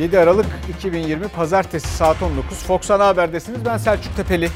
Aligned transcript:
7 0.00 0.18
Aralık 0.18 0.46
2020 0.76 1.28
Pazartesi 1.28 1.88
saat 1.88 2.22
19 2.22 2.62
Fox 2.64 2.90
Ana 2.90 3.06
Haber'desiniz. 3.06 3.64
Ben 3.64 3.76
Selçuk 3.76 4.16
Tepeli. 4.16 4.48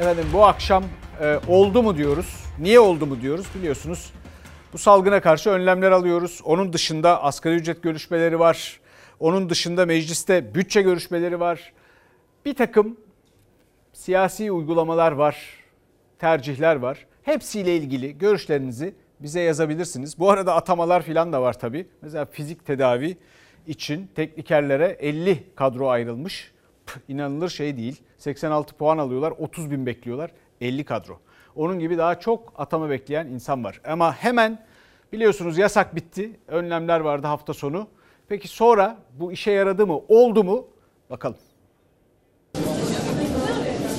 Efendim 0.00 0.24
bu 0.32 0.44
akşam 0.44 0.84
e, 1.20 1.38
oldu 1.48 1.82
mu 1.82 1.96
diyoruz. 1.96 2.44
Niye 2.58 2.80
oldu 2.80 3.06
mu 3.06 3.20
diyoruz 3.20 3.46
biliyorsunuz. 3.54 4.12
Bu 4.72 4.78
salgına 4.78 5.20
karşı 5.20 5.50
önlemler 5.50 5.90
alıyoruz. 5.90 6.40
Onun 6.44 6.72
dışında 6.72 7.22
asgari 7.22 7.54
ücret 7.54 7.82
görüşmeleri 7.82 8.38
var. 8.38 8.80
Onun 9.20 9.50
dışında 9.50 9.86
mecliste 9.86 10.54
bütçe 10.54 10.82
görüşmeleri 10.82 11.40
var. 11.40 11.72
Bir 12.44 12.54
takım 12.54 12.96
siyasi 13.92 14.52
uygulamalar 14.52 15.12
var, 15.12 15.36
tercihler 16.18 16.76
var. 16.76 17.06
Hepsiyle 17.22 17.76
ilgili 17.76 18.18
görüşlerinizi 18.18 18.94
bize 19.20 19.40
yazabilirsiniz. 19.40 20.18
Bu 20.18 20.30
arada 20.30 20.54
atamalar 20.54 21.02
falan 21.02 21.32
da 21.32 21.42
var 21.42 21.58
tabii. 21.58 21.86
Mesela 22.02 22.24
fizik 22.24 22.66
tedavi 22.66 23.16
için 23.66 24.10
teknikerlere 24.14 24.86
50 25.00 25.54
kadro 25.56 25.88
ayrılmış. 25.88 26.52
Püh, 26.86 27.00
inanılır 27.08 27.48
şey 27.48 27.76
değil. 27.76 28.02
86 28.18 28.76
puan 28.76 28.98
alıyorlar, 28.98 29.30
30 29.38 29.70
bin 29.70 29.86
bekliyorlar. 29.86 30.30
50 30.60 30.84
kadro. 30.84 31.18
Onun 31.56 31.78
gibi 31.78 31.98
daha 31.98 32.20
çok 32.20 32.52
atama 32.56 32.90
bekleyen 32.90 33.26
insan 33.26 33.64
var. 33.64 33.80
Ama 33.84 34.14
hemen 34.14 34.64
biliyorsunuz 35.12 35.58
yasak 35.58 35.96
bitti. 35.96 36.40
Önlemler 36.48 37.00
vardı 37.00 37.26
hafta 37.26 37.54
sonu. 37.54 37.86
Peki 38.28 38.48
sonra 38.48 38.98
bu 39.20 39.32
işe 39.32 39.50
yaradı 39.50 39.86
mı? 39.86 40.00
Oldu 40.08 40.44
mu? 40.44 40.66
Bakalım. 41.10 41.38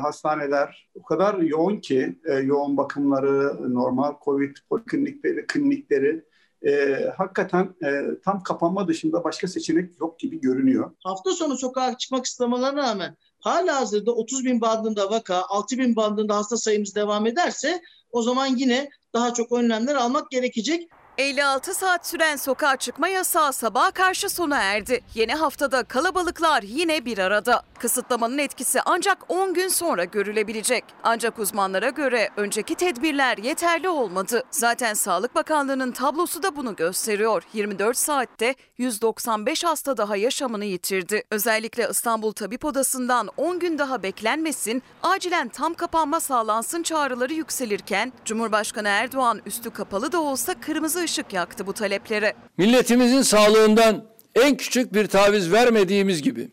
Hastaneler 0.02 0.90
o 0.96 1.04
kadar 1.04 1.40
yoğun 1.40 1.78
ki 1.78 2.20
e, 2.26 2.34
yoğun 2.34 2.78
bakımları, 2.78 3.74
normal 3.74 4.14
COVID 4.26 4.58
poliklinikleri, 4.70 5.48
klinikleri 5.48 6.24
e, 6.68 7.04
hakikaten 7.18 7.76
e, 7.84 8.02
tam 8.26 8.44
kapanma 8.44 8.88
dışında 8.88 9.24
başka 9.24 9.48
seçenek 9.48 10.00
yok 10.00 10.20
gibi 10.20 10.42
görünüyor. 10.42 10.92
Hafta 11.04 11.32
sonu 11.32 11.58
sokağa 11.58 11.98
çıkma 11.98 12.22
kısıtlamalarına 12.22 12.84
rağmen 12.84 13.18
hala 13.40 13.82
hazırda 13.82 14.12
30 14.12 14.46
bin 14.46 14.62
bandında 14.62 15.12
vaka, 15.12 15.44
6 15.50 15.78
bin 15.78 15.96
bandında 15.96 16.38
hasta 16.38 16.58
sayımız 16.58 16.96
devam 16.96 17.26
ederse 17.28 17.82
o 18.12 18.22
zaman 18.22 18.46
yine 18.46 18.90
daha 19.14 19.34
çok 19.34 19.52
önlemler 19.52 19.96
almak 19.96 20.32
gerekecek. 20.32 20.90
56 21.18 21.74
saat 21.74 22.08
süren 22.08 22.36
sokağa 22.36 22.78
çıkma 22.78 23.08
yasağı 23.08 23.54
sabaha 23.54 23.92
karşı 23.92 24.30
sona 24.30 24.58
erdi. 24.62 25.02
Yeni 25.16 25.34
haftada 25.34 25.84
kalabalıklar 25.84 26.64
yine 26.64 27.06
bir 27.06 27.18
arada. 27.18 27.62
Kısıtlamanın 27.80 28.38
etkisi 28.38 28.82
ancak 28.86 29.32
10 29.32 29.54
gün 29.54 29.68
sonra 29.68 30.04
görülebilecek. 30.04 30.84
Ancak 31.04 31.40
uzmanlara 31.40 31.90
göre 31.90 32.30
önceki 32.38 32.76
tedbirler 32.76 33.38
yeterli 33.38 33.90
olmadı. 33.90 34.44
Zaten 34.52 34.94
Sağlık 34.94 35.36
Bakanlığı'nın 35.36 35.92
tablosu 35.92 36.44
da 36.44 36.56
bunu 36.56 36.76
gösteriyor. 36.76 37.44
24 37.54 37.98
saatte 37.98 38.56
195 38.78 39.64
hasta 39.64 39.98
daha 39.98 40.16
yaşamını 40.16 40.66
yitirdi. 40.66 41.24
Özellikle 41.32 41.88
İstanbul 41.92 42.32
Tabip 42.32 42.66
Odası'ndan 42.66 43.30
10 43.38 43.60
gün 43.60 43.78
daha 43.78 44.04
beklenmesin, 44.04 44.84
acilen 45.04 45.50
tam 45.50 45.74
kapanma 45.74 46.20
sağlansın 46.20 46.84
çağrıları 46.84 47.34
yükselirken 47.34 48.14
Cumhurbaşkanı 48.26 48.88
Erdoğan 48.88 49.42
üstü 49.46 49.70
kapalı 49.70 50.12
da 50.12 50.22
olsa 50.22 50.54
kırmızı 50.60 51.03
ışık 51.04 51.34
yaktı 51.34 51.68
bu 51.68 51.74
taleplere. 51.74 52.34
Milletimizin 52.58 53.22
sağlığından 53.22 54.04
en 54.36 54.58
küçük 54.58 54.94
bir 54.94 55.08
taviz 55.08 55.52
vermediğimiz 55.52 56.22
gibi 56.22 56.52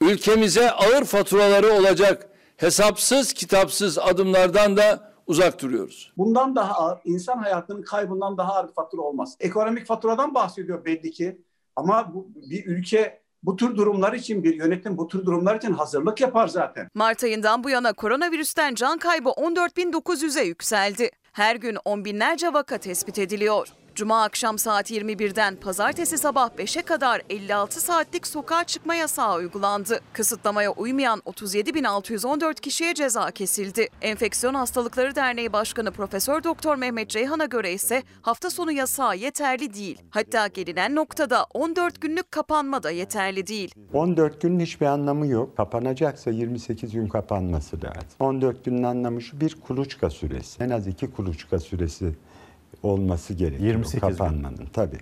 ülkemize 0.00 0.70
ağır 0.70 1.04
faturaları 1.04 1.72
olacak 1.72 2.28
hesapsız 2.56 3.32
kitapsız 3.32 3.98
adımlardan 3.98 4.76
da 4.76 5.12
uzak 5.26 5.62
duruyoruz. 5.62 6.12
Bundan 6.18 6.56
daha 6.56 6.74
ağır, 6.74 6.98
insan 7.04 7.38
hayatının 7.38 7.82
kaybından 7.82 8.38
daha 8.38 8.52
ağır 8.54 8.68
bir 8.68 8.72
fatura 8.72 9.02
olmaz. 9.02 9.36
Ekonomik 9.40 9.86
faturadan 9.86 10.34
bahsediyor 10.34 10.84
belli 10.84 11.10
ki. 11.10 11.38
Ama 11.76 12.14
bu, 12.14 12.28
bir 12.34 12.66
ülke 12.66 13.22
bu 13.42 13.56
tür 13.56 13.76
durumlar 13.76 14.12
için 14.12 14.44
bir 14.44 14.54
yönetim 14.54 14.98
bu 14.98 15.08
tür 15.08 15.26
durumlar 15.26 15.56
için 15.56 15.72
hazırlık 15.72 16.20
yapar 16.20 16.48
zaten. 16.48 16.88
Mart 16.94 17.24
ayından 17.24 17.64
bu 17.64 17.70
yana 17.70 17.92
koronavirüsten 17.92 18.74
can 18.74 18.98
kaybı 18.98 19.28
14.900'e 19.28 20.42
yükseldi. 20.42 21.10
Her 21.32 21.56
gün 21.56 21.78
on 21.84 22.04
binlerce 22.04 22.52
vaka 22.52 22.78
tespit 22.78 23.18
ediliyor. 23.18 23.68
Cuma 23.94 24.22
akşam 24.22 24.58
saat 24.58 24.90
21'den 24.90 25.56
pazartesi 25.56 26.18
sabah 26.18 26.50
5'e 26.50 26.82
kadar 26.82 27.22
56 27.30 27.80
saatlik 27.80 28.26
sokağa 28.26 28.64
çıkma 28.64 28.94
yasağı 28.94 29.36
uygulandı. 29.36 30.00
Kısıtlamaya 30.12 30.70
uymayan 30.72 31.18
37.614 31.18 32.54
kişiye 32.54 32.94
ceza 32.94 33.30
kesildi. 33.30 33.88
Enfeksiyon 34.02 34.54
Hastalıkları 34.54 35.14
Derneği 35.14 35.52
Başkanı 35.52 35.90
Profesör 35.90 36.44
Doktor 36.44 36.76
Mehmet 36.76 37.10
Ceyhan'a 37.10 37.44
göre 37.44 37.72
ise 37.72 38.02
hafta 38.22 38.50
sonu 38.50 38.72
yasağı 38.72 39.16
yeterli 39.16 39.74
değil. 39.74 40.02
Hatta 40.10 40.46
gelinen 40.46 40.94
noktada 40.94 41.46
14 41.54 42.00
günlük 42.00 42.32
kapanma 42.32 42.82
da 42.82 42.90
yeterli 42.90 43.46
değil. 43.46 43.74
14 43.92 44.40
günün 44.40 44.60
hiçbir 44.60 44.86
anlamı 44.86 45.26
yok. 45.26 45.56
Kapanacaksa 45.56 46.30
28 46.30 46.92
gün 46.92 47.08
kapanması 47.08 47.76
lazım. 47.76 48.10
14 48.20 48.64
günün 48.64 48.82
anlamı 48.82 49.22
şu 49.22 49.40
bir 49.40 49.56
kuluçka 49.60 50.10
süresi. 50.10 50.62
En 50.62 50.70
az 50.70 50.86
iki 50.86 51.10
kuluçka 51.10 51.58
süresi 51.58 52.14
olması 52.82 53.34
gerekiyor 53.34 53.68
28 53.68 54.00
kapanmanın 54.00 54.56
gün. 54.56 54.66
tabii. 54.66 54.98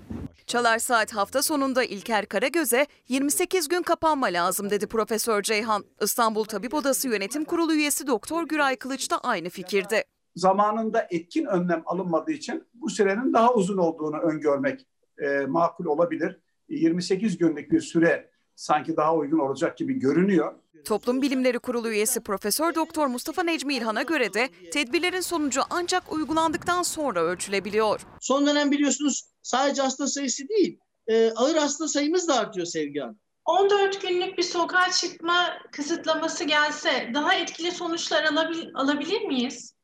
Çalar 0.47 0.79
Saat 0.79 1.13
hafta 1.13 1.43
sonunda 1.43 1.85
İlker 1.85 2.27
Karagöz'e 2.27 2.87
28 3.09 3.69
gün 3.69 3.83
kapanma 3.83 4.27
lazım 4.27 4.71
dedi 4.71 4.87
Profesör 4.87 5.43
Ceyhan. 5.43 5.85
İstanbul 6.03 6.45
Tabip 6.45 6.75
Odası 6.75 7.09
Yönetim 7.09 7.45
Kurulu 7.45 7.75
üyesi 7.75 8.07
Doktor 8.07 8.49
Güray 8.49 8.77
Kılıç 8.77 9.11
da 9.11 9.19
aynı 9.19 9.49
fikirde. 9.49 10.05
Zamanında 10.37 11.07
etkin 11.11 11.45
önlem 11.45 11.83
alınmadığı 11.87 12.33
için 12.33 12.65
bu 12.75 12.91
sürenin 12.91 13.33
daha 13.33 13.55
uzun 13.55 13.79
olduğunu 13.79 14.17
öngörmek 14.17 14.87
e, 15.19 15.47
makul 15.47 15.85
olabilir. 15.85 16.41
28 16.69 17.39
günlük 17.39 17.73
bir 17.73 17.81
süre 17.81 18.30
sanki 18.61 18.97
daha 18.97 19.15
uygun 19.15 19.39
olacak 19.39 19.79
gibi 19.79 19.95
görünüyor. 19.95 20.55
Toplum 20.85 21.23
Bilimleri 21.23 21.59
Kurulu 21.59 21.89
üyesi 21.89 22.21
Profesör 22.21 22.75
Doktor 22.75 23.07
Mustafa 23.07 23.43
Necmi 23.43 23.75
İlhan'a 23.75 24.03
göre 24.03 24.35
de 24.35 24.49
tedbirlerin 24.73 25.21
sonucu 25.21 25.61
ancak 25.71 26.13
uygulandıktan 26.13 26.83
sonra 26.83 27.23
ölçülebiliyor. 27.23 28.01
Son 28.21 28.47
dönem 28.47 28.71
biliyorsunuz 28.71 29.25
sadece 29.43 29.83
hasta 29.83 30.07
sayısı 30.07 30.49
değil, 30.49 30.79
e, 31.07 31.31
ağır 31.31 31.57
hasta 31.57 31.89
sayımız 31.89 32.29
da 32.29 32.35
artıyor 32.39 32.67
Sevgi 32.67 33.01
Hanım. 33.01 33.19
14 33.45 34.03
günlük 34.03 34.39
bir 34.39 34.43
sokağa 34.43 34.91
çıkma 34.91 35.49
kısıtlaması 35.73 36.45
gelse 36.45 37.11
daha 37.15 37.35
etkili 37.35 37.73
sonuçlar 37.73 38.25
alabil, 38.25 38.67
alabilir 38.75 39.23
miyiz? 39.23 39.75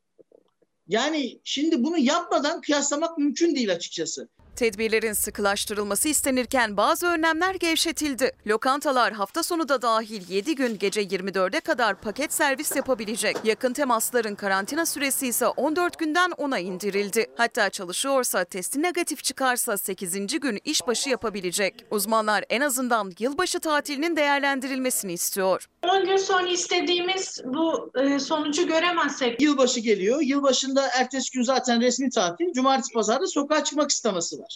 Yani 0.87 1.39
şimdi 1.43 1.83
bunu 1.83 1.97
yapmadan 1.97 2.61
kıyaslamak 2.61 3.17
mümkün 3.17 3.55
değil 3.55 3.71
açıkçası. 3.71 4.29
Tedbirlerin 4.57 5.13
sıkılaştırılması 5.13 6.09
istenirken 6.09 6.77
bazı 6.77 7.07
önlemler 7.07 7.55
gevşetildi. 7.55 8.31
Lokantalar 8.47 9.13
hafta 9.13 9.43
sonu 9.43 9.69
da 9.69 9.81
dahil 9.81 10.29
7 10.29 10.55
gün 10.55 10.77
gece 10.77 11.03
24'e 11.03 11.59
kadar 11.59 12.01
paket 12.01 12.33
servis 12.33 12.75
yapabilecek. 12.75 13.37
Yakın 13.43 13.73
temasların 13.73 14.35
karantina 14.35 14.85
süresi 14.85 15.27
ise 15.27 15.47
14 15.47 15.99
günden 15.99 16.31
10'a 16.31 16.59
indirildi. 16.59 17.25
Hatta 17.35 17.69
çalışıyorsa 17.69 18.43
testi 18.45 18.81
negatif 18.81 19.23
çıkarsa 19.23 19.77
8. 19.77 20.39
gün 20.39 20.59
işbaşı 20.65 21.09
yapabilecek. 21.09 21.85
Uzmanlar 21.91 22.43
en 22.49 22.61
azından 22.61 23.11
yılbaşı 23.19 23.59
tatilinin 23.59 24.15
değerlendirilmesini 24.15 25.13
istiyor. 25.13 25.67
10 25.83 26.05
gün 26.05 26.17
sonra 26.17 26.47
istediğimiz 26.47 27.41
bu 27.45 27.91
e, 27.95 28.19
sonucu 28.19 28.67
göremezsek. 28.67 29.41
Yılbaşı 29.41 29.79
geliyor. 29.79 30.21
Yılbaşında 30.21 30.87
ertesi 30.99 31.31
gün 31.31 31.43
zaten 31.43 31.81
resmi 31.81 32.09
tatil. 32.09 32.53
Cumartesi 32.53 32.93
pazarda 32.93 33.27
sokağa 33.27 33.63
çıkmak 33.63 33.89
isteması 33.89 34.39
var. 34.39 34.46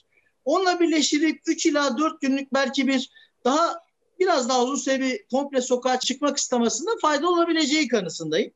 Onunla 0.46 0.80
birleştirip 0.80 1.42
3 1.48 1.66
ila 1.66 1.98
4 1.98 2.22
günlük 2.22 2.54
belki 2.54 2.88
bir 2.88 3.10
daha 3.46 3.82
biraz 4.20 4.50
daha 4.50 4.64
uzun 4.64 4.76
süre 4.76 5.00
bir 5.00 5.26
komple 5.32 5.62
sokağa 5.62 6.00
çıkmak 6.00 6.38
istemasında 6.38 6.92
fayda 7.02 7.30
olabileceği 7.30 7.88
kanısındayım. 7.88 8.52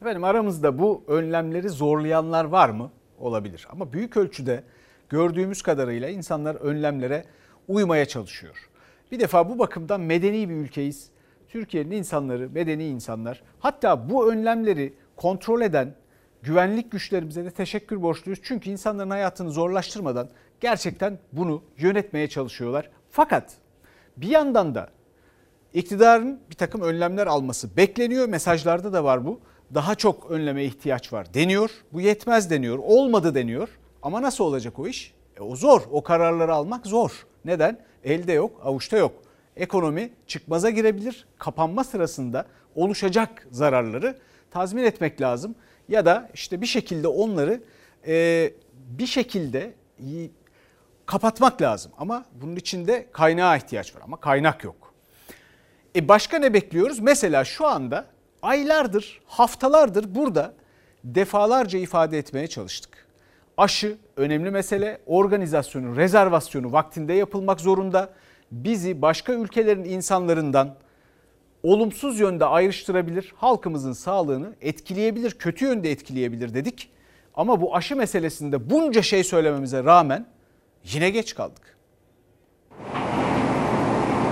Efendim 0.00 0.24
aramızda 0.24 0.78
bu 0.78 1.04
önlemleri 1.06 1.68
zorlayanlar 1.68 2.44
var 2.44 2.68
mı? 2.68 2.90
Olabilir. 3.18 3.66
Ama 3.70 3.92
büyük 3.92 4.16
ölçüde 4.16 4.64
gördüğümüz 5.08 5.62
kadarıyla 5.62 6.08
insanlar 6.08 6.54
önlemlere 6.54 7.24
uymaya 7.68 8.04
çalışıyor. 8.08 8.70
Bir 9.12 9.20
defa 9.20 9.48
bu 9.48 9.58
bakımdan 9.58 10.00
medeni 10.00 10.48
bir 10.48 10.54
ülkeyiz. 10.54 11.10
Türkiye'nin 11.48 11.90
insanları 11.90 12.50
medeni 12.50 12.86
insanlar. 12.86 13.42
Hatta 13.58 14.10
bu 14.10 14.32
önlemleri 14.32 14.94
kontrol 15.16 15.60
eden 15.60 15.94
güvenlik 16.42 16.92
güçlerimize 16.92 17.44
de 17.44 17.50
teşekkür 17.50 18.02
borçluyuz. 18.02 18.40
Çünkü 18.42 18.70
insanların 18.70 19.10
hayatını 19.10 19.50
zorlaştırmadan 19.50 20.28
gerçekten 20.60 21.18
bunu 21.32 21.62
yönetmeye 21.78 22.28
çalışıyorlar. 22.28 22.90
Fakat 23.10 23.52
bir 24.16 24.28
yandan 24.28 24.74
da 24.74 24.88
iktidarın 25.74 26.40
bir 26.50 26.54
takım 26.54 26.80
önlemler 26.80 27.26
alması 27.26 27.76
bekleniyor. 27.76 28.28
Mesajlarda 28.28 28.92
da 28.92 29.04
var 29.04 29.26
bu. 29.26 29.40
Daha 29.74 29.94
çok 29.94 30.30
önleme 30.30 30.64
ihtiyaç 30.64 31.12
var 31.12 31.34
deniyor. 31.34 31.70
Bu 31.92 32.00
yetmez 32.00 32.50
deniyor. 32.50 32.78
Olmadı 32.78 33.34
deniyor. 33.34 33.68
Ama 34.02 34.22
nasıl 34.22 34.44
olacak 34.44 34.78
o 34.78 34.86
iş? 34.86 35.14
E 35.36 35.40
o 35.40 35.56
zor. 35.56 35.82
O 35.90 36.02
kararları 36.02 36.54
almak 36.54 36.86
zor. 36.86 37.26
Neden? 37.44 37.78
Elde 38.04 38.32
yok, 38.32 38.60
avuçta 38.64 38.96
yok. 38.96 39.12
Ekonomi 39.56 40.10
çıkmaza 40.26 40.70
girebilir. 40.70 41.26
Kapanma 41.38 41.84
sırasında 41.84 42.46
oluşacak 42.74 43.46
zararları 43.50 44.18
tazmin 44.50 44.84
etmek 44.84 45.20
lazım. 45.20 45.54
Ya 45.90 46.06
da 46.06 46.30
işte 46.34 46.60
bir 46.60 46.66
şekilde 46.66 47.08
onları 47.08 47.60
e, 48.06 48.52
bir 48.74 49.06
şekilde 49.06 49.74
kapatmak 51.06 51.62
lazım. 51.62 51.92
Ama 51.98 52.24
bunun 52.32 52.56
için 52.56 52.86
de 52.86 53.06
kaynağa 53.12 53.56
ihtiyaç 53.56 53.96
var 53.96 54.00
ama 54.04 54.20
kaynak 54.20 54.64
yok. 54.64 54.94
E 55.96 56.08
başka 56.08 56.38
ne 56.38 56.54
bekliyoruz? 56.54 56.98
Mesela 56.98 57.44
şu 57.44 57.66
anda 57.66 58.06
aylardır, 58.42 59.20
haftalardır 59.26 60.14
burada 60.14 60.54
defalarca 61.04 61.78
ifade 61.78 62.18
etmeye 62.18 62.46
çalıştık. 62.46 63.06
Aşı 63.56 63.98
önemli 64.16 64.50
mesele, 64.50 65.00
organizasyonu, 65.06 65.96
rezervasyonu 65.96 66.72
vaktinde 66.72 67.12
yapılmak 67.12 67.60
zorunda. 67.60 68.10
Bizi 68.52 69.02
başka 69.02 69.32
ülkelerin 69.32 69.84
insanlarından 69.84 70.76
olumsuz 71.62 72.20
yönde 72.20 72.44
ayrıştırabilir, 72.44 73.32
halkımızın 73.36 73.92
sağlığını 73.92 74.54
etkileyebilir, 74.60 75.30
kötü 75.30 75.64
yönde 75.64 75.90
etkileyebilir 75.90 76.54
dedik. 76.54 76.90
Ama 77.34 77.60
bu 77.60 77.76
aşı 77.76 77.96
meselesinde 77.96 78.70
bunca 78.70 79.02
şey 79.02 79.24
söylememize 79.24 79.84
rağmen 79.84 80.26
yine 80.84 81.10
geç 81.10 81.34
kaldık. 81.34 81.78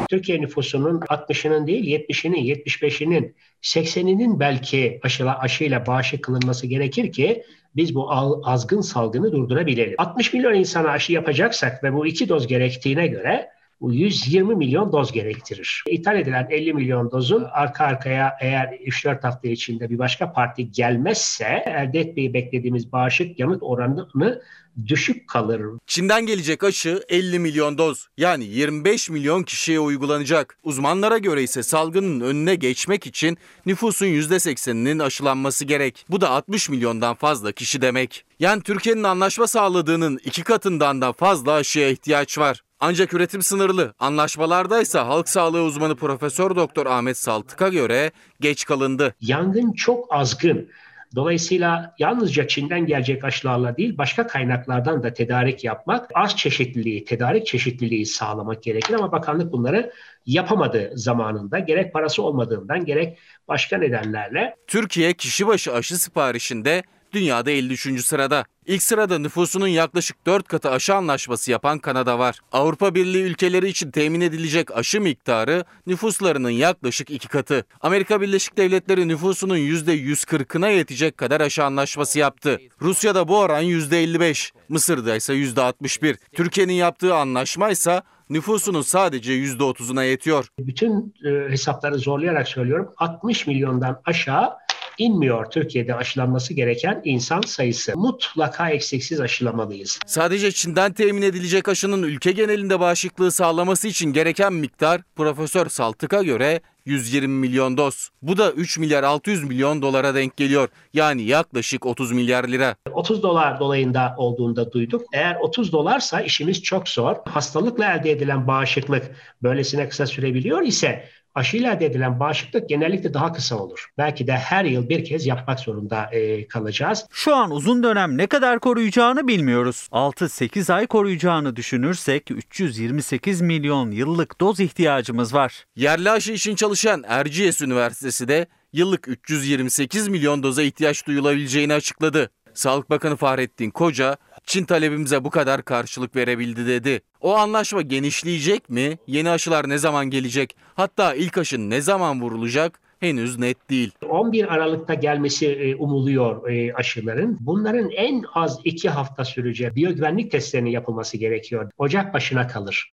Türkiye 0.09 0.41
nüfusunun 0.41 1.01
60'ının 1.01 1.67
değil 1.67 1.85
70'inin, 1.85 2.55
75'inin, 2.55 3.35
80'inin 3.63 4.41
belki 4.41 5.01
aşıla, 5.03 5.39
aşıyla 5.39 5.87
bağışı 5.87 6.21
kılınması 6.21 6.67
gerekir 6.67 7.13
ki 7.13 7.43
biz 7.77 7.95
bu 7.95 8.13
azgın 8.45 8.81
salgını 8.81 9.33
durdurabilelim. 9.33 9.95
60 9.99 10.35
milyon 10.35 10.55
insana 10.55 10.91
aşı 10.91 11.13
yapacaksak 11.13 11.85
ve 11.85 11.93
bu 11.95 12.07
iki 12.07 12.29
doz 12.29 12.47
gerektiğine 12.47 13.07
göre 13.07 13.49
bu 13.81 13.93
120 13.95 14.55
milyon 14.55 14.93
doz 14.93 15.13
gerektirir. 15.13 15.85
İthal 15.87 16.19
edilen 16.19 16.47
50 16.51 16.75
milyon 16.75 17.11
dozun 17.11 17.47
arka 17.53 17.85
arkaya 17.85 18.37
eğer 18.41 18.67
3-4 18.67 19.23
hafta 19.23 19.49
içinde 19.49 19.91
bir 19.91 19.99
başka 19.99 20.33
parti 20.33 20.71
gelmezse 20.71 21.65
elde 21.67 22.01
etmeyi 22.01 22.35
beklediğimiz 22.35 22.93
bağışık 22.93 23.39
yanıt 23.39 23.63
oranını 23.63 24.43
düşük 24.87 25.29
kalır. 25.29 25.63
Çin'den 25.87 26.27
gelecek 26.27 26.65
aşı 26.65 27.03
50 27.09 27.39
milyon 27.39 27.79
doz 27.79 28.09
yani 28.17 28.45
25 28.45 29.11
milyon 29.11 29.43
kişiye 29.43 29.81
uygulanacak. 29.81 30.59
Uzmanlara 30.63 31.19
göre 31.19 31.43
ise 31.43 31.63
salgının 31.63 32.21
önüne 32.21 32.55
geçmek 32.55 33.07
için 33.07 33.39
nüfusun 33.67 34.07
%80'inin 34.07 34.99
aşılanması 34.99 35.65
gerek. 35.65 36.05
Bu 36.11 36.21
da 36.21 36.31
60 36.31 36.69
milyondan 36.69 37.15
fazla 37.15 37.53
kişi 37.53 37.83
demek. 37.83 38.25
Yani 38.41 38.63
Türkiye'nin 38.63 39.05
anlaşma 39.05 39.47
sağladığının 39.47 40.19
iki 40.25 40.43
katından 40.43 41.01
da 41.01 41.13
fazla 41.13 41.53
aşıya 41.53 41.89
ihtiyaç 41.89 42.39
var. 42.39 42.63
Ancak 42.81 43.15
üretim 43.15 43.43
sınırlı. 43.43 43.95
Anlaşmalardaysa 43.99 45.07
halk 45.07 45.29
sağlığı 45.29 45.63
uzmanı 45.63 45.97
Profesör 45.97 46.57
Doktor 46.57 46.87
Ahmet 46.87 47.17
Saltık'a 47.17 47.69
göre 47.69 48.11
geç 48.41 48.65
kalındı. 48.65 49.15
Yangın 49.21 49.73
çok 49.73 50.15
azgın. 50.15 50.69
Dolayısıyla 51.15 51.95
yalnızca 51.99 52.49
Çin'den 52.49 52.87
gelecek 52.87 53.25
aşılarla 53.25 53.77
değil 53.77 53.99
başka 53.99 54.27
kaynaklardan 54.27 55.03
da 55.03 55.13
tedarik 55.13 55.65
yapmak, 55.65 56.11
az 56.15 56.37
çeşitliliği, 56.37 57.05
tedarik 57.05 57.47
çeşitliliği 57.47 58.07
sağlamak 58.07 58.63
gerekir 58.63 58.95
ama 58.95 59.13
bakanlık 59.13 59.53
bunları 59.53 59.93
yapamadı 60.27 60.91
zamanında. 60.95 61.59
Gerek 61.59 61.93
parası 61.93 62.23
olmadığından 62.23 62.85
gerek 62.85 63.19
başka 63.49 63.79
nedenlerle. 63.79 64.55
Türkiye 64.67 65.13
kişi 65.13 65.47
başı 65.47 65.73
aşı 65.73 65.99
siparişinde 65.99 66.83
dünyada 67.13 67.51
53. 67.51 68.05
sırada. 68.05 68.45
İlk 68.69 68.82
sırada 68.82 69.19
nüfusunun 69.19 69.67
yaklaşık 69.67 70.26
4 70.26 70.49
katı 70.49 70.70
aşı 70.70 70.94
anlaşması 70.94 71.50
yapan 71.50 71.79
Kanada 71.79 72.19
var. 72.19 72.41
Avrupa 72.53 72.94
Birliği 72.94 73.23
ülkeleri 73.23 73.69
için 73.69 73.91
temin 73.91 74.20
edilecek 74.20 74.76
aşı 74.76 75.00
miktarı 75.00 75.65
nüfuslarının 75.87 76.50
yaklaşık 76.50 77.11
2 77.11 77.29
katı. 77.29 77.65
Amerika 77.81 78.20
Birleşik 78.20 78.56
Devletleri 78.56 79.09
nüfusunun 79.09 79.56
%140'ına 79.56 80.73
yetecek 80.73 81.19
kadar 81.19 81.41
aşı 81.41 81.65
anlaşması 81.65 82.19
yaptı. 82.19 82.59
Rusya'da 82.82 83.29
bu 83.29 83.38
oran 83.38 83.62
%55, 83.62 84.53
Mısır'da 84.69 85.17
ise 85.17 85.35
%61. 85.35 86.17
Türkiye'nin 86.32 86.73
yaptığı 86.73 87.15
anlaşma 87.15 87.70
ise 87.70 88.03
nüfusunun 88.31 88.82
sadece 88.82 89.32
%30'una 89.32 90.05
yetiyor. 90.05 90.47
Bütün 90.59 91.15
e, 91.25 91.50
hesapları 91.50 91.99
zorlayarak 91.99 92.49
söylüyorum 92.49 92.94
60 92.97 93.47
milyondan 93.47 94.00
aşağı 94.05 94.50
inmiyor 94.99 95.50
Türkiye'de 95.50 95.95
aşılanması 95.95 96.55
gereken 96.55 97.00
insan 97.05 97.41
sayısı. 97.41 97.97
Mutlaka 97.97 98.71
eksiksiz 98.71 99.21
aşılamalıyız. 99.21 99.99
Sadece 100.06 100.53
Çin'den 100.53 100.93
temin 100.93 101.23
edilecek 101.23 101.69
aşının 101.69 102.03
ülke 102.03 102.33
genelinde 102.33 102.81
bağışıklığı 102.81 103.33
sağlaması 103.33 103.89
için 103.89 104.12
gereken 104.12 104.53
miktar 104.53 105.00
Profesör 105.17 105.69
Saltık'a 105.69 106.23
göre 106.23 106.61
120 106.89 107.29
milyon 107.29 107.77
doz. 107.77 108.11
Bu 108.23 108.37
da 108.37 108.53
3 108.53 108.79
milyar 108.79 109.03
600 109.03 109.45
milyon 109.45 109.83
dolara 109.83 110.15
denk 110.15 110.37
geliyor. 110.37 110.69
Yani 110.95 111.23
yaklaşık 111.23 111.87
30 111.87 112.12
milyar 112.12 112.49
lira. 112.49 112.77
30 112.93 113.23
dolar 113.23 113.61
dolayında 113.61 114.15
olduğunda 114.17 114.73
duyduk. 114.73 115.03
Eğer 115.12 115.37
30 115.41 115.73
dolarsa 115.73 116.21
işimiz 116.21 116.62
çok 116.62 116.89
zor. 116.89 117.17
Hastalıkla 117.25 117.94
elde 117.94 118.11
edilen 118.11 118.47
bağışıklık 118.47 119.11
böylesine 119.43 119.89
kısa 119.89 120.06
sürebiliyor 120.06 120.62
ise 120.62 121.05
aşıyla 121.35 121.73
elde 121.73 121.87
edilen 121.87 122.21
bağışıklık 122.21 122.69
genellikle 122.69 123.15
daha 123.15 123.33
kısa 123.33 123.57
olur. 123.57 123.87
Belki 123.99 124.27
de 124.27 124.33
her 124.33 124.65
yıl 124.65 124.89
bir 124.89 125.05
kez 125.05 125.27
yapmak 125.27 125.61
zorunda 125.61 126.11
e, 126.13 126.49
kalacağız. 126.49 127.07
Şu 127.11 127.35
an 127.35 127.51
uzun 127.51 127.83
dönem 127.83 128.19
ne 128.19 128.27
kadar 128.27 128.61
koruyacağını 128.61 129.29
bilmiyoruz. 129.29 129.89
6-8 129.93 130.73
ay 130.73 130.87
koruyacağını 130.87 131.57
düşünürsek 131.57 132.31
328 132.31 133.41
milyon 133.41 133.91
yıllık 133.91 134.41
doz 134.41 134.61
ihtiyacımız 134.61 135.35
var. 135.35 135.65
Yerli 135.77 136.11
aşı 136.11 136.33
için 136.33 136.55
çalışan 136.55 137.05
Erciyes 137.09 137.63
Üniversitesi 137.63 138.29
de 138.29 138.47
yıllık 138.73 139.09
328 139.09 140.09
milyon 140.09 140.43
doza 140.43 140.63
ihtiyaç 140.63 141.07
duyulabileceğini 141.07 141.75
açıkladı. 141.75 142.31
Sağlık 142.55 142.91
Bakanı 142.91 143.17
Fahrettin 143.17 143.71
Koca, 143.71 144.17
Çin 144.49 144.65
talebimize 144.65 145.25
bu 145.25 145.31
kadar 145.31 145.65
karşılık 145.65 146.17
verebildi 146.17 146.67
dedi. 146.67 147.00
O 147.21 147.37
anlaşma 147.37 147.83
genişleyecek 147.83 148.71
mi? 148.71 148.99
Yeni 149.06 149.31
aşılar 149.31 149.69
ne 149.69 149.79
zaman 149.79 150.11
gelecek? 150.11 150.56
Hatta 150.75 151.15
ilk 151.15 151.39
aşı 151.39 151.71
ne 151.71 151.81
zaman 151.81 152.21
vurulacak? 152.21 152.81
henüz 153.00 153.39
net 153.39 153.71
değil. 153.71 153.93
11 154.09 154.55
Aralık'ta 154.55 154.95
gelmesi 154.95 155.47
e, 155.47 155.77
umuluyor 155.77 156.50
e, 156.50 156.75
aşıların. 156.75 157.37
Bunların 157.41 157.91
en 157.91 158.25
az 158.35 158.61
2 158.65 158.89
hafta 158.89 159.25
süreceği 159.25 159.75
biyogüvenlik 159.75 160.31
testlerinin 160.31 160.71
yapılması 160.71 161.17
gerekiyor. 161.17 161.71
Ocak 161.79 162.15
başına 162.15 162.49
kalır. 162.49 162.93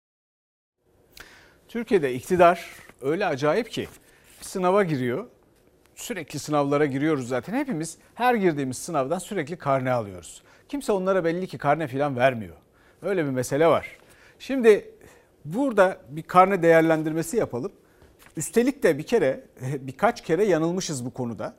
Türkiye'de 1.68 2.14
iktidar 2.14 2.66
öyle 3.02 3.26
acayip 3.26 3.72
ki 3.72 3.88
sınava 4.42 4.84
giriyor. 4.84 5.28
Sürekli 5.96 6.40
sınavlara 6.40 6.86
giriyoruz 6.86 7.28
zaten. 7.28 7.54
Hepimiz 7.54 7.98
her 8.16 8.36
girdiğimiz 8.36 8.78
sınavdan 8.78 9.20
sürekli 9.20 9.58
karne 9.58 9.92
alıyoruz. 9.92 10.42
Kimse 10.72 10.92
onlara 10.92 11.24
belli 11.24 11.48
ki 11.48 11.58
karne 11.58 11.88
falan 11.88 12.18
vermiyor. 12.18 12.56
Öyle 13.02 13.26
bir 13.26 13.30
mesele 13.30 13.68
var. 13.68 13.98
Şimdi 14.40 14.92
burada 15.46 15.98
bir 16.10 16.24
karne 16.24 16.64
değerlendirmesi 16.64 17.38
yapalım. 17.38 17.72
Üstelik 18.38 18.84
de 18.84 18.98
bir 18.98 19.04
kere 19.04 19.44
birkaç 19.62 20.24
kere 20.24 20.46
yanılmışız 20.46 21.06
bu 21.06 21.14
konuda. 21.14 21.56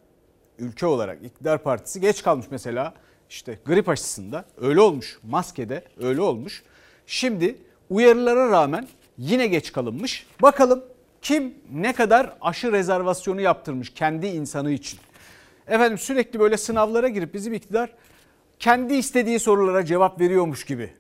Ülke 0.59 0.87
olarak 0.87 1.25
iktidar 1.25 1.63
partisi 1.63 2.01
geç 2.01 2.23
kalmış 2.23 2.47
mesela 2.51 2.95
işte 3.31 3.59
grip 3.67 3.89
aşısında 3.89 4.45
öyle 4.61 4.81
olmuş. 4.81 5.19
Maskede 5.23 5.85
öyle 6.01 6.21
olmuş. 6.21 6.63
Şimdi 7.07 7.57
uyarılara 7.91 8.51
rağmen 8.51 8.89
yine 9.19 9.47
geç 9.47 9.73
kalınmış. 9.73 10.27
Bakalım 10.43 10.85
kim 11.23 11.55
ne 11.73 11.93
kadar 11.93 12.37
aşı 12.41 12.73
rezervasyonu 12.73 13.41
yaptırmış 13.41 13.95
kendi 13.95 14.27
insanı 14.27 14.71
için. 14.71 15.01
Efendim 15.67 15.99
sürekli 15.99 16.41
böyle 16.41 16.57
sınavlara 16.57 17.09
girip 17.09 17.35
bizim 17.35 17.53
iktidar 17.55 17.91
kendi 18.63 18.95
istediği 18.95 19.39
sorulara 19.39 19.85
cevap 19.85 20.21
veriyormuş 20.21 20.65
gibi. 20.65 20.91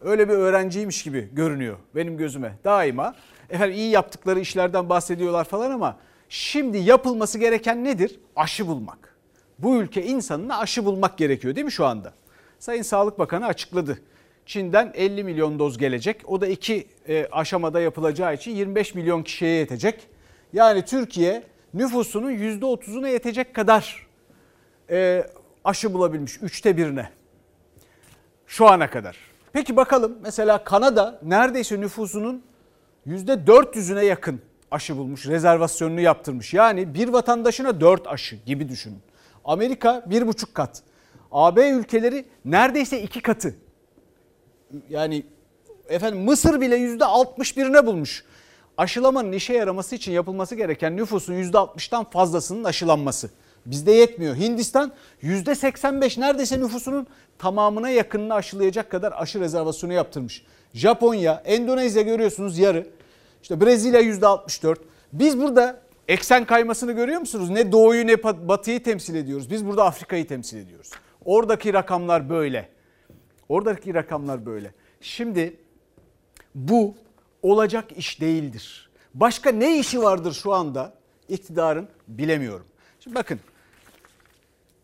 Öyle 0.00 0.28
bir 0.28 0.34
öğrenciymiş 0.34 1.02
gibi 1.02 1.28
görünüyor 1.32 1.76
benim 1.94 2.16
gözüme 2.16 2.52
daima. 2.64 3.14
Efendim 3.50 3.76
iyi 3.76 3.90
yaptıkları 3.90 4.40
işlerden 4.40 4.88
bahsediyorlar 4.88 5.44
falan 5.44 5.70
ama 5.70 5.98
şimdi 6.28 6.78
yapılması 6.78 7.38
gereken 7.38 7.84
nedir? 7.84 8.20
Aşı 8.36 8.66
bulmak. 8.66 9.16
Bu 9.58 9.76
ülke 9.76 10.06
insanına 10.06 10.58
aşı 10.58 10.84
bulmak 10.84 11.18
gerekiyor 11.18 11.54
değil 11.54 11.64
mi 11.64 11.72
şu 11.72 11.86
anda? 11.86 12.12
Sayın 12.58 12.82
Sağlık 12.82 13.18
Bakanı 13.18 13.46
açıkladı. 13.46 13.98
Çin'den 14.46 14.92
50 14.94 15.24
milyon 15.24 15.58
doz 15.58 15.78
gelecek. 15.78 16.20
O 16.26 16.40
da 16.40 16.46
iki 16.46 16.86
e, 17.08 17.26
aşamada 17.32 17.80
yapılacağı 17.80 18.34
için 18.34 18.50
25 18.50 18.94
milyon 18.94 19.22
kişiye 19.22 19.50
yetecek. 19.50 20.08
Yani 20.52 20.84
Türkiye 20.84 21.42
nüfusunun 21.74 22.32
%30'una 22.32 23.08
yetecek 23.08 23.54
kadar 23.54 24.06
e, 24.90 25.26
aşı 25.70 25.94
bulabilmiş. 25.94 26.42
Üçte 26.42 26.76
birine 26.76 27.10
şu 28.46 28.66
ana 28.68 28.90
kadar. 28.90 29.16
Peki 29.52 29.76
bakalım 29.76 30.18
mesela 30.22 30.64
Kanada 30.64 31.20
neredeyse 31.22 31.80
nüfusunun 31.80 32.42
%400'üne 33.06 34.04
yakın 34.04 34.40
aşı 34.70 34.96
bulmuş, 34.96 35.26
rezervasyonunu 35.26 36.00
yaptırmış. 36.00 36.54
Yani 36.54 36.94
bir 36.94 37.08
vatandaşına 37.08 37.80
4 37.80 38.06
aşı 38.06 38.36
gibi 38.36 38.68
düşünün. 38.68 39.02
Amerika 39.44 39.90
1,5 39.90 40.52
kat. 40.52 40.82
AB 41.32 41.68
ülkeleri 41.68 42.24
neredeyse 42.44 43.02
2 43.02 43.20
katı. 43.20 43.54
Yani 44.88 45.26
efendim 45.88 46.20
Mısır 46.20 46.60
bile 46.60 46.76
%61'ine 46.78 47.86
bulmuş. 47.86 48.24
Aşılamanın 48.76 49.32
işe 49.32 49.52
yaraması 49.52 49.94
için 49.94 50.12
yapılması 50.12 50.54
gereken 50.54 50.96
nüfusun 50.96 51.34
%60'tan 51.34 52.10
fazlasının 52.10 52.64
aşılanması. 52.64 53.30
Bizde 53.70 53.92
yetmiyor. 53.92 54.36
Hindistan 54.36 54.92
%85 55.22 56.20
neredeyse 56.20 56.60
nüfusunun 56.60 57.06
tamamına 57.38 57.90
yakınını 57.90 58.34
aşılayacak 58.34 58.90
kadar 58.90 59.12
aşı 59.16 59.40
rezervasyonu 59.40 59.92
yaptırmış. 59.92 60.44
Japonya, 60.74 61.42
Endonezya 61.44 62.02
görüyorsunuz 62.02 62.58
yarı. 62.58 62.86
İşte 63.42 63.60
Brezilya 63.60 64.00
%64. 64.00 64.76
Biz 65.12 65.40
burada 65.40 65.80
eksen 66.08 66.44
kaymasını 66.44 66.92
görüyor 66.92 67.20
musunuz? 67.20 67.50
Ne 67.50 67.72
doğuyu 67.72 68.06
ne 68.06 68.22
batıyı 68.22 68.82
temsil 68.82 69.14
ediyoruz. 69.14 69.50
Biz 69.50 69.66
burada 69.66 69.84
Afrika'yı 69.84 70.26
temsil 70.26 70.58
ediyoruz. 70.58 70.90
Oradaki 71.24 71.72
rakamlar 71.72 72.30
böyle. 72.30 72.68
Oradaki 73.48 73.94
rakamlar 73.94 74.46
böyle. 74.46 74.72
Şimdi 75.00 75.56
bu 76.54 76.94
olacak 77.42 77.84
iş 77.96 78.20
değildir. 78.20 78.90
Başka 79.14 79.50
ne 79.50 79.78
işi 79.78 80.02
vardır 80.02 80.32
şu 80.32 80.52
anda 80.52 80.94
iktidarın 81.28 81.88
bilemiyorum. 82.08 82.66
Şimdi 83.00 83.16
bakın 83.16 83.40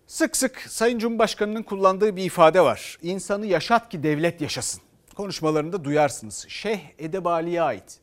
sık 0.07 0.37
sık 0.37 0.59
Sayın 0.69 0.99
Cumhurbaşkanı'nın 0.99 1.63
kullandığı 1.63 2.17
bir 2.17 2.25
ifade 2.25 2.61
var. 2.61 2.99
İnsanı 3.03 3.47
yaşat 3.47 3.89
ki 3.89 4.03
devlet 4.03 4.41
yaşasın. 4.41 4.83
Konuşmalarında 5.17 5.85
duyarsınız. 5.85 6.47
Şeyh 6.49 6.81
Edebali'ye 6.99 7.63
ait. 7.63 8.01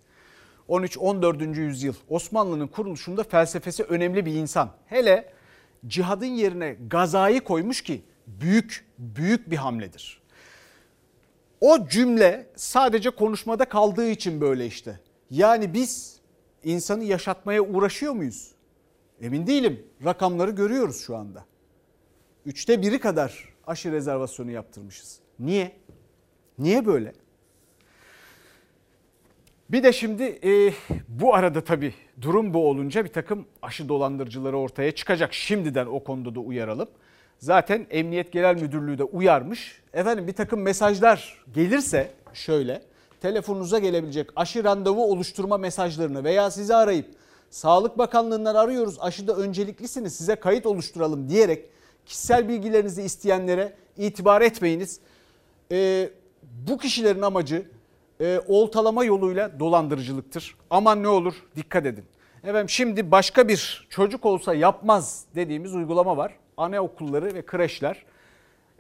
13-14. 0.70 1.60
yüzyıl 1.60 1.94
Osmanlı'nın 2.10 2.68
kuruluşunda 2.68 3.24
felsefesi 3.24 3.84
önemli 3.84 4.26
bir 4.26 4.34
insan. 4.34 4.72
Hele 4.86 5.34
cihadın 5.88 6.26
yerine 6.26 6.78
gazayı 6.88 7.42
koymuş 7.42 7.82
ki 7.82 8.02
büyük 8.28 8.86
büyük 8.98 9.52
bir 9.52 9.58
hamledir. 9.58 10.22
O 11.62 11.88
cümle 11.88 12.48
sadece 12.56 13.10
konuşmada 13.10 13.66
kaldığı 13.66 14.10
için 14.10 14.42
böyle 14.42 14.66
işte. 14.66 15.00
Yani 15.30 15.74
biz 15.74 16.20
insanı 16.64 17.04
yaşatmaya 17.04 17.62
uğraşıyor 17.62 18.14
muyuz? 18.14 18.52
Emin 19.22 19.48
değilim. 19.48 19.86
Rakamları 20.06 20.52
görüyoruz 20.52 21.02
şu 21.02 21.16
anda. 21.16 21.46
Üçte 22.46 22.82
biri 22.82 23.00
kadar 23.00 23.50
aşı 23.68 23.92
rezervasyonu 23.92 24.52
yaptırmışız. 24.52 25.20
Niye? 25.40 25.72
Niye 26.60 26.86
böyle? 26.86 27.14
Bir 29.70 29.84
de 29.84 29.94
şimdi 29.94 30.24
e, 30.24 30.74
bu 31.08 31.36
arada 31.36 31.64
tabii 31.64 31.94
durum 32.22 32.54
bu 32.54 32.70
olunca 32.70 33.06
bir 33.06 33.10
takım 33.10 33.46
aşı 33.62 33.90
dolandırıcıları 33.90 34.58
ortaya 34.58 34.92
çıkacak. 34.92 35.34
Şimdiden 35.34 35.86
o 35.86 36.04
konuda 36.04 36.36
da 36.36 36.40
uyaralım. 36.40 36.90
Zaten 37.40 37.88
Emniyet 37.90 38.32
Genel 38.32 38.56
Müdürlüğü 38.56 38.98
de 38.98 39.04
uyarmış. 39.04 39.82
Efendim 39.94 40.28
bir 40.28 40.34
takım 40.34 40.62
mesajlar 40.62 41.44
gelirse 41.54 42.12
şöyle 42.34 42.82
telefonunuza 43.22 43.80
gelebilecek 43.80 44.30
aşı 44.36 44.64
randevu 44.64 45.04
oluşturma 45.12 45.58
mesajlarını 45.58 46.24
veya 46.24 46.52
sizi 46.52 46.76
arayıp 46.76 47.16
Sağlık 47.50 47.98
Bakanlığı'ndan 47.98 48.56
arıyoruz 48.56 48.98
aşıda 49.00 49.36
önceliklisiniz 49.36 50.16
size 50.16 50.36
kayıt 50.36 50.66
oluşturalım 50.66 51.30
diyerek 51.30 51.70
kişisel 52.06 52.50
bilgilerinizi 52.50 53.02
isteyenlere 53.02 53.74
itibar 53.98 54.42
etmeyiniz. 54.42 55.00
Ee, 55.72 56.10
bu 56.68 56.78
kişilerin 56.78 57.22
amacı 57.22 57.68
e, 58.22 58.42
oltalama 58.48 59.04
yoluyla 59.04 59.60
dolandırıcılıktır. 59.60 60.56
Aman 60.70 61.04
ne 61.04 61.08
olur 61.08 61.34
dikkat 61.56 61.86
edin. 61.86 62.06
Efendim 62.44 62.70
şimdi 62.70 63.12
başka 63.12 63.48
bir 63.48 63.88
çocuk 63.90 64.26
olsa 64.26 64.54
yapmaz 64.54 65.26
dediğimiz 65.36 65.76
uygulama 65.76 66.18
var. 66.18 66.34
Anaokulları 66.58 67.34
ve 67.34 67.46
kreşler. 67.46 68.06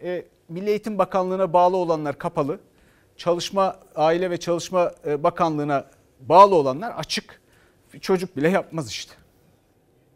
E, 0.04 0.26
Milli 0.50 0.70
Eğitim 0.70 0.98
Bakanlığı'na 0.98 1.54
bağlı 1.54 1.78
olanlar 1.78 2.18
kapalı. 2.18 2.60
Çalışma, 3.18 3.80
Aile 3.96 4.30
ve 4.30 4.38
Çalışma 4.40 4.92
e, 5.06 5.24
Bakanlığı'na 5.24 5.86
bağlı 6.20 6.56
olanlar 6.56 6.92
açık. 6.92 7.42
Çocuk 8.02 8.38
bile 8.38 8.50
yapmaz 8.50 8.90
işte. 8.90 9.14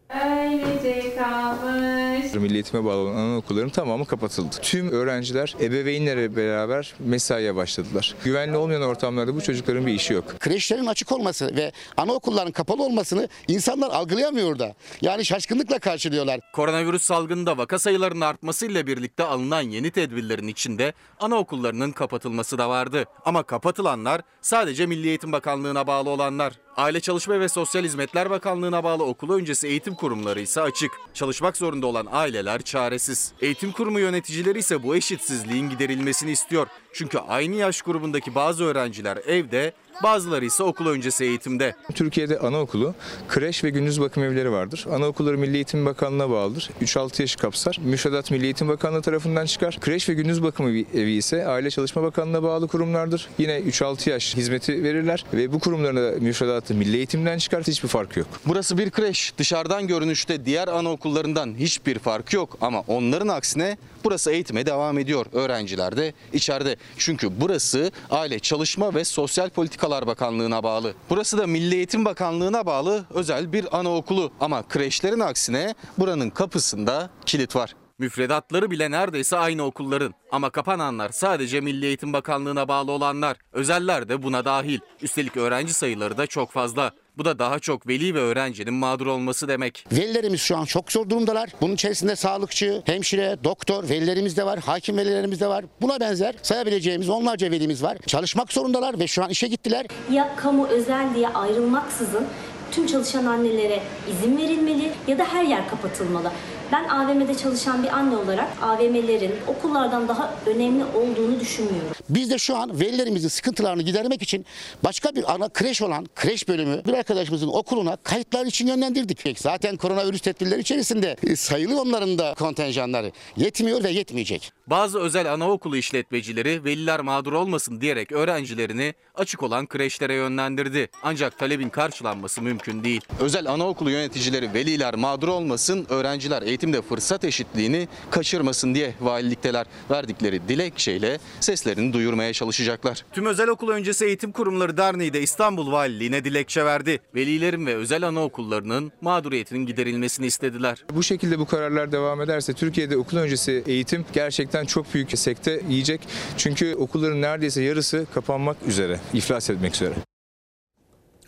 Öylece 0.09 1.15
kalmış. 1.15 1.96
Milli 2.39 2.53
eğitime 2.53 2.85
bağlı 2.85 2.97
olan 2.97 3.15
anaokulların 3.15 3.69
tamamı 3.69 4.05
kapatıldı. 4.05 4.55
Tüm 4.61 4.91
öğrenciler 4.91 5.55
ebeveynlere 5.61 6.35
beraber 6.35 6.93
mesaiye 6.99 7.55
başladılar. 7.55 8.15
Güvenli 8.23 8.57
olmayan 8.57 8.81
ortamlarda 8.81 9.35
bu 9.35 9.41
çocukların 9.41 9.85
bir 9.87 9.93
işi 9.93 10.13
yok. 10.13 10.39
Kreşlerin 10.39 10.85
açık 10.85 11.11
olması 11.11 11.55
ve 11.55 11.71
anaokulların 11.97 12.51
kapalı 12.51 12.83
olmasını 12.83 13.29
insanlar 13.47 13.89
algılayamıyor 13.89 14.59
da. 14.59 14.75
Yani 15.01 15.25
şaşkınlıkla 15.25 15.79
karşılıyorlar. 15.79 16.39
Koronavirüs 16.53 17.03
salgınında 17.03 17.57
vaka 17.57 17.79
sayılarının 17.79 18.21
artmasıyla 18.21 18.87
birlikte 18.87 19.23
alınan 19.23 19.61
yeni 19.61 19.91
tedbirlerin 19.91 20.47
içinde 20.47 20.93
anaokullarının 21.19 21.91
kapatılması 21.91 22.57
da 22.57 22.69
vardı. 22.69 23.05
Ama 23.25 23.43
kapatılanlar 23.43 24.21
sadece 24.41 24.85
Milli 24.85 25.07
Eğitim 25.07 25.31
Bakanlığı'na 25.31 25.87
bağlı 25.87 26.09
olanlar. 26.09 26.53
Aile 26.77 26.99
Çalışma 26.99 27.39
ve 27.39 27.49
Sosyal 27.49 27.83
Hizmetler 27.83 28.29
Bakanlığı'na 28.29 28.83
bağlı 28.83 29.03
okul 29.03 29.33
öncesi 29.33 29.67
eğitim 29.67 29.95
kurumları 29.95 30.41
ise 30.41 30.61
açık. 30.61 30.91
Çalışmak 31.13 31.57
zorunda 31.57 31.87
olan 31.87 32.07
aileler 32.11 32.61
çaresiz. 32.61 33.31
Eğitim 33.41 33.71
kurumu 33.71 33.99
yöneticileri 33.99 34.59
ise 34.59 34.83
bu 34.83 34.95
eşitsizliğin 34.95 35.69
giderilmesini 35.69 36.31
istiyor. 36.31 36.67
Çünkü 36.93 37.17
aynı 37.17 37.55
yaş 37.55 37.81
grubundaki 37.81 38.35
bazı 38.35 38.63
öğrenciler 38.63 39.17
evde, 39.17 39.73
bazıları 40.03 40.45
ise 40.45 40.63
okul 40.63 40.87
öncesi 40.87 41.23
eğitimde. 41.25 41.75
Türkiye'de 41.93 42.39
anaokulu, 42.39 42.93
kreş 43.27 43.63
ve 43.63 43.69
gündüz 43.69 44.01
bakım 44.01 44.23
evleri 44.23 44.51
vardır. 44.51 44.85
Anaokulları 44.91 45.37
Milli 45.37 45.55
Eğitim 45.55 45.85
Bakanlığı'na 45.85 46.29
bağlıdır. 46.29 46.69
3-6 46.81 47.21
yaşı 47.21 47.37
kapsar. 47.37 47.77
Müfredat 47.83 48.31
Milli 48.31 48.43
Eğitim 48.43 48.67
Bakanlığı 48.67 49.01
tarafından 49.01 49.45
çıkar. 49.45 49.77
Kreş 49.79 50.09
ve 50.09 50.13
gündüz 50.13 50.43
bakım 50.43 50.67
evi 50.67 51.11
ise 51.11 51.47
Aile 51.47 51.69
Çalışma 51.69 52.03
Bakanlığı'na 52.03 52.43
bağlı 52.43 52.67
kurumlardır. 52.67 53.29
Yine 53.37 53.59
3-6 53.59 54.09
yaş 54.09 54.35
hizmeti 54.35 54.83
verirler 54.83 55.25
ve 55.33 55.53
bu 55.53 55.59
kurumların 55.59 55.95
da 55.95 56.19
müfredatı 56.19 56.73
Milli 56.73 56.97
Eğitim'den 56.97 57.37
çıkar. 57.37 57.63
Hiçbir 57.63 57.87
farkı 57.87 58.19
yok. 58.19 58.27
Burası 58.45 58.77
bir 58.77 58.89
kreş. 58.89 59.33
Dışarıdan 59.37 59.87
görünüşte 59.87 60.45
diğer 60.45 60.67
anaokullarından 60.67 61.55
hiçbir 61.59 61.99
fark 61.99 62.33
yok 62.33 62.57
ama 62.61 62.83
onların 62.87 63.27
aksine 63.27 63.77
burası 64.07 64.31
eğitime 64.31 64.65
devam 64.65 64.97
ediyor. 64.97 65.25
Öğrenciler 65.31 65.97
de 65.97 66.13
içeride. 66.33 66.75
Çünkü 66.97 67.41
burası 67.41 67.91
Aile 68.09 68.39
Çalışma 68.39 68.95
ve 68.95 69.05
Sosyal 69.05 69.49
Politikalar 69.49 70.07
Bakanlığı'na 70.07 70.63
bağlı. 70.63 70.93
Burası 71.09 71.37
da 71.37 71.47
Milli 71.47 71.75
Eğitim 71.75 72.05
Bakanlığı'na 72.05 72.65
bağlı 72.65 73.05
özel 73.13 73.53
bir 73.53 73.77
anaokulu 73.79 74.31
ama 74.39 74.67
kreşlerin 74.67 75.19
aksine 75.19 75.75
buranın 75.97 76.29
kapısında 76.29 77.09
kilit 77.25 77.55
var. 77.55 77.75
Müfredatları 77.99 78.71
bile 78.71 78.91
neredeyse 78.91 79.37
aynı 79.37 79.63
okulların 79.63 80.13
ama 80.31 80.49
kapananlar 80.49 81.09
sadece 81.09 81.61
Milli 81.61 81.85
Eğitim 81.85 82.13
Bakanlığı'na 82.13 82.67
bağlı 82.67 82.91
olanlar. 82.91 83.37
Özeller 83.53 84.09
de 84.09 84.23
buna 84.23 84.45
dahil. 84.45 84.79
Üstelik 85.01 85.37
öğrenci 85.37 85.73
sayıları 85.73 86.17
da 86.17 86.27
çok 86.27 86.51
fazla. 86.51 86.91
Bu 87.17 87.25
da 87.25 87.39
daha 87.39 87.59
çok 87.59 87.87
veli 87.87 88.15
ve 88.15 88.19
öğrencinin 88.19 88.73
mağdur 88.73 89.07
olması 89.07 89.47
demek. 89.47 89.85
Velilerimiz 89.91 90.41
şu 90.41 90.57
an 90.57 90.65
çok 90.65 90.91
zor 90.91 91.09
durumdalar. 91.09 91.49
Bunun 91.61 91.73
içerisinde 91.73 92.15
sağlıkçı, 92.15 92.81
hemşire, 92.85 93.37
doktor 93.43 93.89
velilerimiz 93.89 94.37
de 94.37 94.45
var, 94.45 94.59
hakim 94.59 94.97
velilerimiz 94.97 95.39
de 95.41 95.47
var. 95.47 95.65
Buna 95.81 95.99
benzer 95.99 96.35
sayabileceğimiz 96.41 97.09
onlarca 97.09 97.51
velimiz 97.51 97.83
var. 97.83 97.97
Çalışmak 98.07 98.53
zorundalar 98.53 98.99
ve 98.99 99.07
şu 99.07 99.23
an 99.23 99.29
işe 99.29 99.47
gittiler. 99.47 99.85
Ya 100.11 100.35
kamu 100.35 100.67
özel 100.67 101.15
diye 101.15 101.27
ayrılmaksızın 101.27 102.25
tüm 102.71 102.87
çalışan 102.87 103.25
annelere 103.25 103.83
izin 104.11 104.37
verilmeli 104.37 104.91
ya 105.07 105.17
da 105.17 105.23
her 105.23 105.43
yer 105.43 105.69
kapatılmalı. 105.69 106.31
Ben 106.71 106.83
AVM'de 106.89 107.37
çalışan 107.37 107.83
bir 107.83 107.89
anne 107.89 108.17
olarak 108.17 108.47
AVM'lerin 108.61 109.35
okullardan 109.47 110.07
daha 110.07 110.33
önemli 110.45 110.85
olduğunu 110.85 111.39
düşünmüyorum. 111.39 111.96
Biz 112.09 112.29
de 112.29 112.37
şu 112.37 112.57
an 112.57 112.79
velilerimizin 112.79 113.27
sıkıntılarını 113.27 113.81
gidermek 113.81 114.21
için 114.21 114.45
başka 114.83 115.15
bir 115.15 115.33
ana 115.33 115.49
kreş 115.49 115.81
olan 115.81 116.07
kreş 116.15 116.47
bölümü 116.47 116.81
bir 116.87 116.93
arkadaşımızın 116.93 117.47
okuluna 117.47 117.95
kayıtlar 117.95 118.45
için 118.45 118.67
yönlendirdik. 118.67 119.39
Zaten 119.39 119.77
koronavirüs 119.77 120.21
tedbirleri 120.21 120.61
içerisinde 120.61 121.15
e, 121.23 121.35
sayılı 121.35 121.81
onların 121.81 122.17
da 122.17 122.33
kontenjanları 122.33 123.11
yetmiyor 123.37 123.83
ve 123.83 123.89
yetmeyecek. 123.89 124.51
Bazı 124.67 124.99
özel 124.99 125.33
anaokulu 125.33 125.77
işletmecileri 125.77 126.63
veliler 126.63 126.99
mağdur 126.99 127.33
olmasın 127.33 127.81
diyerek 127.81 128.11
öğrencilerini 128.11 128.93
açık 129.15 129.43
olan 129.43 129.67
kreşlere 129.67 130.13
yönlendirdi. 130.13 130.89
Ancak 131.03 131.39
talebin 131.39 131.69
karşılanması 131.69 132.41
mümkün 132.41 132.83
değil. 132.83 133.01
Özel 133.19 133.51
anaokulu 133.51 133.91
yöneticileri 133.91 134.53
veliler 134.53 134.95
mağdur 134.95 135.27
olmasın, 135.27 135.85
öğrenciler 135.89 136.41
eğitimde 136.41 136.81
fırsat 136.81 137.23
eşitliğini 137.23 137.87
kaçırmasın 138.11 138.75
diye 138.75 138.93
valilikteler 139.01 139.65
verdikleri 139.91 140.47
dilekçeyle 140.47 141.19
seslerini 141.39 141.93
duyurmaya 141.97 142.33
çalışacaklar. 142.33 143.05
Tüm 143.11 143.25
özel 143.25 143.49
okul 143.49 143.69
öncesi 143.69 144.05
eğitim 144.05 144.31
kurumları 144.31 144.77
derneği 144.77 145.13
de 145.13 145.21
İstanbul 145.21 145.71
Valiliğine 145.71 146.23
dilekçe 146.23 146.65
verdi. 146.65 146.99
Velilerin 147.15 147.65
ve 147.65 147.75
özel 147.75 148.07
anaokullarının 148.07 148.91
mağduriyetinin 149.01 149.65
giderilmesini 149.65 150.25
istediler. 150.25 150.85
Bu 150.93 151.03
şekilde 151.03 151.39
bu 151.39 151.45
kararlar 151.45 151.91
devam 151.91 152.21
ederse 152.21 152.53
Türkiye'de 152.53 152.97
okul 152.97 153.17
öncesi 153.17 153.63
eğitim 153.67 154.05
gerçekten 154.13 154.65
çok 154.65 154.93
büyük 154.93 155.19
sekte 155.19 155.61
yiyecek. 155.69 156.01
Çünkü 156.37 156.75
okulların 156.75 157.21
neredeyse 157.21 157.61
yarısı 157.61 158.05
kapanmak 158.13 158.57
üzere, 158.67 158.99
iflas 159.13 159.49
etmek 159.49 159.75
üzere. 159.75 159.93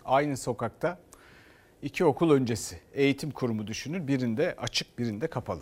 Aynı 0.04 0.36
sokakta 0.36 0.98
iki 1.82 2.04
okul 2.04 2.30
öncesi 2.30 2.80
eğitim 2.92 3.30
kurumu 3.30 3.66
düşünün. 3.66 4.08
Birinde 4.08 4.54
açık 4.58 4.98
birinde 4.98 5.26
kapalı. 5.26 5.60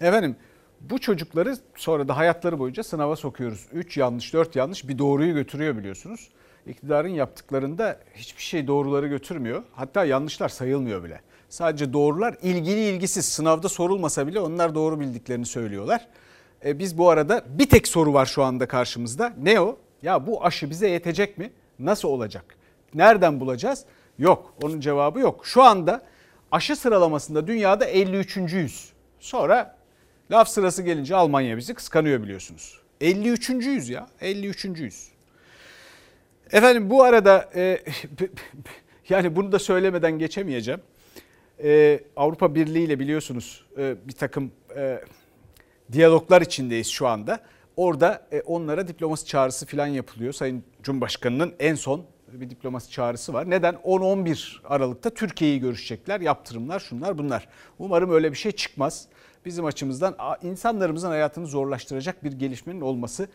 Efendim 0.00 0.36
bu 0.80 0.98
çocukları 0.98 1.56
sonra 1.76 2.08
da 2.08 2.16
hayatları 2.16 2.58
boyunca 2.58 2.82
sınava 2.82 3.16
sokuyoruz. 3.16 3.66
3 3.72 3.96
yanlış 3.96 4.34
4 4.34 4.56
yanlış 4.56 4.88
bir 4.88 4.98
doğruyu 4.98 5.34
götürüyor 5.34 5.76
biliyorsunuz. 5.76 6.28
İktidarın 6.66 7.08
yaptıklarında 7.08 8.00
hiçbir 8.14 8.42
şey 8.42 8.66
doğruları 8.66 9.06
götürmüyor. 9.08 9.62
Hatta 9.72 10.04
yanlışlar 10.04 10.48
sayılmıyor 10.48 11.04
bile. 11.04 11.20
Sadece 11.48 11.92
doğrular 11.92 12.36
ilgili 12.42 12.80
ilgisiz 12.80 13.24
sınavda 13.24 13.68
sorulmasa 13.68 14.26
bile 14.26 14.40
onlar 14.40 14.74
doğru 14.74 15.00
bildiklerini 15.00 15.46
söylüyorlar. 15.46 16.08
E 16.64 16.78
biz 16.78 16.98
bu 16.98 17.10
arada 17.10 17.44
bir 17.48 17.68
tek 17.68 17.88
soru 17.88 18.12
var 18.12 18.26
şu 18.26 18.42
anda 18.42 18.68
karşımızda. 18.68 19.32
Ne 19.42 19.60
o? 19.60 19.78
Ya 20.02 20.26
bu 20.26 20.44
aşı 20.44 20.70
bize 20.70 20.88
yetecek 20.88 21.38
mi? 21.38 21.52
Nasıl 21.78 22.08
olacak? 22.08 22.56
Nereden 22.94 23.40
bulacağız? 23.40 23.84
Yok. 24.18 24.54
Onun 24.62 24.80
cevabı 24.80 25.20
yok. 25.20 25.46
Şu 25.46 25.62
anda 25.62 26.02
aşı 26.52 26.76
sıralamasında 26.76 27.46
dünyada 27.46 27.84
53. 27.84 28.38
Sonra 29.20 29.77
laf 30.30 30.48
sırası 30.48 30.82
gelince 30.82 31.16
Almanya 31.16 31.56
bizi 31.56 31.74
kıskanıyor 31.74 32.22
biliyorsunuz. 32.22 32.80
53. 33.00 33.50
yüz 33.50 33.88
ya. 33.88 34.06
53. 34.20 34.64
yüz. 34.64 35.08
Efendim 36.52 36.90
bu 36.90 37.02
arada 37.02 37.50
e, 37.54 37.82
yani 39.08 39.36
bunu 39.36 39.52
da 39.52 39.58
söylemeden 39.58 40.18
geçemeyeceğim. 40.18 40.80
E, 41.62 42.00
Avrupa 42.16 42.54
Birliği 42.54 42.84
ile 42.84 42.98
biliyorsunuz 42.98 43.64
e, 43.78 43.96
bir 44.08 44.12
takım 44.12 44.52
e, 44.76 45.00
diyaloglar 45.92 46.42
içindeyiz 46.42 46.86
şu 46.86 47.06
anda. 47.06 47.40
Orada 47.76 48.26
e, 48.32 48.40
onlara 48.40 48.88
diplomasi 48.88 49.26
çağrısı 49.26 49.66
falan 49.66 49.86
yapılıyor. 49.86 50.32
Sayın 50.32 50.64
Cumhurbaşkanı'nın 50.82 51.54
en 51.58 51.74
son 51.74 52.04
bir 52.32 52.50
diplomasi 52.50 52.90
çağrısı 52.90 53.32
var. 53.32 53.50
Neden? 53.50 53.74
10-11 53.74 54.56
Aralık'ta 54.64 55.10
Türkiye'yi 55.10 55.60
görüşecekler. 55.60 56.20
Yaptırımlar 56.20 56.80
şunlar 56.80 57.18
bunlar. 57.18 57.48
Umarım 57.78 58.10
öyle 58.10 58.32
bir 58.32 58.36
şey 58.36 58.52
çıkmaz. 58.52 59.08
Bizim 59.44 59.64
açımızdan 59.64 60.16
insanlarımızın 60.42 61.08
hayatını 61.08 61.46
zorlaştıracak 61.46 62.24
bir 62.24 62.32
gelişmenin 62.32 62.80
olması 62.80 63.28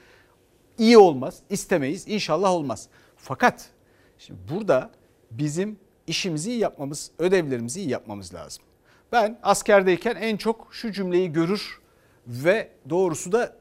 iyi 0.77 0.97
olmaz. 0.97 1.39
İstemeyiz. 1.49 2.07
İnşallah 2.07 2.51
olmaz. 2.51 2.87
Fakat 3.17 3.69
şimdi 4.17 4.39
burada 4.53 4.89
bizim 5.31 5.79
işimizi 6.07 6.51
iyi 6.51 6.59
yapmamız, 6.59 7.11
ödevlerimizi 7.19 7.81
iyi 7.81 7.89
yapmamız 7.89 8.33
lazım. 8.33 8.63
Ben 9.11 9.39
askerdeyken 9.43 10.15
en 10.15 10.37
çok 10.37 10.67
şu 10.71 10.91
cümleyi 10.91 11.33
görür 11.33 11.79
ve 12.27 12.69
doğrusu 12.89 13.31
da 13.31 13.55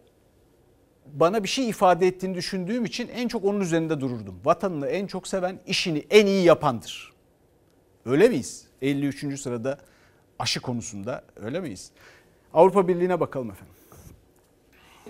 bana 1.07 1.43
bir 1.43 1.49
şey 1.49 1.69
ifade 1.69 2.07
ettiğini 2.07 2.35
düşündüğüm 2.35 2.85
için 2.85 3.09
en 3.09 3.29
çok 3.29 3.45
onun 3.45 3.61
üzerinde 3.61 4.01
dururdum. 4.01 4.41
Vatanını 4.45 4.87
en 4.87 5.07
çok 5.07 5.29
seven, 5.29 5.61
işini 5.67 6.07
en 6.11 6.27
iyi 6.27 6.45
yapandır. 6.45 7.13
Öyle 8.07 8.29
miyiz? 8.29 8.67
53. 8.83 9.41
sırada 9.41 9.79
aşı 10.39 10.61
konusunda 10.61 11.25
öyle 11.37 11.61
miyiz? 11.61 11.91
Avrupa 12.55 12.89
Birliği'ne 12.89 13.21
bakalım 13.21 13.51
efendim. 13.51 13.75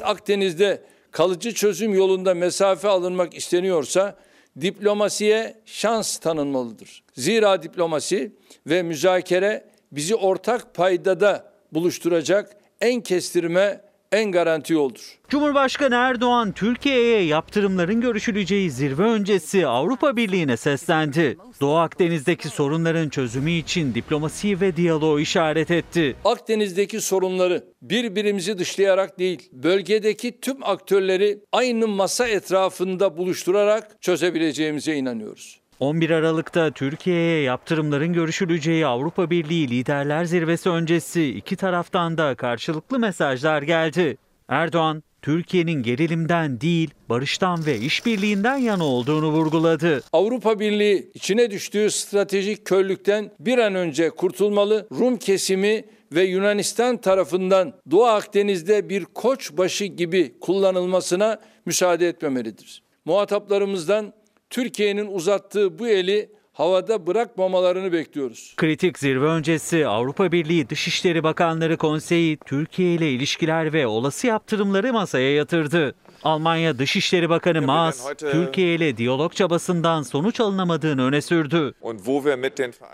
Akdeniz'de 0.01 0.83
kalıcı 1.11 1.55
çözüm 1.55 1.95
yolunda 1.95 2.35
mesafe 2.35 2.89
alınmak 2.89 3.35
isteniyorsa 3.35 4.17
diplomasiye 4.61 5.61
şans 5.65 6.19
tanınmalıdır. 6.19 7.03
Zira 7.15 7.63
diplomasi 7.63 8.33
ve 8.67 8.83
müzakere 8.83 9.65
bizi 9.93 10.15
ortak 10.15 10.75
paydada 10.75 11.53
buluşturacak 11.73 12.57
en 12.81 13.01
kestirme 13.01 13.81
en 14.13 14.33
garanti 14.33 14.73
yoldur. 14.73 15.19
Cumhurbaşkanı 15.29 15.95
Erdoğan 15.95 16.53
Türkiye'ye 16.53 17.23
yaptırımların 17.23 18.01
görüşüleceği 18.01 18.71
zirve 18.71 19.03
öncesi 19.03 19.67
Avrupa 19.67 20.17
Birliği'ne 20.17 20.57
seslendi. 20.57 21.39
Doğu 21.61 21.77
Akdeniz'deki 21.77 22.49
sorunların 22.49 23.09
çözümü 23.09 23.51
için 23.51 23.95
diplomasi 23.95 24.61
ve 24.61 24.77
diyaloğu 24.77 25.21
işaret 25.21 25.71
etti. 25.71 26.17
Akdeniz'deki 26.25 27.01
sorunları 27.01 27.65
birbirimizi 27.83 28.59
dışlayarak 28.59 29.19
değil, 29.19 29.49
bölgedeki 29.53 30.41
tüm 30.41 30.65
aktörleri 30.65 31.39
aynı 31.53 31.89
masa 31.89 32.29
etrafında 32.29 33.17
buluşturarak 33.17 34.03
çözebileceğimize 34.03 34.95
inanıyoruz. 34.95 35.62
11 35.83 36.11
Aralık'ta 36.11 36.71
Türkiye'ye 36.71 37.43
yaptırımların 37.43 38.13
görüşüleceği 38.13 38.87
Avrupa 38.87 39.31
Birliği 39.31 39.71
Liderler 39.71 40.25
Zirvesi 40.25 40.71
öncesi 40.71 41.29
iki 41.29 41.57
taraftan 41.57 42.19
da 42.19 42.35
karşılıklı 42.35 42.99
mesajlar 42.99 43.63
geldi. 43.63 44.17
Erdoğan, 44.49 45.03
Türkiye'nin 45.23 45.83
gerilimden 45.83 46.61
değil, 46.61 46.91
barıştan 47.09 47.67
ve 47.67 47.79
işbirliğinden 47.79 48.57
yana 48.57 48.85
olduğunu 48.85 49.33
vurguladı. 49.33 50.03
Avrupa 50.13 50.61
Birliği 50.61 51.11
içine 51.15 51.51
düştüğü 51.51 51.91
stratejik 51.91 52.65
körlükten 52.65 53.31
bir 53.41 53.59
an 53.59 53.75
önce 53.75 54.11
kurtulmalı. 54.11 54.87
Rum 54.99 55.17
kesimi 55.17 55.85
ve 56.13 56.23
Yunanistan 56.23 56.97
tarafından 56.97 57.73
Doğu 57.91 58.05
Akdeniz'de 58.05 58.89
bir 58.89 59.05
koç 59.05 59.53
başı 59.53 59.85
gibi 59.85 60.39
kullanılmasına 60.41 61.41
müsaade 61.67 62.09
etmemelidir. 62.09 62.83
Muhataplarımızdan 63.05 64.13
Türkiye'nin 64.53 65.07
uzattığı 65.07 65.79
bu 65.79 65.89
eli 65.89 66.31
havada 66.53 67.07
bırakmamalarını 67.07 67.93
bekliyoruz. 67.93 68.55
Kritik 68.57 68.99
zirve 68.99 69.27
öncesi 69.27 69.87
Avrupa 69.87 70.33
Birliği 70.33 70.69
Dışişleri 70.69 71.23
Bakanları 71.23 71.77
Konseyi 71.77 72.37
Türkiye 72.37 72.95
ile 72.95 73.11
ilişkiler 73.11 73.73
ve 73.73 73.87
olası 73.87 74.27
yaptırımları 74.27 74.93
masaya 74.93 75.35
yatırdı. 75.35 75.95
Almanya 76.25 76.79
Dışişleri 76.79 77.29
Bakanı 77.29 77.63
Maas, 77.63 78.07
Türkiye 78.19 78.75
ile 78.75 78.97
diyalog 78.97 79.33
çabasından 79.33 80.03
sonuç 80.03 80.41
alınamadığını 80.41 81.05
öne 81.05 81.23
sürdü. 81.23 81.75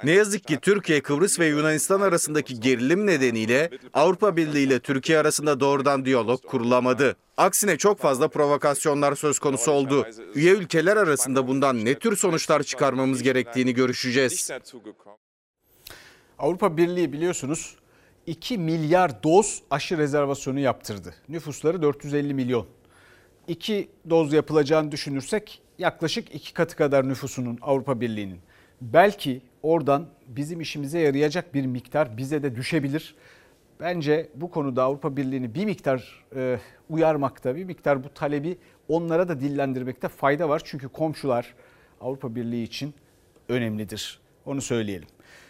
Ne 0.05 0.13
yazık 0.13 0.45
ki 0.45 0.59
Türkiye, 0.63 1.01
Kıbrıs 1.01 1.41
ve 1.41 1.47
Yunanistan 1.47 2.01
arasındaki 2.01 2.61
gerilim 2.61 3.07
nedeniyle 3.07 3.71
Avrupa 3.95 4.37
Birliği 4.37 4.67
ile 4.67 4.81
Türkiye 4.81 5.19
arasında 5.19 5.61
doğrudan 5.61 6.05
diyalog 6.05 6.43
kurulamadı. 6.47 7.17
Aksine 7.37 7.77
çok 7.79 7.99
fazla 8.01 8.29
provokasyonlar 8.29 9.15
söz 9.15 9.39
konusu 9.39 9.71
oldu. 9.71 10.07
Üye 10.35 10.53
ülkeler 10.53 10.97
arasında 10.97 11.49
bundan 11.49 11.85
ne 11.85 11.95
tür 11.95 12.17
sonuçlar 12.17 12.63
çıkarmamız 12.63 13.23
gerektiğini 13.23 13.75
görüşeceğiz. 13.75 14.51
Avrupa 16.39 16.77
Birliği 16.77 17.13
biliyorsunuz 17.13 17.77
2 18.27 18.59
milyar 18.59 19.23
doz 19.23 19.63
aşı 19.71 19.99
rezervasyonu 19.99 20.61
yaptırdı. 20.61 21.15
Nüfusları 21.29 21.83
450 21.83 22.35
milyon. 22.35 22.67
2 23.49 23.89
doz 24.11 24.33
yapılacağını 24.33 24.93
düşünürsek 24.93 25.63
yaklaşık 25.79 26.35
2 26.35 26.55
katı 26.55 26.77
kadar 26.77 27.09
nüfusunun 27.09 27.59
Avrupa 27.63 28.01
Birliği'nin. 28.01 28.39
Belki 28.81 29.43
oradan 29.63 30.07
bizim 30.27 30.61
işimize 30.61 30.99
yarayacak 30.99 31.55
bir 31.55 31.67
miktar 31.67 32.17
bize 32.17 32.43
de 32.43 32.57
düşebilir. 32.57 33.15
Bence 33.81 34.29
bu 34.35 34.51
konuda 34.51 34.83
Avrupa 34.83 35.17
Birliği'ni 35.17 35.55
bir 35.55 35.65
miktar 35.65 36.25
e, 36.37 36.59
uyarmakta, 36.91 37.57
bir 37.57 37.65
miktar 37.65 38.05
bu 38.05 38.09
talebi 38.09 38.59
onlara 38.89 39.29
da 39.29 39.41
dillendirmekte 39.41 40.09
fayda 40.09 40.49
var. 40.49 40.63
Çünkü 40.65 40.89
komşular 40.89 41.55
Avrupa 42.01 42.35
Birliği 42.35 42.63
için 42.63 42.95
önemlidir. 43.49 44.21
Onu 44.47 44.61
söyleyelim. 44.61 45.09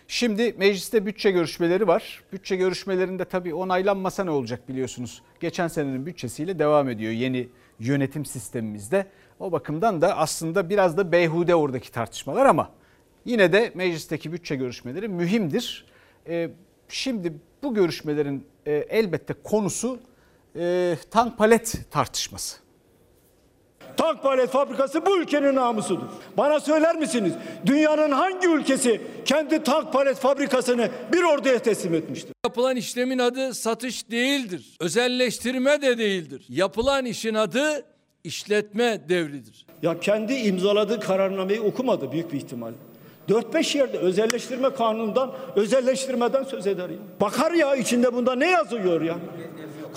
Şimdi 0.09 0.55
mecliste 0.59 1.07
bütçe 1.07 1.31
görüşmeleri 1.31 1.87
var. 1.87 2.23
Bütçe 2.33 2.57
görüşmelerinde 2.57 3.25
tabii 3.25 3.55
onaylanmasa 3.55 4.25
ne 4.25 4.31
olacak 4.31 4.69
biliyorsunuz. 4.69 5.23
Geçen 5.41 5.69
senenin 5.69 6.07
bütçesiyle 6.07 6.59
devam 6.59 6.89
ediyor 6.89 7.13
yeni 7.13 7.49
yönetim 7.81 8.25
sistemimizde. 8.25 9.07
O 9.41 9.53
bakımdan 9.53 10.01
da 10.01 10.17
aslında 10.17 10.71
biraz 10.71 10.97
da 10.97 11.13
beyhude 11.13 11.55
oradaki 11.55 11.93
tartışmalar 11.93 12.47
ama 12.47 12.71
yine 13.25 13.53
de 13.53 13.73
meclisteki 13.75 14.33
bütçe 14.33 14.57
görüşmeleri 14.57 15.09
mühimdir. 15.09 15.87
Ee, 16.29 16.51
şimdi 16.89 17.33
bu 17.63 17.75
görüşmelerin 17.75 18.47
e, 18.67 18.73
elbette 18.73 19.35
konusu 19.45 20.01
e, 20.57 20.97
tank 21.11 21.39
palet 21.39 21.81
tartışması. 21.91 22.68
Tank 23.99 24.23
palet 24.23 24.51
fabrikası 24.51 25.07
bu 25.07 25.19
ülkenin 25.19 25.55
namusudur. 25.55 26.07
Bana 26.37 26.61
söyler 26.61 26.97
misiniz? 26.97 27.33
Dünyanın 27.67 28.11
hangi 28.11 28.49
ülkesi 28.49 29.01
kendi 29.25 29.63
tank 29.63 29.93
palet 29.93 30.17
fabrikasını 30.17 30.91
bir 31.13 31.23
orduya 31.23 31.59
teslim 31.59 31.95
etmiştir? 31.95 32.33
Yapılan 32.47 32.77
işlemin 32.77 33.19
adı 33.19 33.55
satış 33.55 34.11
değildir. 34.11 34.77
Özelleştirme 34.81 35.83
de 35.83 35.99
değildir. 35.99 36.47
Yapılan 36.49 37.05
işin 37.05 37.35
adı 37.35 37.85
işletme 38.25 39.09
devridir. 39.09 39.67
Ya 39.83 40.01
kendi 40.01 40.35
imzaladığı 40.35 41.01
kararnameyi 41.01 41.61
okumadı 41.61 42.13
büyük 42.13 42.33
bir 42.33 42.37
ihtimal. 42.37 42.73
4-5 43.29 43.79
yerde 43.79 43.99
özelleştirme 43.99 44.71
kanunundan, 44.75 45.33
özelleştirmeden 45.57 46.45
söz 46.45 46.67
eder 46.67 46.89
ya. 46.89 46.97
Bakar 47.21 47.53
ya 47.53 47.77
içinde 47.77 48.15
bunda 48.15 48.35
ne 48.35 48.51
yazıyor 48.51 49.03
ya? 49.03 49.17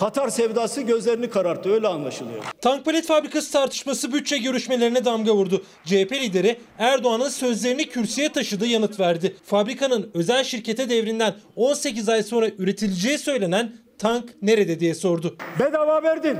Katar 0.01 0.29
sevdası 0.29 0.81
gözlerini 0.81 1.29
kararttı 1.29 1.73
öyle 1.73 1.87
anlaşılıyor. 1.87 2.43
Tank 2.61 2.85
palet 2.85 3.05
fabrikası 3.05 3.51
tartışması 3.51 4.13
bütçe 4.13 4.37
görüşmelerine 4.37 5.05
damga 5.05 5.33
vurdu. 5.33 5.63
CHP 5.85 6.11
lideri 6.11 6.57
Erdoğan'ın 6.77 7.29
sözlerini 7.29 7.89
kürsüye 7.89 8.29
taşıdığı 8.29 8.65
yanıt 8.65 8.99
verdi. 8.99 9.35
Fabrikanın 9.45 10.11
özel 10.13 10.43
şirkete 10.43 10.89
devrinden 10.89 11.33
18 11.55 12.09
ay 12.09 12.23
sonra 12.23 12.47
üretileceği 12.57 13.17
söylenen 13.17 13.71
tank 13.97 14.29
nerede 14.41 14.79
diye 14.79 14.95
sordu. 14.95 15.37
Bedava 15.59 16.03
verdin. 16.03 16.37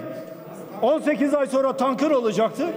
18 0.82 1.34
ay 1.34 1.48
sonra 1.48 1.78
tankır 1.78 2.12
olacaktı. 2.12 2.68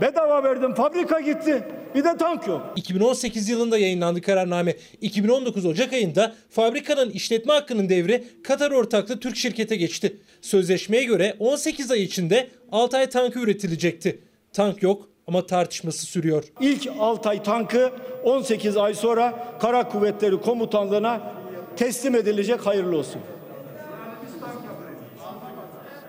Bedava 0.00 0.44
verdim 0.44 0.74
fabrika 0.74 1.20
gitti. 1.20 1.64
Bir 1.94 2.04
de 2.04 2.16
tank 2.16 2.46
yok. 2.46 2.72
2018 2.76 3.48
yılında 3.48 3.78
yayınlandı 3.78 4.20
kararname. 4.20 4.76
2019 5.00 5.66
Ocak 5.66 5.92
ayında 5.92 6.34
fabrikanın 6.50 7.10
işletme 7.10 7.52
hakkının 7.52 7.88
devri 7.88 8.24
Katar 8.44 8.70
ortaklı 8.70 9.20
Türk 9.20 9.36
şirkete 9.36 9.76
geçti. 9.76 10.16
Sözleşmeye 10.40 11.04
göre 11.04 11.36
18 11.38 11.90
ay 11.90 12.02
içinde 12.02 12.48
Altay 12.72 13.08
tankı 13.08 13.38
üretilecekti. 13.38 14.20
Tank 14.52 14.82
yok 14.82 15.08
ama 15.26 15.46
tartışması 15.46 16.06
sürüyor. 16.06 16.44
İlk 16.60 16.88
Altay 16.98 17.42
tankı 17.42 17.92
18 18.24 18.76
ay 18.76 18.94
sonra 18.94 19.56
Kara 19.60 19.88
Kuvvetleri 19.88 20.40
Komutanlığı'na 20.40 21.32
teslim 21.76 22.14
edilecek 22.14 22.66
hayırlı 22.66 22.96
olsun. 22.98 23.20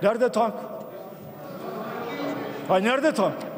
Nerede 0.04 0.32
tank? 0.32 0.54
Hay 2.68 2.84
nerede 2.84 3.14
tank? 3.14 3.53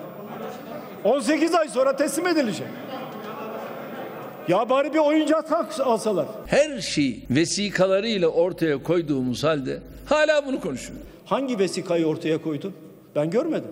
18 1.06 1.56
ay 1.56 1.68
sonra 1.70 1.96
teslim 1.96 2.28
edilecek. 2.28 2.68
Ya 4.48 4.70
bari 4.70 4.94
bir 4.94 5.00
oyuncak 5.00 5.52
alsalar. 5.80 6.26
Her 6.46 6.82
şey 6.82 7.20
vesikalarıyla 7.30 8.28
ortaya 8.28 8.84
koyduğumuz 8.84 9.44
halde 9.44 9.80
hala 10.06 10.46
bunu 10.46 10.62
konuşuyor. 10.62 11.00
Hangi 11.26 11.60
vesikayı 11.60 12.06
ortaya 12.06 12.42
koydu? 12.42 12.74
Ben 13.16 13.30
görmedim. 13.30 13.72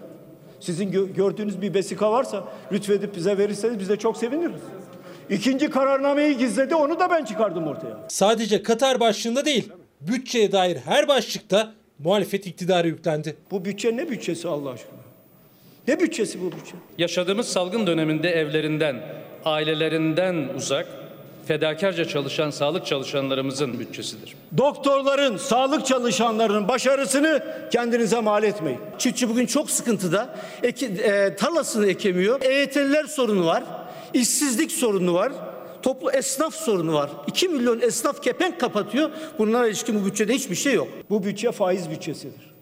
Sizin 0.60 0.92
gö- 0.92 1.14
gördüğünüz 1.14 1.62
bir 1.62 1.74
vesika 1.74 2.12
varsa 2.12 2.44
lütfedip 2.72 3.16
bize 3.16 3.38
verirseniz 3.38 3.80
biz 3.80 3.90
de 3.90 3.96
çok 3.98 4.18
seviniriz. 4.18 4.62
İkinci 5.30 5.70
kararnameyi 5.70 6.38
gizledi 6.38 6.76
onu 6.76 7.00
da 7.00 7.10
ben 7.10 7.26
çıkardım 7.26 7.68
ortaya. 7.68 7.98
Sadece 8.08 8.64
Katar 8.64 9.00
başlığında 9.00 9.46
değil, 9.46 9.70
bütçeye 10.02 10.52
dair 10.52 10.78
her 10.86 11.08
başlıkta 11.08 11.72
muhalefet 12.00 12.48
iktidara 12.48 12.88
yüklendi. 12.88 13.36
Bu 13.52 13.66
bütçe 13.66 13.98
ne 13.98 14.10
bütçesi 14.10 14.48
Allah 14.48 14.70
aşkına? 14.70 15.03
Ne 15.88 16.00
bütçesi 16.00 16.42
bu 16.42 16.46
bütçe? 16.46 16.76
Yaşadığımız 16.98 17.48
salgın 17.48 17.88
döneminde 17.88 18.30
evlerinden, 18.30 19.02
ailelerinden 19.46 20.50
uzak, 20.56 20.88
fedakarca 21.46 22.06
çalışan 22.06 22.50
sağlık 22.50 22.86
çalışanlarımızın 22.86 23.80
bütçesidir. 23.80 24.36
Doktorların, 24.58 25.38
sağlık 25.38 25.86
çalışanlarının 25.86 26.68
başarısını 26.68 27.44
kendinize 27.72 28.20
mal 28.20 28.44
etmeyin. 28.44 28.80
Çiftçi 28.98 29.30
bugün 29.30 29.46
çok 29.46 29.72
sıkıntıda. 29.72 30.36
Eki, 30.64 30.86
e, 30.86 31.36
tarlasını 31.36 31.88
ekemiyor. 31.88 32.42
EYT'liler 32.42 33.06
sorunu 33.06 33.46
var. 33.46 33.64
İşsizlik 34.14 34.72
sorunu 34.72 35.14
var. 35.14 35.32
Toplu 35.82 36.12
esnaf 36.12 36.56
sorunu 36.56 36.94
var. 36.94 37.10
2 37.28 37.48
milyon 37.48 37.82
esnaf 37.82 38.24
kepenk 38.24 38.60
kapatıyor. 38.60 39.10
Bunlara 39.40 39.68
ilişkin 39.68 40.02
bu 40.02 40.06
bütçede 40.06 40.34
hiçbir 40.34 40.56
şey 40.56 40.74
yok. 40.74 40.88
Bu 41.10 41.24
bütçe 41.24 41.52
faiz 41.52 41.90
bütçesidir. 41.90 42.54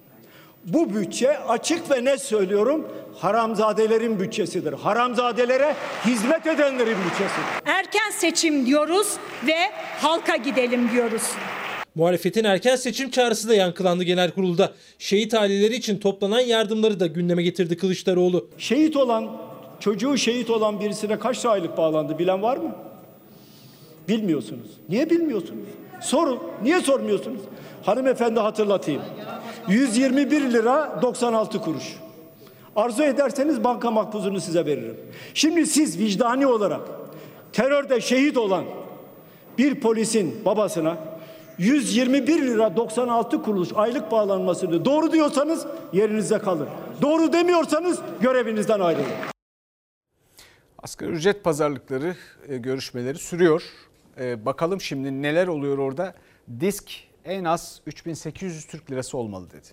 Bu 0.65 0.95
bütçe 0.95 1.39
açık 1.39 1.91
ve 1.91 2.05
net 2.05 2.21
söylüyorum 2.21 2.88
haramzadelerin 3.17 4.19
bütçesidir. 4.19 4.74
Haramzadelere 4.74 5.76
hizmet 6.06 6.47
edenlerin 6.47 6.97
bütçesidir. 7.06 7.45
Erken 7.65 8.12
seçim 8.12 8.65
diyoruz 8.65 9.08
ve 9.47 9.56
halka 10.02 10.36
gidelim 10.36 10.91
diyoruz. 10.91 11.21
Muhalefetin 11.95 12.43
erken 12.43 12.76
seçim 12.76 13.10
çağrısı 13.12 13.50
da 13.50 13.56
yankılandı 13.56 14.04
genel 14.04 14.32
kurulda. 14.32 14.71
Şehit 15.00 15.34
aileleri 15.34 15.76
için 15.76 15.97
toplanan 15.97 16.39
yardımları 16.39 17.00
da 17.00 17.08
gündeme 17.08 17.43
getirdi 17.43 17.78
Kılıçdaroğlu. 17.78 18.50
Şehit 18.58 18.95
olan, 18.95 19.32
çocuğu 19.80 20.17
şehit 20.17 20.50
olan 20.50 20.80
birisine 20.80 21.19
kaç 21.19 21.45
aylık 21.45 21.78
bağlandı 21.78 22.19
bilen 22.19 22.41
var 22.41 22.58
mı? 22.58 22.76
Bilmiyorsunuz. 24.08 24.67
Niye 24.89 25.10
bilmiyorsunuz? 25.10 25.67
Sorun. 26.02 26.39
Niye 26.63 26.82
sormuyorsunuz? 26.82 27.41
Hanımefendi 27.84 28.39
hatırlatayım. 28.39 29.02
121 29.67 30.41
lira 30.54 31.00
96 31.02 31.62
kuruş. 31.62 31.95
Arzu 32.75 33.03
ederseniz 33.03 33.63
banka 33.63 33.91
makbuzunu 33.91 34.41
size 34.41 34.65
veririm. 34.65 34.97
Şimdi 35.34 35.65
siz 35.65 35.99
vicdani 35.99 36.47
olarak 36.47 36.81
terörde 37.53 38.01
şehit 38.01 38.38
olan 38.38 38.65
bir 39.57 39.79
polisin 39.79 40.45
babasına 40.45 40.97
121 41.57 42.41
lira 42.41 42.75
96 42.75 43.43
kuruş 43.43 43.69
aylık 43.75 44.12
bağlanmasını 44.12 44.86
doğru 44.86 45.12
diyorsanız 45.12 45.65
yerinizde 45.93 46.39
kalın. 46.39 46.69
Doğru 47.01 47.34
demiyorsanız 47.34 47.99
görevinizden 48.21 48.79
ayrılın. 48.79 49.05
Asgari 50.84 51.12
ücret 51.12 51.43
pazarlıkları 51.43 52.15
e, 52.47 52.57
görüşmeleri 52.57 53.17
sürüyor. 53.17 53.63
E, 54.19 54.45
bakalım 54.45 54.81
şimdi 54.81 55.21
neler 55.21 55.47
oluyor 55.47 55.77
orada. 55.77 56.13
Disk 56.60 56.91
en 57.25 57.43
az 57.43 57.81
3800 57.86 58.65
Türk 58.65 58.91
lirası 58.91 59.17
olmalı 59.17 59.47
dedi. 59.51 59.67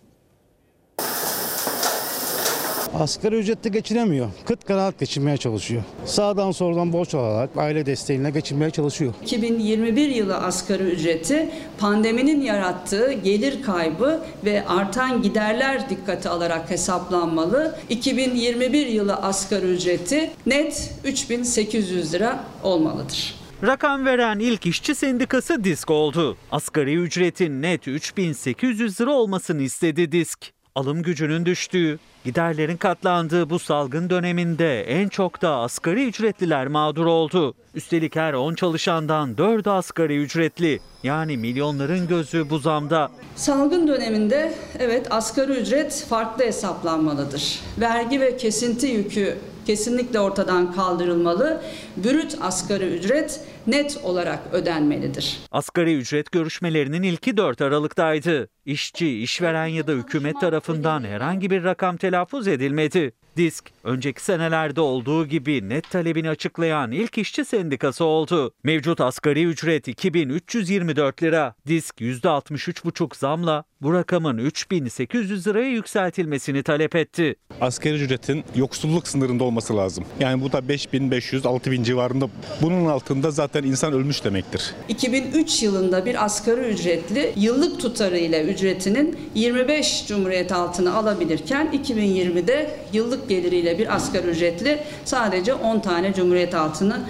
Asgari 2.95 3.37
ücretle 3.37 3.71
geçinemiyor. 3.71 4.29
Kıt 4.47 4.65
kanaat 4.65 4.99
geçinmeye 4.99 5.37
çalışıyor. 5.37 5.83
Sağdan 6.05 6.51
soldan 6.51 6.93
borç 6.93 7.15
alarak 7.15 7.51
aile 7.57 7.87
desteğiyle 7.87 8.31
geçinmeye 8.31 8.71
çalışıyor. 8.71 9.15
2021 9.23 10.09
yılı 10.09 10.37
asgari 10.37 10.83
ücreti 10.83 11.51
pandeminin 11.79 12.41
yarattığı 12.41 13.13
gelir 13.13 13.63
kaybı 13.63 14.21
ve 14.45 14.67
artan 14.67 15.23
giderler 15.23 15.91
dikkate 15.91 16.29
alarak 16.29 16.71
hesaplanmalı. 16.71 17.79
2021 17.89 18.87
yılı 18.87 19.15
asgari 19.17 19.67
ücreti 19.67 20.31
net 20.47 20.95
3800 21.05 22.15
lira 22.15 22.45
olmalıdır. 22.63 23.35
Rakam 23.67 24.07
veren 24.07 24.39
ilk 24.39 24.67
işçi 24.67 24.95
sendikası 24.95 25.65
DISK 25.65 25.91
oldu. 25.91 26.37
Asgari 26.51 26.95
ücretin 26.95 27.63
net 27.63 27.89
3800 27.89 29.01
lira 29.01 29.11
olmasını 29.11 29.63
istedi 29.63 30.13
DISK. 30.13 30.58
Alım 30.79 31.03
gücünün 31.03 31.47
düştüğü, 31.47 31.99
giderlerin 32.25 32.77
katlandığı 32.77 33.51
bu 33.51 33.59
salgın 33.59 34.11
döneminde 34.11 34.83
en 34.83 35.09
çok 35.09 35.43
da 35.43 35.57
asgari 35.57 36.05
ücretliler 36.07 36.67
mağdur 36.67 37.07
oldu. 37.07 37.55
Üstelik 37.75 38.17
her 38.17 38.33
10 38.33 38.55
çalışandan 38.55 39.35
4'ü 39.35 39.71
asgari 39.71 40.17
ücretli. 40.17 40.81
Yani 41.03 41.37
milyonların 41.37 42.09
gözü 42.09 42.51
bu 42.51 42.59
zamda. 42.59 43.11
Salgın 43.37 43.89
döneminde 43.89 44.55
evet 44.79 45.07
asgari 45.11 45.53
ücret 45.53 46.07
farklı 46.09 46.45
hesaplanmalıdır. 46.45 47.61
Vergi 47.81 48.21
ve 48.21 48.37
kesinti 48.37 48.87
yükü 48.87 49.39
kesinlikle 49.69 50.21
ortadan 50.21 50.73
kaldırılmalı. 50.73 51.63
Brüt 51.97 52.37
asgari 52.41 52.85
ücret 52.85 53.41
net 53.67 54.01
olarak 54.05 54.39
ödenmelidir. 54.53 55.39
Asgari 55.51 55.95
ücret 55.95 56.33
görüşmelerinin 56.33 57.03
ilki 57.03 57.37
4 57.37 57.61
Aralık'taydı. 57.61 58.49
İşçi, 58.67 59.23
işveren 59.23 59.67
ya 59.67 59.87
da 59.87 59.93
hükümet 59.93 60.41
tarafından 60.41 61.05
herhangi 61.05 61.51
bir 61.51 61.65
rakam 61.65 61.97
telaffuz 61.97 62.49
edilmedi. 62.49 63.13
Disk, 63.37 63.71
önceki 63.89 64.25
senelerde 64.25 64.81
olduğu 64.81 65.27
gibi 65.27 65.69
net 65.69 65.91
talebini 65.91 66.31
açıklayan 66.31 66.93
ilk 66.93 67.19
işçi 67.19 67.45
sendikası 67.45 68.05
oldu. 68.05 68.55
Mevcut 68.65 69.01
asgari 69.01 69.45
ücret 69.45 69.89
2324 69.89 71.23
lira. 71.23 71.55
Disk 71.67 72.01
%63,5 72.01 73.17
zamla 73.17 73.65
bu 73.83 73.95
rakamın 73.95 74.39
3800 74.39 75.47
liraya 75.47 75.69
yükseltilmesini 75.69 76.63
talep 76.63 76.97
etti. 76.97 77.35
Asgari 77.61 77.95
ücretin 77.95 78.45
yoksulluk 78.57 79.09
sınırında 79.09 79.45
olması 79.45 79.77
lazım. 79.77 80.05
Yani 80.21 80.43
bu 80.43 80.53
da 80.53 80.59
5500-6000 80.59 81.85
civarında. 81.85 82.29
Bunun 82.63 82.87
altında 82.87 83.31
zaten 83.31 83.63
insan 83.63 83.93
ölmüş 83.93 84.25
demektir. 84.25 84.75
2003 84.89 85.63
yılında 85.63 86.07
bir 86.07 86.25
asgari 86.25 86.61
ücretli 86.61 87.33
yıllık 87.37 87.81
tutarıyla 87.81 88.43
ücretinin 88.43 89.19
25 89.35 90.07
cumhuriyet 90.09 90.53
altını 90.53 90.95
alabilirken 90.95 91.83
2020'de 91.85 92.71
yıllık 92.93 93.29
geliriyle 93.29 93.78
bir 93.79 93.95
asgari 93.95 94.27
ücretli 94.27 94.79
sadece 95.05 95.55
10 95.55 95.81
tane 95.81 96.15
cumhuriyet 96.15 96.55
altını 96.55 97.01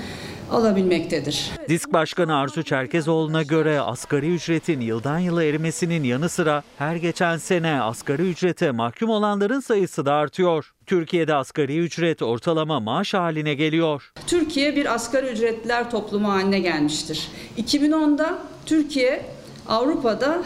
alabilmektedir. 0.52 1.50
Disk 1.68 1.92
Başkanı 1.92 2.36
Arzu 2.36 2.62
Çerkezoğlu'na 2.62 3.42
göre 3.42 3.80
asgari 3.80 4.34
ücretin 4.34 4.80
yıldan 4.80 5.18
yıla 5.18 5.44
erimesinin 5.44 6.04
yanı 6.04 6.28
sıra 6.28 6.62
her 6.78 6.96
geçen 6.96 7.36
sene 7.36 7.80
asgari 7.80 8.30
ücrete 8.30 8.70
mahkum 8.70 9.10
olanların 9.10 9.60
sayısı 9.60 10.06
da 10.06 10.14
artıyor. 10.14 10.72
Türkiye'de 10.86 11.34
asgari 11.34 11.78
ücret 11.78 12.22
ortalama 12.22 12.80
maaş 12.80 13.14
haline 13.14 13.54
geliyor. 13.54 14.12
Türkiye 14.26 14.76
bir 14.76 14.94
asgari 14.94 15.26
ücretliler 15.26 15.90
toplumu 15.90 16.28
haline 16.32 16.58
gelmiştir. 16.58 17.28
2010'da 17.58 18.38
Türkiye 18.66 19.26
Avrupa'da 19.68 20.42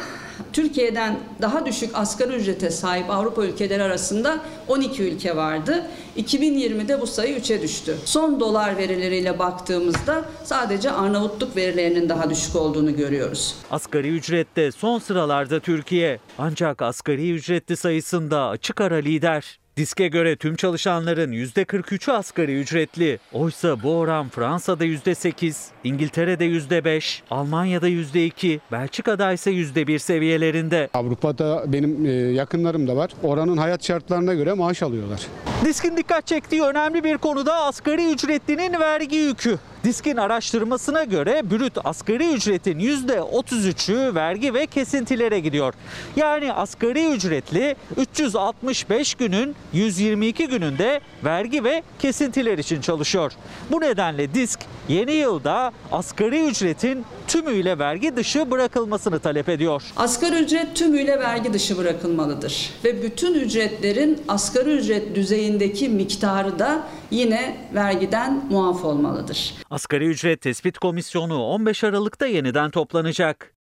Türkiye'den 0.53 1.19
daha 1.43 1.67
düşük 1.67 1.91
asgari 1.95 2.33
ücrete 2.33 2.71
sahip 2.71 3.11
Avrupa 3.11 3.45
ülkeleri 3.45 3.83
arasında 3.83 4.39
12 4.69 5.03
ülke 5.03 5.37
vardı. 5.37 5.87
2020'de 6.17 7.01
bu 7.01 7.07
sayı 7.07 7.39
3'e 7.39 7.63
düştü. 7.63 7.97
Son 8.05 8.41
dolar 8.41 8.77
verileriyle 8.77 9.39
baktığımızda 9.39 10.25
sadece 10.45 10.91
Arnavutluk 10.91 11.57
verilerinin 11.57 12.09
daha 12.09 12.31
düşük 12.31 12.57
olduğunu 12.57 12.97
görüyoruz. 12.97 13.55
Asgari 13.71 14.09
ücrette 14.09 14.73
son 14.73 14.99
sıralarda 14.99 15.61
Türkiye. 15.61 16.19
Ancak 16.39 16.83
asgari 16.83 17.33
ücretli 17.33 17.77
sayısında 17.77 18.49
açık 18.49 18.81
ara 18.81 18.97
lider. 18.97 19.62
Diske 19.77 20.09
göre 20.09 20.37
tüm 20.37 20.57
çalışanların 20.57 21.33
%43'ü 21.33 22.13
asgari 22.13 22.61
ücretli. 22.61 23.19
Oysa 23.33 23.83
bu 23.83 23.95
oran 23.99 24.29
Fransa'da 24.29 24.85
%8, 24.85 25.67
İngiltere'de 25.85 26.45
%5, 26.45 27.23
Almanya'da 27.31 27.89
%2, 27.89 28.61
Belçika'da 28.73 29.33
ise 29.33 29.51
%1 29.51 29.99
seviyelerinde. 29.99 30.89
Avrupa'da 30.95 31.65
benim 31.67 32.05
yakınlarım 32.35 32.89
da 32.89 32.97
var. 32.97 33.11
Oranın 33.23 33.57
hayat 33.57 33.85
şartlarına 33.85 34.35
göre 34.35 34.53
maaş 34.53 34.83
alıyorlar. 34.83 35.21
Diskin 35.65 35.97
dikkat 35.97 36.27
çektiği 36.27 36.63
önemli 36.63 37.05
bir 37.05 37.19
konuda 37.19 37.55
asgari 37.55 38.13
ücretlinin 38.13 38.81
vergi 38.81 39.17
yükü. 39.17 39.59
Diskin 39.85 40.17
araştırmasına 40.17 41.05
göre 41.05 41.43
brüt 41.51 41.79
asgari 41.85 42.33
ücretin 42.35 42.79
%33'ü 42.79 44.15
vergi 44.15 44.55
ve 44.55 44.67
kesintilere 44.67 45.41
gidiyor. 45.41 45.75
Yani 46.17 46.53
asgari 46.53 47.13
ücretli 47.13 47.77
365 47.97 49.15
günün 49.15 49.57
122 49.73 50.49
gününde 50.49 51.01
vergi 51.25 51.65
ve 51.65 51.83
kesintiler 51.99 52.59
için 52.59 52.81
çalışıyor. 52.81 53.33
Bu 53.71 53.81
nedenle 53.81 54.35
Disk 54.35 54.61
yeni 54.89 55.13
yılda 55.13 55.73
asgari 55.93 56.47
ücretin 56.47 57.05
tümüyle 57.27 57.79
vergi 57.79 58.17
dışı 58.17 58.51
bırakılmasını 58.51 59.19
talep 59.19 59.49
ediyor. 59.49 59.83
Asgari 59.97 60.43
ücret 60.43 60.77
tümüyle 60.77 61.19
vergi 61.19 61.53
dışı 61.53 61.79
bırakılmalıdır 61.79 62.71
ve 62.85 63.03
bütün 63.03 63.35
ücretlerin 63.35 64.23
asgari 64.29 64.71
ücret 64.71 65.15
düzeyinde 65.15 65.63
bedelindeki 65.63 65.89
miktarı 65.89 66.59
da 66.59 66.89
yine 67.11 67.69
vergiden 67.75 68.47
muaf 68.51 68.85
olmalıdır. 68.85 69.55
Asgari 69.71 70.07
ücret 70.07 70.41
tespit 70.41 70.79
komisyonu 70.79 71.45
15 71.45 71.85
Aralık'ta 71.85 72.27
yeniden 72.27 72.71
toplanacak. 72.71 73.55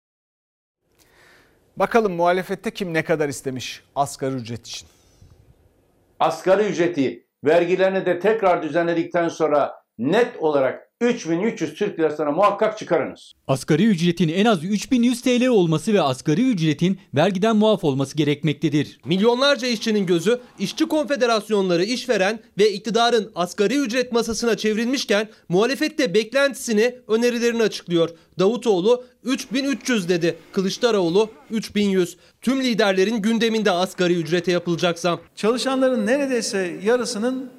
Bakalım 1.78 2.14
muhalefette 2.14 2.72
kim 2.72 2.94
ne 2.94 3.04
kadar 3.04 3.30
istemiş 3.30 3.82
asgari 3.96 4.36
ücret 4.36 4.68
için? 4.68 4.88
Asgari 6.20 6.64
ücreti 6.64 7.26
vergilerini 7.44 8.06
de 8.06 8.20
tekrar 8.20 8.64
düzenledikten 8.64 9.30
sonra 9.30 9.79
net 10.00 10.32
olarak 10.40 10.90
3300 11.02 11.74
Türk 11.74 12.00
lirasına 12.00 12.32
muhakkak 12.32 12.78
çıkarınız. 12.78 13.34
Asgari 13.48 13.86
ücretin 13.86 14.30
en 14.30 14.46
az 14.46 14.64
3100 14.64 15.22
TL 15.22 15.48
olması 15.48 15.94
ve 15.94 16.02
asgari 16.02 16.52
ücretin 16.52 17.00
vergiden 17.16 17.56
muaf 17.56 17.84
olması 17.84 18.18
gerekmektedir. 18.18 19.00
Milyonlarca 19.06 19.68
işçinin 19.68 20.06
gözü 20.06 20.40
işçi 20.60 20.88
konfederasyonları, 20.88 21.84
işveren 21.84 22.40
ve 22.58 22.72
iktidarın 22.72 23.32
asgari 23.36 23.78
ücret 23.78 24.12
masasına 24.12 24.58
çevrilmişken 24.58 25.28
muhalefet 25.50 25.98
de 25.98 26.14
beklentisini, 26.14 26.96
önerilerini 27.08 27.64
açıklıyor. 27.64 28.10
Davutoğlu 28.40 29.06
3300 29.24 30.10
dedi, 30.10 30.36
Kılıçdaroğlu 30.52 31.30
3100. 31.52 32.18
Tüm 32.42 32.62
liderlerin 32.62 33.22
gündeminde 33.22 33.72
asgari 33.72 34.14
ücrete 34.14 34.52
yapılacak 34.52 35.00
zam. 35.00 35.20
Çalışanların 35.36 36.06
neredeyse 36.06 36.76
yarısının 36.84 37.50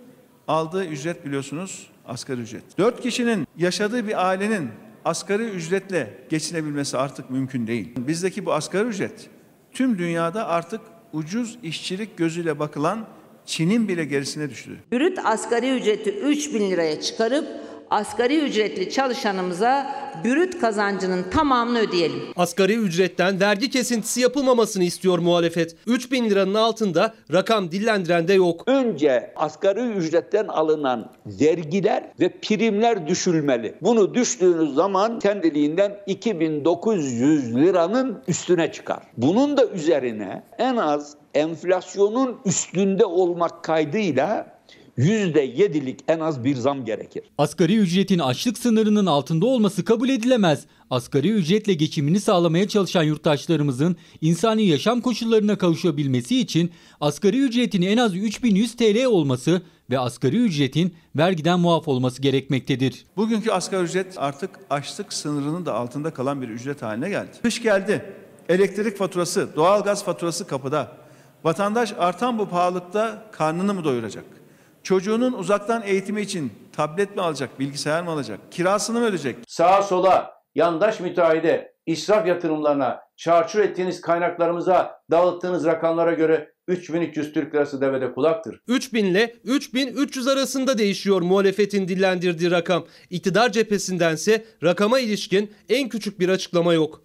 aldığı 0.49 0.85
ücret 0.85 1.27
biliyorsunuz 1.27 1.91
asgari 2.11 2.41
ücret. 2.41 2.79
4 2.79 3.01
kişinin 3.01 3.47
yaşadığı 3.57 4.09
bir 4.09 4.29
ailenin 4.29 4.69
asgari 5.05 5.45
ücretle 5.45 6.15
geçinebilmesi 6.29 6.99
artık 6.99 7.31
mümkün 7.31 7.67
değil. 7.67 7.93
Bizdeki 7.97 8.47
bu 8.47 8.53
asgari 8.53 8.89
ücret 8.89 9.31
tüm 9.73 9.99
dünyada 9.99 10.49
artık 10.49 10.81
ucuz 11.13 11.59
işçilik 11.63 12.17
gözüyle 12.17 12.59
bakılan 12.59 13.07
Çin'in 13.47 13.89
bile 13.89 14.05
gerisine 14.05 14.51
düştü. 14.51 14.71
Brüt 14.93 15.19
asgari 15.25 15.71
ücreti 15.77 16.11
3 16.11 16.55
bin 16.55 16.71
liraya 16.71 17.01
çıkarıp 17.01 17.47
asgari 17.91 18.39
ücretli 18.39 18.91
çalışanımıza 18.91 19.87
brüt 20.25 20.61
kazancının 20.61 21.23
tamamını 21.31 21.79
ödeyelim. 21.79 22.21
Asgari 22.37 22.75
ücretten 22.75 23.41
vergi 23.41 23.71
kesintisi 23.71 24.21
yapılmamasını 24.21 24.85
istiyor 24.85 25.19
muhalefet. 25.19 25.77
3000 25.87 26.31
liranın 26.31 26.55
altında 26.55 27.15
rakam 27.33 27.71
dillendiren 27.71 28.29
de 28.29 28.33
yok. 28.33 28.63
Önce 28.67 29.33
asgari 29.37 29.81
ücretten 29.81 30.47
alınan 30.49 31.13
vergiler 31.27 32.05
ve 32.21 32.29
primler 32.29 33.09
düşülmeli. 33.09 33.75
Bunu 33.83 34.15
düştüğünüz 34.15 34.75
zaman 34.75 35.19
kendiliğinden 35.19 35.97
2900 36.07 37.57
liranın 37.57 38.23
üstüne 38.29 38.73
çıkar. 38.73 39.03
Bunun 39.17 39.57
da 39.57 39.67
üzerine 39.67 40.43
en 40.59 40.77
az 40.77 41.15
enflasyonun 41.35 42.41
üstünde 42.45 43.05
olmak 43.05 43.65
kaydıyla 43.65 44.60
%7'lik 44.99 46.01
en 46.09 46.21
az 46.21 46.45
bir 46.45 46.57
zam 46.57 46.85
gerekir. 46.85 47.23
Asgari 47.39 47.77
ücretin 47.77 48.19
açlık 48.19 48.59
sınırının 48.59 49.07
altında 49.07 49.47
olması 49.47 49.85
kabul 49.85 50.09
edilemez. 50.09 50.65
Asgari 50.91 51.31
ücretle 51.31 51.75
geçimini 51.75 52.21
sağlamaya 52.21 52.69
çalışan 52.69 53.03
yurttaşlarımızın 53.03 53.97
insani 54.21 54.67
yaşam 54.67 55.01
koşullarına 55.01 55.59
kavuşabilmesi 55.59 56.41
için 56.41 56.71
asgari 57.01 57.41
ücretin 57.41 57.83
en 57.83 57.97
az 57.97 58.15
3100 58.15 58.77
TL 58.77 59.05
olması 59.05 59.63
ve 59.91 59.99
asgari 59.99 60.37
ücretin 60.37 60.95
vergiden 61.17 61.61
muaf 61.61 61.89
olması 61.89 62.23
gerekmektedir. 62.23 63.05
Bugünkü 63.17 63.51
asgari 63.51 63.85
ücret 63.85 64.15
artık 64.17 64.51
açlık 64.71 65.13
sınırının 65.13 65.67
da 65.67 65.75
altında 65.75 66.11
kalan 66.11 66.43
bir 66.43 66.49
ücret 66.49 66.83
haline 66.83 67.09
geldi. 67.09 67.31
Kış 67.43 67.63
geldi. 67.63 68.05
Elektrik 68.49 68.97
faturası, 68.99 69.49
doğalgaz 69.57 70.05
faturası 70.05 70.47
kapıda. 70.47 70.97
Vatandaş 71.45 71.95
artan 71.99 72.39
bu 72.39 72.49
pahalılıkta 72.49 73.23
karnını 73.33 73.75
mı 73.75 73.85
doyuracak? 73.85 74.40
Çocuğunun 74.83 75.33
uzaktan 75.33 75.83
eğitimi 75.83 76.21
için 76.21 76.53
tablet 76.73 77.17
mi 77.17 77.23
alacak, 77.23 77.61
bilgisayar 77.61 78.03
mı 78.03 78.11
alacak, 78.11 78.41
kirasını 78.53 79.01
mı 79.01 79.07
ödeyecek? 79.07 79.37
Sağa 79.49 79.83
sola, 79.83 80.35
yandaş 80.55 81.01
müteahhide, 81.01 81.75
israf 81.87 82.27
yatırımlarına, 82.27 83.01
çarçur 83.17 83.61
ettiğiniz 83.61 84.01
kaynaklarımıza, 84.01 85.01
dağıttığınız 85.11 85.65
rakamlara 85.65 86.13
göre 86.13 86.53
3300 86.69 87.33
Türk 87.33 87.55
lirası 87.55 87.81
devede 87.81 88.13
kulaktır. 88.13 88.61
3000 88.69 89.05
ile 89.05 89.35
3300 89.45 90.29
arasında 90.29 90.79
değişiyor 90.79 91.23
muhalefetin 91.23 91.89
dillendirdiği 91.89 92.51
rakam. 92.51 92.85
İktidar 93.11 93.53
cephesindense 93.53 94.45
rakama 94.63 95.01
ilişkin 95.01 95.53
en 95.69 95.89
küçük 95.89 96.21
bir 96.21 96.29
açıklama 96.29 96.75
yok. 96.75 97.03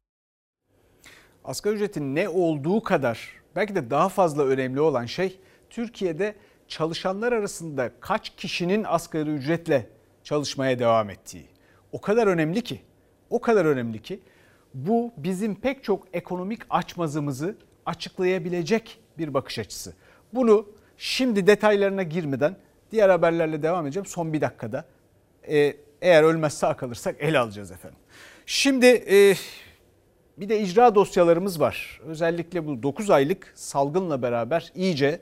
Asgari 1.44 1.76
ücretin 1.76 2.16
ne 2.16 2.30
olduğu 2.30 2.84
kadar 2.84 3.30
belki 3.56 3.76
de 3.76 3.90
daha 3.90 4.10
fazla 4.10 4.46
önemli 4.46 4.82
olan 4.82 5.06
şey 5.06 5.40
Türkiye'de 5.70 6.36
çalışanlar 6.68 7.32
arasında 7.32 7.92
kaç 8.00 8.36
kişinin 8.38 8.84
asgari 8.84 9.30
ücretle 9.30 9.90
çalışmaya 10.24 10.80
devam 10.80 11.10
ettiği. 11.10 11.46
O 11.92 12.02
kadar 12.02 12.28
önemli 12.28 12.62
ki, 12.62 12.82
o 13.30 13.42
kadar 13.42 13.66
önemli 13.66 14.02
ki 14.02 14.20
bu 14.74 15.14
bizim 15.18 15.56
pek 15.56 15.84
çok 15.84 16.08
ekonomik 16.14 16.62
açmazımızı 16.70 17.56
açıklayabilecek 17.86 19.00
bir 19.18 19.34
bakış 19.34 19.60
açısı. 19.60 19.94
Bunu 20.34 20.68
şimdi 20.98 21.48
detaylarına 21.48 22.04
girmeden 22.04 22.58
diğer 22.92 23.10
haberlerle 23.10 23.64
devam 23.64 23.86
edeceğim 23.86 24.06
son 24.06 24.34
bir 24.34 24.42
dakikada. 24.42 24.86
Ee, 25.50 25.74
eğer 26.02 26.24
ölmez 26.24 26.54
sağ 26.54 26.78
kalırsak 26.78 27.16
ele 27.20 27.40
alacağız 27.40 27.72
efendim. 27.72 28.00
Şimdi 28.46 28.86
e, 28.86 29.36
bir 30.38 30.50
de 30.50 30.60
icra 30.60 30.96
dosyalarımız 30.96 31.60
var. 31.60 32.02
Özellikle 32.06 32.68
bu 32.68 32.84
9 32.84 33.10
aylık 33.10 33.54
salgınla 33.56 34.22
beraber 34.22 34.72
iyice 34.76 35.20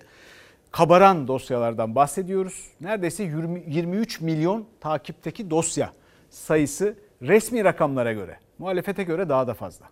kabaran 0.74 1.28
dosyalardan 1.28 1.96
bahsediyoruz. 1.96 2.68
Neredeyse 2.82 3.24
20, 3.24 3.64
23 3.68 4.22
milyon 4.22 4.66
takipteki 4.82 5.50
dosya 5.50 5.94
sayısı 6.30 6.96
resmi 7.22 7.64
rakamlara 7.64 8.14
göre. 8.14 8.40
Muhalefete 8.60 9.04
göre 9.04 9.30
daha 9.30 9.48
da 9.48 9.54
fazla. 9.54 9.86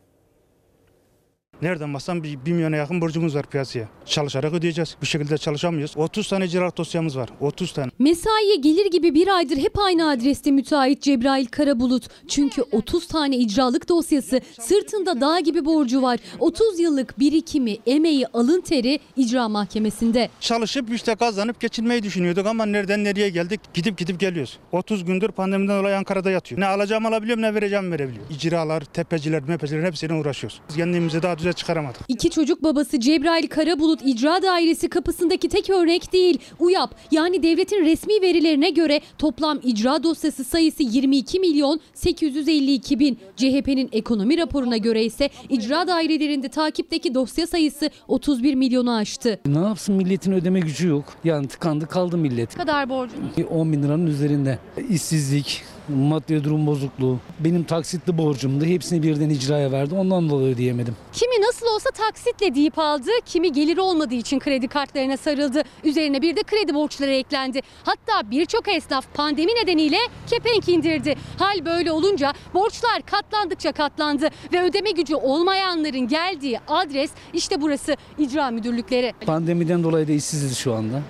Nereden 1.62 1.94
baksan 1.94 2.24
bir, 2.24 2.46
bir 2.46 2.52
milyona 2.52 2.76
yakın 2.76 3.02
borcumuz 3.02 3.36
var 3.36 3.46
piyasaya. 3.46 3.88
Çalışarak 4.06 4.54
ödeyeceğiz. 4.54 4.96
Bu 5.02 5.06
şekilde 5.06 5.38
çalışamıyoruz. 5.38 5.98
30 5.98 6.28
tane 6.30 6.46
icraat 6.46 6.78
dosyamız 6.78 7.18
var. 7.18 7.30
30 7.40 7.74
tane. 7.74 7.92
Mesaiye 8.00 8.56
gelir 8.56 8.92
gibi 8.92 9.14
bir 9.14 9.28
aydır 9.28 9.58
hep 9.58 9.80
aynı 9.80 10.10
adreste 10.10 10.52
müteahhit 10.52 11.02
Cebrail 11.02 11.46
Karabulut. 11.46 12.08
Çünkü 12.28 12.62
30 12.72 13.08
tane 13.08 13.38
icralık 13.38 13.90
dosyası 13.90 14.42
sırtında 14.60 15.22
dağ 15.22 15.40
gibi 15.40 15.66
borcu 15.66 16.02
var. 16.02 16.20
30 16.40 16.80
yıllık 16.80 17.20
birikimi, 17.20 17.78
emeği, 17.86 18.28
alın 18.28 18.62
teri 18.62 19.00
icra 19.18 19.50
mahkemesinde. 19.50 20.30
Çalışıp 20.40 20.94
işte 20.94 21.16
kazanıp 21.16 21.60
geçinmeyi 21.60 22.04
düşünüyorduk 22.04 22.48
ama 22.48 22.66
nereden 22.66 23.04
nereye 23.04 23.30
geldik? 23.30 23.60
Gidip 23.74 23.98
gidip 23.98 24.20
geliyoruz. 24.20 24.58
30 24.72 25.06
gündür 25.06 25.30
pandemiden 25.30 25.80
dolayı 25.80 25.98
Ankara'da 25.98 26.32
yatıyor. 26.32 26.62
Ne 26.62 26.66
alacağım 26.66 27.06
alabiliyorum 27.06 27.44
ne 27.44 27.56
vereceğim 27.56 27.92
verebiliyorum. 27.92 28.32
İcralar, 28.36 28.82
tepeciler, 28.82 29.44
mepeciler 29.44 29.84
hepsiyle 29.84 30.14
uğraşıyoruz. 30.14 30.62
Kendimize 30.76 31.22
daha 31.24 31.38
düze 31.52 31.58
çıkaramadık. 31.58 32.02
İki 32.08 32.30
çocuk 32.30 32.64
babası 32.64 33.00
Cebrail 33.00 33.48
Karabulut 33.48 34.00
İcra 34.06 34.42
Dairesi 34.42 34.90
kapısındaki 34.90 35.50
tek 35.50 35.70
örnek 35.70 36.14
değil. 36.14 36.40
UYAP 36.60 36.96
yani 37.12 37.44
devletin 37.44 37.86
resmi 37.86 38.22
verilerine 38.22 38.70
göre 38.70 39.02
toplam 39.18 39.60
icra 39.64 40.04
dosyası 40.04 40.44
sayısı 40.44 40.84
22 40.84 41.40
milyon 41.40 41.80
852 41.94 43.00
bin. 43.00 43.18
CHP'nin 43.36 43.90
ekonomi 43.92 44.38
raporuna 44.38 44.78
göre 44.78 45.04
ise 45.04 45.30
icra 45.50 45.88
dairelerinde 45.88 46.50
takipteki 46.50 47.16
dosya 47.16 47.48
sayısı 47.48 47.90
31 48.08 48.56
milyonu 48.56 48.96
aştı. 48.96 49.40
Ne 49.46 49.60
yapsın 49.60 49.96
milletin 49.96 50.32
ödeme 50.32 50.60
gücü 50.60 50.88
yok. 50.88 51.06
Yani 51.24 51.48
tıkandı 51.48 51.88
kaldı 51.88 52.18
millet. 52.18 52.58
Ne 52.58 52.64
kadar 52.64 52.90
borcunuz? 52.90 53.32
10 53.52 53.74
bin 53.74 53.84
liranın 53.84 54.08
üzerinde. 54.08 54.60
İşsizlik, 54.90 55.64
maddi 55.92 56.44
durum 56.44 56.68
bozukluğu. 56.68 57.20
Benim 57.40 57.64
taksitli 57.64 58.18
borcumdu. 58.18 58.66
Hepsini 58.66 59.04
birden 59.04 59.30
icraya 59.30 59.72
verdi. 59.72 59.96
Ondan 59.96 60.30
dolayı 60.30 60.56
ödeyemedim. 60.56 60.96
Kimi 61.14 61.42
nasıl 61.42 61.66
olsa 61.68 61.90
taksitle 61.92 62.56
deyip 62.56 62.80
aldı, 62.80 63.10
kimi 63.26 63.52
gelir 63.52 63.78
olmadığı 63.78 64.16
için 64.16 64.40
kredi 64.40 64.68
kartlarına 64.68 65.18
sarıldı. 65.18 65.64
Üzerine 65.84 66.22
bir 66.22 66.36
de 66.36 66.44
kredi 66.44 66.74
borçları 66.74 67.12
eklendi. 67.12 67.62
Hatta 67.84 68.32
birçok 68.32 68.68
esnaf 68.68 69.14
pandemi 69.14 69.52
nedeniyle 69.52 69.98
kepenk 70.28 70.70
indirdi. 70.70 71.16
Hal 71.40 71.66
böyle 71.66 71.92
olunca 71.92 72.34
borçlar 72.54 73.02
katlandıkça 73.02 73.72
katlandı 73.72 74.30
ve 74.54 74.62
ödeme 74.62 74.92
gücü 74.92 75.16
olmayanların 75.16 76.08
geldiği 76.08 76.60
adres 76.68 77.12
işte 77.34 77.62
burası 77.62 77.96
icra 78.18 78.52
müdürlükleri. 78.52 79.14
Pandemiden 79.26 79.84
dolayı 79.84 80.08
da 80.08 80.12
işsiziz 80.12 80.58
şu 80.58 80.74
anda. 80.74 81.02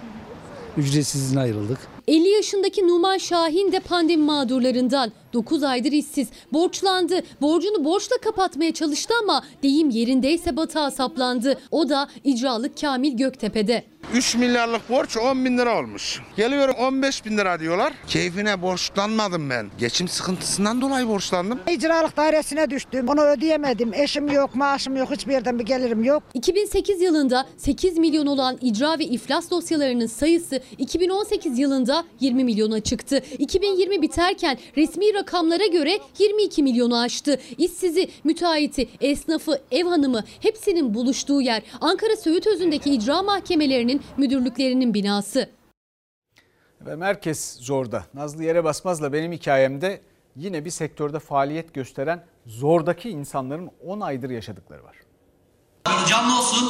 Ücretsiz 0.77 1.21
izne 1.23 1.39
ayrıldık. 1.39 1.90
50 2.11 2.29
yaşındaki 2.29 2.87
Numan 2.87 3.17
Şahin 3.17 3.71
de 3.71 3.79
pandemi 3.79 4.23
mağdurlarından. 4.23 5.11
9 5.33 5.63
aydır 5.63 5.91
işsiz. 5.91 6.27
Borçlandı. 6.53 7.21
Borcunu 7.41 7.85
borçla 7.85 8.15
kapatmaya 8.17 8.73
çalıştı 8.73 9.13
ama 9.23 9.43
deyim 9.63 9.89
yerindeyse 9.89 10.57
batağa 10.57 10.91
saplandı. 10.91 11.59
O 11.71 11.89
da 11.89 12.09
icralık 12.23 12.81
Kamil 12.81 13.17
Göktepe'de. 13.17 13.83
3 14.13 14.35
milyarlık 14.35 14.89
borç 14.89 15.17
10 15.17 15.45
bin 15.45 15.57
lira 15.57 15.77
olmuş. 15.79 16.21
Geliyorum 16.37 16.75
15 16.79 17.25
bin 17.25 17.37
lira 17.37 17.59
diyorlar. 17.59 17.93
Keyfine 18.07 18.61
borçlanmadım 18.61 19.49
ben. 19.49 19.67
Geçim 19.79 20.07
sıkıntısından 20.07 20.81
dolayı 20.81 21.07
borçlandım. 21.07 21.59
İcralık 21.69 22.17
dairesine 22.17 22.69
düştüm. 22.69 23.07
Onu 23.09 23.21
ödeyemedim. 23.21 23.93
Eşim 23.93 24.27
yok, 24.27 24.55
maaşım 24.55 24.95
yok, 24.97 25.11
hiçbir 25.11 25.31
yerden 25.31 25.59
bir 25.59 25.65
gelirim 25.65 26.03
yok. 26.03 26.23
2008 26.33 27.01
yılında 27.01 27.45
8 27.57 27.97
milyon 27.97 28.25
olan 28.25 28.57
icra 28.61 28.99
ve 28.99 29.03
iflas 29.05 29.51
dosyalarının 29.51 30.05
sayısı 30.05 30.61
2018 30.77 31.59
yılında 31.59 32.03
20 32.19 32.43
milyona 32.43 32.79
çıktı. 32.79 33.21
2020 33.37 34.01
biterken 34.01 34.57
resmi 34.77 35.13
rakamlara 35.21 35.65
göre 35.65 35.99
22 36.19 36.63
milyonu 36.63 36.99
aştı. 36.99 37.39
İşsizi, 37.57 38.09
müteahhiti, 38.23 38.89
esnafı, 39.01 39.61
ev 39.71 39.85
hanımı 39.85 40.23
hepsinin 40.39 40.93
buluştuğu 40.93 41.41
yer 41.41 41.63
Ankara 41.81 42.15
Söğütözü'ndeki 42.15 42.93
icra 42.93 43.21
mahkemelerinin 43.23 44.01
müdürlüklerinin 44.17 44.93
binası. 44.93 45.49
Ve 46.81 46.95
merkez 46.95 47.57
zorda. 47.59 48.05
Nazlı 48.13 48.43
Yere 48.43 48.63
Basmaz'la 48.63 49.13
benim 49.13 49.31
hikayemde 49.31 50.01
yine 50.35 50.65
bir 50.65 50.69
sektörde 50.69 51.19
faaliyet 51.19 51.73
gösteren 51.73 52.25
zordaki 52.45 53.09
insanların 53.09 53.71
10 53.85 53.99
aydır 53.99 54.29
yaşadıkları 54.29 54.83
var. 54.83 54.95
Canlı 56.09 56.39
olsun. 56.39 56.67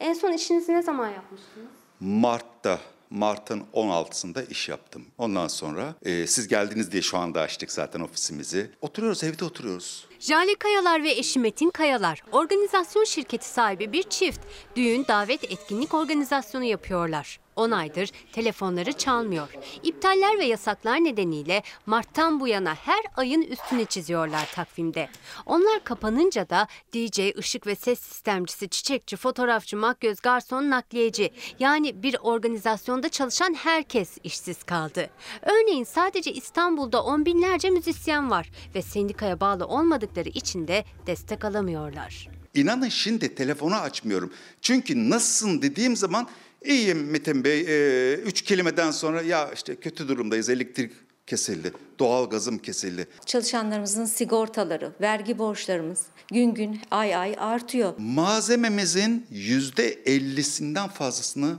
En 0.00 0.12
son 0.12 0.32
işinizi 0.32 0.72
ne 0.72 0.82
zaman 0.82 1.08
yapmıştınız? 1.08 1.68
Mart'ta 2.00 2.78
Mart'ın 3.12 3.64
16'sında 3.74 4.50
iş 4.50 4.68
yaptım. 4.68 5.06
Ondan 5.18 5.48
sonra 5.48 5.94
e, 6.02 6.26
siz 6.26 6.48
geldiniz 6.48 6.92
diye 6.92 7.02
şu 7.02 7.18
anda 7.18 7.40
açtık 7.40 7.72
zaten 7.72 8.00
ofisimizi. 8.00 8.70
Oturuyoruz 8.80 9.24
evde 9.24 9.44
oturuyoruz. 9.44 10.06
Jale 10.20 10.54
Kayalar 10.54 11.02
ve 11.02 11.10
eşi 11.10 11.38
Metin 11.38 11.70
Kayalar, 11.70 12.22
organizasyon 12.32 13.04
şirketi 13.04 13.48
sahibi 13.48 13.92
bir 13.92 14.02
çift. 14.02 14.40
Düğün, 14.76 15.04
davet, 15.08 15.44
etkinlik 15.44 15.94
organizasyonu 15.94 16.64
yapıyorlar. 16.64 17.41
10 17.56 17.70
aydır 17.70 18.10
telefonları 18.32 18.92
çalmıyor. 18.92 19.48
İptaller 19.82 20.38
ve 20.38 20.44
yasaklar 20.44 21.04
nedeniyle 21.04 21.62
Mart'tan 21.86 22.40
bu 22.40 22.48
yana 22.48 22.74
her 22.74 23.00
ayın 23.16 23.42
üstüne 23.42 23.84
çiziyorlar 23.84 24.48
takvimde. 24.54 25.08
Onlar 25.46 25.84
kapanınca 25.84 26.48
da 26.48 26.68
DJ, 26.94 27.38
ışık 27.38 27.66
ve 27.66 27.74
ses 27.74 28.00
sistemcisi, 28.00 28.68
çiçekçi, 28.68 29.16
fotoğrafçı, 29.16 29.76
makyöz, 29.76 30.20
garson, 30.20 30.70
nakliyeci 30.70 31.30
yani 31.58 32.02
bir 32.02 32.16
organizasyonda 32.22 33.08
çalışan 33.08 33.54
herkes 33.54 34.18
işsiz 34.24 34.62
kaldı. 34.62 35.10
Örneğin 35.42 35.84
sadece 35.84 36.32
İstanbul'da 36.32 37.02
on 37.02 37.26
binlerce 37.26 37.70
müzisyen 37.70 38.30
var 38.30 38.50
ve 38.74 38.82
sendikaya 38.82 39.40
bağlı 39.40 39.66
olmadıkları 39.66 40.28
için 40.28 40.68
de 40.68 40.84
destek 41.06 41.44
alamıyorlar. 41.44 42.28
İnanın 42.54 42.88
şimdi 42.88 43.34
telefonu 43.34 43.74
açmıyorum. 43.74 44.32
Çünkü 44.60 45.10
nasılsın 45.10 45.62
dediğim 45.62 45.96
zaman 45.96 46.28
iyiyim 46.64 47.10
Metin 47.10 47.44
Bey. 47.44 47.60
E, 47.60 48.14
üç 48.14 48.42
kelimeden 48.42 48.90
sonra 48.90 49.22
ya 49.22 49.50
işte 49.52 49.76
kötü 49.76 50.08
durumdayız 50.08 50.48
elektrik 50.48 50.92
kesildi, 51.26 51.72
doğal 51.98 52.30
gazım 52.30 52.58
kesildi. 52.58 53.06
Çalışanlarımızın 53.26 54.04
sigortaları, 54.04 54.92
vergi 55.00 55.38
borçlarımız 55.38 56.02
gün 56.30 56.54
gün 56.54 56.80
ay 56.90 57.16
ay 57.16 57.34
artıyor. 57.38 57.94
Malzememizin 57.98 59.26
yüzde 59.30 59.88
ellisinden 59.88 60.88
fazlasını, 60.88 61.58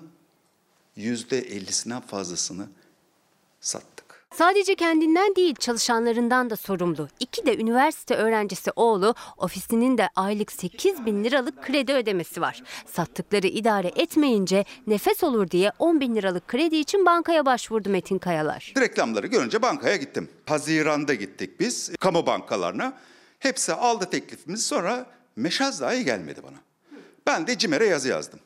yüzde 0.96 1.39
ellisinden 1.39 2.02
fazlasını 2.02 2.68
sattık. 3.62 3.93
Sadece 4.34 4.76
kendinden 4.76 5.36
değil 5.36 5.56
çalışanlarından 5.56 6.50
da 6.50 6.56
sorumlu. 6.56 7.08
İki 7.19 7.46
de 7.46 7.58
üniversite 7.58 8.15
öğrencisi 8.15 8.72
oğlu 8.76 9.15
ofisinin 9.38 9.98
de 9.98 10.10
aylık 10.15 10.52
8 10.52 11.06
bin 11.06 11.24
liralık 11.24 11.63
kredi 11.63 11.93
ödemesi 11.93 12.41
var. 12.41 12.63
Sattıkları 12.86 13.48
idare 13.48 13.91
etmeyince 13.96 14.65
nefes 14.88 15.24
olur 15.24 15.52
diye 15.52 15.72
10 15.80 16.00
bin 16.00 16.15
liralık 16.15 16.48
kredi 16.48 16.76
için 16.76 17.06
bankaya 17.06 17.46
başvurdu 17.46 17.89
Metin 17.89 18.17
Kayalar. 18.17 18.74
Reklamları 18.78 19.28
görünce 19.28 19.62
bankaya 19.62 19.96
gittim. 19.96 20.30
Haziranda 20.46 21.13
gittik 21.13 21.60
biz 21.60 21.91
kamu 22.00 22.26
bankalarına. 22.26 22.93
Hepsi 23.39 23.74
aldı 23.74 24.10
teklifimizi 24.10 24.63
sonra 24.63 25.06
meşaz 25.36 25.82
dahi 25.82 26.06
gelmedi 26.06 26.41
bana. 26.43 26.58
Ben 27.28 27.48
de 27.48 27.58
CİMER'e 27.58 27.86
yazı 27.86 28.10
yazdım. 28.10 28.39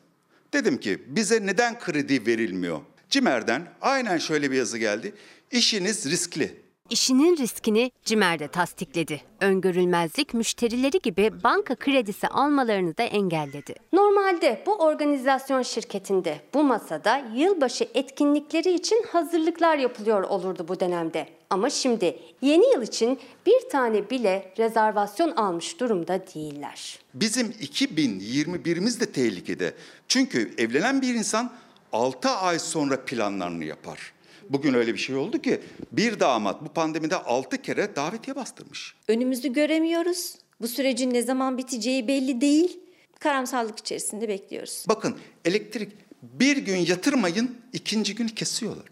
Dedim 0.54 0.78
ki 0.78 1.04
bize 1.08 1.46
neden 1.46 1.80
kredi 1.80 2.26
verilmiyor? 2.28 2.80
CİMER'den 3.10 3.68
aynen 3.82 4.18
şöyle 4.18 4.52
bir 4.52 4.58
yazı 4.58 4.78
geldi. 4.78 5.14
İşiniz 5.52 6.06
riskli. 6.06 6.62
İşinin 6.90 7.38
riskini 7.38 7.92
CİMER'de 8.06 8.48
tasdikledi. 8.48 9.22
Öngörülmezlik 9.42 10.34
müşterileri 10.34 11.00
gibi 11.04 11.32
banka 11.44 11.76
kredisi 11.76 12.28
almalarını 12.28 12.98
da 12.98 13.04
engelledi. 13.04 13.76
Normalde 13.94 14.64
bu 14.66 14.76
organizasyon 14.76 15.62
şirketinde 15.62 16.42
bu 16.54 16.64
masada 16.64 17.22
yılbaşı 17.36 17.88
etkinlikleri 17.94 18.74
için 18.74 19.06
hazırlıklar 19.12 19.78
yapılıyor 19.78 20.24
olurdu 20.24 20.66
bu 20.68 20.80
dönemde. 20.80 21.28
Ama 21.50 21.70
şimdi 21.70 22.20
yeni 22.42 22.74
yıl 22.74 22.82
için 22.82 23.20
bir 23.46 23.70
tane 23.72 24.10
bile 24.10 24.54
rezervasyon 24.58 25.32
almış 25.32 25.80
durumda 25.80 26.26
değiller. 26.36 27.00
Bizim 27.14 27.48
2021'imiz 27.48 29.00
de 29.00 29.12
tehlikede. 29.12 29.74
Çünkü 30.08 30.54
evlenen 30.58 31.02
bir 31.02 31.16
insan 31.16 31.52
6 31.94 32.30
ay 32.30 32.60
sonra 32.60 33.06
planlarını 33.06 33.64
yapar. 33.64 34.14
Bugün 34.50 34.74
öyle 34.74 34.94
bir 34.94 35.00
şey 35.00 35.16
oldu 35.16 35.42
ki 35.42 35.62
bir 35.92 36.20
damat 36.20 36.66
bu 36.66 36.70
pandemide 36.70 37.16
6 37.16 37.62
kere 37.62 37.96
davetiye 37.96 38.36
bastırmış. 38.36 38.96
Önümüzü 39.08 39.54
göremiyoruz. 39.54 40.36
Bu 40.62 40.68
sürecin 40.68 41.14
ne 41.14 41.22
zaman 41.22 41.58
biteceği 41.58 42.08
belli 42.08 42.42
değil. 42.42 42.80
Karamsarlık 43.20 43.80
içerisinde 43.80 44.28
bekliyoruz. 44.28 44.86
Bakın 44.90 45.18
elektrik 45.46 45.92
bir 46.24 46.58
gün 46.58 46.78
yatırmayın 46.78 47.58
ikinci 47.74 48.16
gün 48.16 48.28
kesiyorlar. 48.28 48.86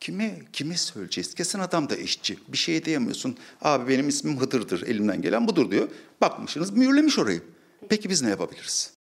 Kime 0.00 0.38
kime 0.52 0.76
söyleyeceğiz? 0.76 1.34
Kesin 1.34 1.58
adam 1.58 1.90
da 1.90 1.96
işçi. 1.96 2.38
Bir 2.48 2.56
şey 2.58 2.84
diyemiyorsun. 2.84 3.36
Abi 3.62 3.92
benim 3.92 4.08
ismim 4.08 4.40
Hıdır'dır. 4.40 4.82
Elimden 4.82 5.22
gelen 5.22 5.48
budur 5.48 5.70
diyor. 5.70 5.88
Bakmışsınız 6.20 6.70
mühürlemiş 6.70 7.18
orayı. 7.18 7.42
Peki 7.88 8.08
biz 8.08 8.22
ne 8.22 8.30
yapabiliriz? 8.30 8.92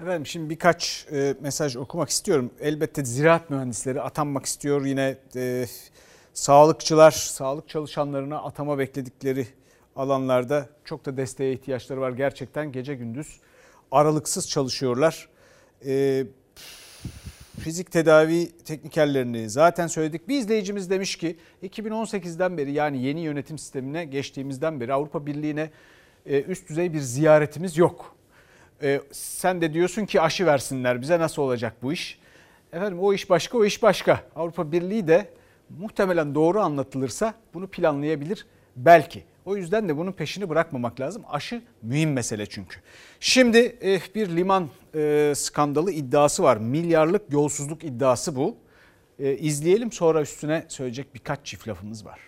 Efendim 0.00 0.26
şimdi 0.26 0.50
birkaç 0.50 1.06
e, 1.12 1.34
mesaj 1.40 1.76
okumak 1.76 2.08
istiyorum. 2.08 2.50
Elbette 2.60 3.04
ziraat 3.04 3.50
mühendisleri 3.50 4.00
atanmak 4.02 4.46
istiyor. 4.46 4.84
Yine 4.84 5.16
e, 5.36 5.66
sağlıkçılar, 6.34 7.10
sağlık 7.10 7.68
çalışanlarına 7.68 8.42
atama 8.42 8.78
bekledikleri 8.78 9.46
alanlarda 9.96 10.68
çok 10.84 11.06
da 11.06 11.16
desteğe 11.16 11.52
ihtiyaçları 11.52 12.00
var. 12.00 12.10
Gerçekten 12.10 12.72
gece 12.72 12.94
gündüz 12.94 13.40
aralıksız 13.90 14.48
çalışıyorlar. 14.48 15.28
E, 15.86 16.24
fizik 17.60 17.92
tedavi 17.92 18.52
teknikerlerini 18.64 19.50
zaten 19.50 19.86
söyledik. 19.86 20.28
Bir 20.28 20.38
izleyicimiz 20.38 20.90
demiş 20.90 21.16
ki 21.16 21.36
2018'den 21.62 22.58
beri 22.58 22.72
yani 22.72 23.02
yeni 23.02 23.20
yönetim 23.20 23.58
sistemine 23.58 24.04
geçtiğimizden 24.04 24.80
beri 24.80 24.92
Avrupa 24.92 25.26
Birliği'ne 25.26 25.70
e, 26.26 26.42
üst 26.42 26.68
düzey 26.68 26.92
bir 26.92 27.00
ziyaretimiz 27.00 27.76
yok. 27.76 28.16
E, 28.82 29.00
sen 29.12 29.60
de 29.60 29.74
diyorsun 29.74 30.06
ki 30.06 30.20
aşı 30.20 30.46
versinler 30.46 31.00
bize 31.00 31.18
nasıl 31.18 31.42
olacak 31.42 31.76
bu 31.82 31.92
iş? 31.92 32.18
Efendim 32.72 33.00
o 33.00 33.12
iş 33.14 33.30
başka 33.30 33.58
o 33.58 33.64
iş 33.64 33.82
başka. 33.82 34.20
Avrupa 34.36 34.72
Birliği 34.72 35.08
de 35.08 35.28
muhtemelen 35.78 36.34
doğru 36.34 36.60
anlatılırsa 36.60 37.34
bunu 37.54 37.66
planlayabilir 37.66 38.46
belki. 38.76 39.24
O 39.44 39.56
yüzden 39.56 39.88
de 39.88 39.96
bunun 39.96 40.12
peşini 40.12 40.48
bırakmamak 40.48 41.00
lazım. 41.00 41.22
Aşı 41.30 41.62
mühim 41.82 42.12
mesele 42.12 42.46
çünkü. 42.46 42.80
Şimdi 43.20 43.58
eh, 43.58 44.00
bir 44.14 44.36
liman 44.36 44.68
eh, 44.94 45.34
skandalı 45.34 45.92
iddiası 45.92 46.42
var. 46.42 46.56
Milyarlık 46.56 47.32
yolsuzluk 47.32 47.84
iddiası 47.84 48.36
bu. 48.36 48.56
Eh, 49.18 49.42
izleyelim 49.42 49.92
sonra 49.92 50.22
üstüne 50.22 50.64
söyleyecek 50.68 51.14
birkaç 51.14 51.46
çift 51.46 51.68
lafımız 51.68 52.06
var. 52.06 52.20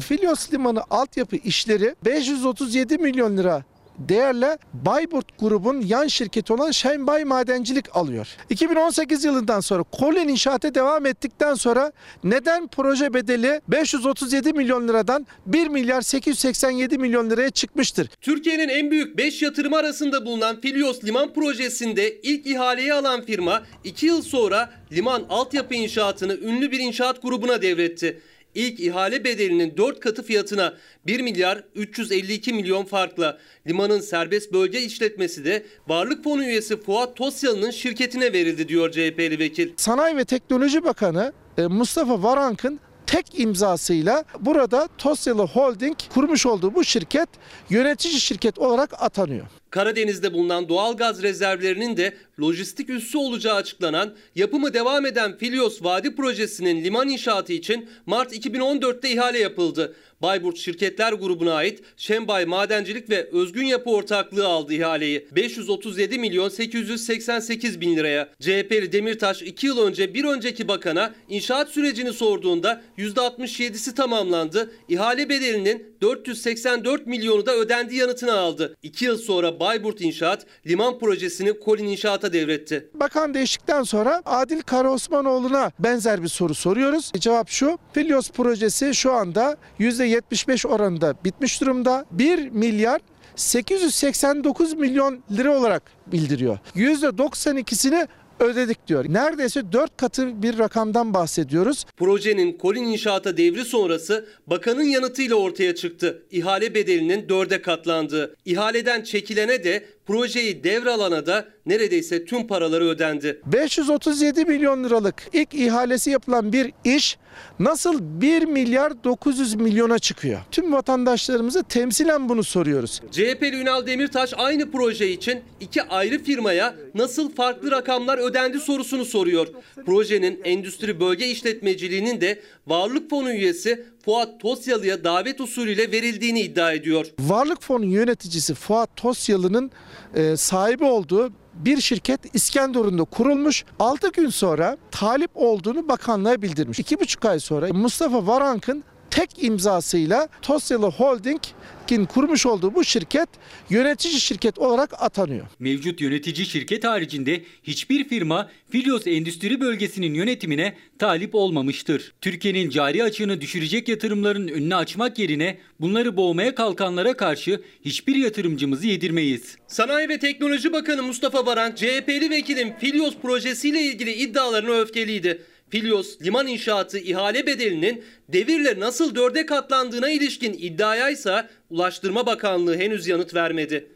Filyos 0.00 0.52
Limanı 0.52 0.82
altyapı 0.90 1.36
işleri 1.36 1.94
537 2.04 2.98
milyon 2.98 3.36
lira 3.36 3.64
değerle 3.98 4.58
Bayburt 4.72 5.38
grubun 5.38 5.80
yan 5.80 6.06
şirketi 6.06 6.52
olan 6.52 6.70
Şenbay 6.70 7.24
Madencilik 7.24 7.96
alıyor. 7.96 8.28
2018 8.50 9.24
yılından 9.24 9.60
sonra 9.60 9.82
Kolen 9.82 10.28
inşaata 10.28 10.74
devam 10.74 11.06
ettikten 11.06 11.54
sonra 11.54 11.92
neden 12.24 12.66
proje 12.68 13.14
bedeli 13.14 13.60
537 13.68 14.52
milyon 14.52 14.88
liradan 14.88 15.26
1 15.46 15.68
milyar 15.68 16.00
887 16.00 16.98
milyon 16.98 17.30
liraya 17.30 17.50
çıkmıştır? 17.50 18.08
Türkiye'nin 18.20 18.68
en 18.68 18.90
büyük 18.90 19.16
5 19.16 19.42
yatırımı 19.42 19.76
arasında 19.76 20.26
bulunan 20.26 20.60
Filyos 20.60 21.04
Liman 21.04 21.32
Projesi'nde 21.32 22.20
ilk 22.20 22.46
ihaleyi 22.46 22.94
alan 22.94 23.22
firma 23.22 23.62
2 23.84 24.06
yıl 24.06 24.22
sonra 24.22 24.70
liman 24.92 25.24
altyapı 25.28 25.74
inşaatını 25.74 26.36
ünlü 26.36 26.70
bir 26.70 26.78
inşaat 26.78 27.22
grubuna 27.22 27.62
devretti. 27.62 28.20
İlk 28.54 28.80
ihale 28.80 29.24
bedelinin 29.24 29.76
4 29.76 30.00
katı 30.00 30.22
fiyatına 30.22 30.74
1 31.06 31.20
milyar 31.20 31.64
352 31.74 32.52
milyon 32.52 32.84
farkla. 32.84 33.38
Limanın 33.66 34.00
serbest 34.00 34.52
bölge 34.52 34.80
işletmesi 34.80 35.44
de 35.44 35.66
Varlık 35.88 36.24
Fonu 36.24 36.44
üyesi 36.44 36.80
Fuat 36.80 37.16
Tosyalı'nın 37.16 37.70
şirketine 37.70 38.32
verildi 38.32 38.68
diyor 38.68 38.90
CHP'li 38.90 39.38
vekil. 39.38 39.72
Sanayi 39.76 40.16
ve 40.16 40.24
Teknoloji 40.24 40.84
Bakanı 40.84 41.32
e, 41.58 41.66
Mustafa 41.66 42.22
Varank'ın 42.22 42.80
tek 43.06 43.40
imzasıyla 43.40 44.24
burada 44.40 44.88
Tosyalı 44.98 45.42
Holding 45.42 45.96
kurmuş 46.14 46.46
olduğu 46.46 46.74
bu 46.74 46.84
şirket 46.84 47.28
yönetici 47.70 48.20
şirket 48.20 48.58
olarak 48.58 49.02
atanıyor. 49.02 49.46
Karadeniz'de 49.70 50.32
bulunan 50.32 50.68
doğal 50.68 50.96
gaz 50.96 51.22
rezervlerinin 51.22 51.96
de 51.96 52.14
lojistik 52.40 52.90
üssü 52.90 53.18
olacağı 53.18 53.54
açıklanan 53.54 54.14
yapımı 54.34 54.74
devam 54.74 55.06
eden 55.06 55.36
Filios 55.38 55.82
Vadi 55.82 56.16
Projesi'nin 56.16 56.84
liman 56.84 57.08
inşaatı 57.08 57.52
için 57.52 57.88
Mart 58.06 58.32
2014'te 58.32 59.10
ihale 59.10 59.38
yapıldı. 59.38 59.94
Bayburt 60.22 60.58
Şirketler 60.58 61.12
Grubu'na 61.12 61.54
ait 61.54 61.82
Şembay 61.96 62.44
Madencilik 62.46 63.10
ve 63.10 63.28
Özgün 63.32 63.66
Yapı 63.66 63.90
Ortaklığı 63.90 64.46
aldı 64.46 64.74
ihaleyi. 64.74 65.28
537 65.36 66.18
milyon 66.18 66.48
888 66.48 67.80
bin 67.80 67.96
liraya. 67.96 68.28
CHP'li 68.40 68.92
Demirtaş 68.92 69.42
2 69.42 69.66
yıl 69.66 69.86
önce 69.86 70.14
bir 70.14 70.24
önceki 70.24 70.68
bakana 70.68 71.14
inşaat 71.28 71.68
sürecini 71.68 72.12
sorduğunda 72.12 72.82
%67'si 72.98 73.94
tamamlandı. 73.94 74.70
İhale 74.88 75.28
bedelinin 75.28 75.86
484 76.00 77.06
milyonu 77.06 77.46
da 77.46 77.54
ödendi 77.54 77.96
yanıtını 77.96 78.32
aldı. 78.32 78.76
2 78.82 79.04
yıl 79.04 79.18
sonra 79.18 79.60
Bayburt 79.60 80.00
İnşaat 80.00 80.46
liman 80.66 80.98
projesini 80.98 81.60
Kolin 81.60 81.84
İnşaat'a 81.84 82.32
devretti. 82.32 82.90
Bakan 82.94 83.34
değiştikten 83.34 83.82
sonra 83.82 84.22
Adil 84.24 84.60
Karaosmanoğlu'na 84.60 85.72
benzer 85.78 86.22
bir 86.22 86.28
soru 86.28 86.54
soruyoruz. 86.54 87.12
Cevap 87.18 87.48
şu. 87.48 87.78
Filios 87.92 88.30
projesi 88.30 88.94
şu 88.94 89.12
anda 89.12 89.56
%75 89.80 90.68
oranında 90.68 91.14
bitmiş 91.24 91.60
durumda. 91.60 92.04
1 92.10 92.48
milyar 92.48 93.00
889 93.36 94.74
milyon 94.74 95.22
lira 95.30 95.58
olarak 95.58 95.82
bildiriyor. 96.06 96.58
%92'sini 96.76 98.08
ödedik 98.40 98.86
diyor. 98.86 99.04
Neredeyse 99.08 99.72
4 99.72 99.96
katı 99.96 100.42
bir 100.42 100.58
rakamdan 100.58 101.14
bahsediyoruz. 101.14 101.84
Projenin 101.96 102.52
Kolin 102.52 102.84
İnşaat'a 102.84 103.36
devri 103.36 103.64
sonrası 103.64 104.26
bakanın 104.46 104.82
yanıtıyla 104.82 105.36
ortaya 105.36 105.74
çıktı. 105.74 106.22
İhale 106.30 106.74
bedelinin 106.74 107.28
dörde 107.28 107.62
katlandığı. 107.62 108.36
İhaleden 108.44 109.02
çekilene 109.02 109.64
de 109.64 109.84
projeyi 110.08 110.64
devralana 110.64 111.26
da 111.26 111.48
neredeyse 111.66 112.24
tüm 112.24 112.46
paraları 112.46 112.84
ödendi. 112.84 113.40
537 113.46 114.44
milyon 114.44 114.84
liralık 114.84 115.22
ilk 115.32 115.54
ihalesi 115.54 116.10
yapılan 116.10 116.52
bir 116.52 116.72
iş 116.84 117.18
nasıl 117.58 117.98
1 118.00 118.44
milyar 118.44 119.04
900 119.04 119.54
milyona 119.54 119.98
çıkıyor? 119.98 120.40
Tüm 120.50 120.72
vatandaşlarımıza 120.72 121.62
temsilen 121.62 122.28
bunu 122.28 122.44
soruyoruz. 122.44 123.00
CHP'li 123.10 123.56
Ünal 123.60 123.86
Demirtaş 123.86 124.34
aynı 124.36 124.70
proje 124.70 125.10
için 125.10 125.40
iki 125.60 125.82
ayrı 125.82 126.22
firmaya 126.22 126.74
nasıl 126.94 127.34
farklı 127.34 127.70
rakamlar 127.70 128.18
ödendi 128.18 128.60
sorusunu 128.60 129.04
soruyor. 129.04 129.46
Projenin 129.86 130.40
endüstri 130.44 131.00
bölge 131.00 131.26
işletmeciliğinin 131.26 132.20
de 132.20 132.40
Varlık 132.66 133.10
Fonu 133.10 133.32
üyesi 133.32 133.84
Fuat 134.04 134.40
Tosyalı'ya 134.40 135.04
davet 135.04 135.40
usulüyle 135.40 135.92
verildiğini 135.92 136.40
iddia 136.40 136.72
ediyor. 136.72 137.06
Varlık 137.20 137.62
Fonu 137.62 137.84
yöneticisi 137.84 138.54
Fuat 138.54 138.96
Tosyalı'nın 138.96 139.70
e, 140.14 140.36
sahibi 140.36 140.84
olduğu 140.84 141.32
bir 141.54 141.80
şirket 141.80 142.34
İskenderun'da 142.34 143.04
kurulmuş. 143.04 143.64
6 143.78 144.08
gün 144.08 144.28
sonra 144.28 144.76
talip 144.90 145.30
olduğunu 145.34 145.88
bakanlığa 145.88 146.42
bildirmiş. 146.42 146.78
2,5 146.78 147.28
ay 147.28 147.40
sonra 147.40 147.68
Mustafa 147.72 148.26
Varank'ın 148.26 148.84
tek 149.10 149.42
imzasıyla 149.42 150.28
Tosyalı 150.42 150.86
Holding'in 150.86 152.04
kurmuş 152.04 152.46
olduğu 152.46 152.74
bu 152.74 152.84
şirket 152.84 153.28
yönetici 153.70 154.20
şirket 154.20 154.58
olarak 154.58 155.02
atanıyor. 155.02 155.46
Mevcut 155.58 156.00
yönetici 156.00 156.46
şirket 156.46 156.84
haricinde 156.84 157.42
hiçbir 157.62 158.08
firma 158.08 158.50
Filios 158.70 159.06
Endüstri 159.06 159.60
Bölgesi'nin 159.60 160.14
yönetimine 160.14 160.74
talip 160.98 161.34
olmamıştır. 161.34 162.12
Türkiye'nin 162.20 162.70
cari 162.70 163.02
açığını 163.02 163.40
düşürecek 163.40 163.88
yatırımların 163.88 164.48
önünü 164.48 164.74
açmak 164.74 165.18
yerine 165.18 165.58
bunları 165.80 166.16
boğmaya 166.16 166.54
kalkanlara 166.54 167.16
karşı 167.16 167.60
hiçbir 167.84 168.16
yatırımcımızı 168.16 168.86
yedirmeyiz. 168.86 169.56
Sanayi 169.66 170.08
ve 170.08 170.18
Teknoloji 170.18 170.72
Bakanı 170.72 171.02
Mustafa 171.02 171.46
Varank, 171.46 171.76
CHP'li 171.76 172.30
vekilin 172.30 172.72
Filios 172.80 173.14
projesiyle 173.22 173.80
ilgili 173.80 174.12
iddialarına 174.12 174.80
öfkeliydi. 174.80 175.42
Filios 175.70 176.22
liman 176.22 176.46
inşaatı 176.46 176.98
ihale 176.98 177.46
bedelinin 177.46 178.04
devirle 178.28 178.80
nasıl 178.80 179.14
dörde 179.14 179.46
katlandığına 179.46 180.10
ilişkin 180.10 180.52
iddiaya 180.52 181.10
ise 181.10 181.48
Ulaştırma 181.70 182.26
Bakanlığı 182.26 182.76
henüz 182.76 183.06
yanıt 183.06 183.34
vermedi. 183.34 183.92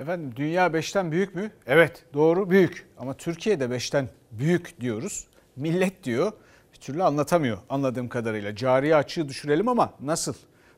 Efendim 0.00 0.32
dünya 0.36 0.66
5'ten 0.66 1.12
büyük 1.12 1.34
mü? 1.34 1.50
Evet 1.66 2.04
doğru 2.14 2.50
büyük 2.50 2.86
ama 2.98 3.14
Türkiye'de 3.14 3.64
5'ten 3.64 4.08
büyük 4.30 4.80
diyoruz. 4.80 5.26
Millet 5.56 6.04
diyor 6.04 6.32
bir 6.72 6.78
türlü 6.78 7.02
anlatamıyor 7.02 7.58
anladığım 7.68 8.08
kadarıyla. 8.08 8.56
Cari 8.56 8.96
açığı 8.96 9.28
düşürelim 9.28 9.68
ama 9.68 9.94
nasıl? 10.00 10.34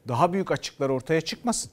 Daha 0.09 0.33
büyük 0.33 0.51
açıklar 0.51 0.89
ortaya 0.89 1.21
çıkmasın. 1.21 1.71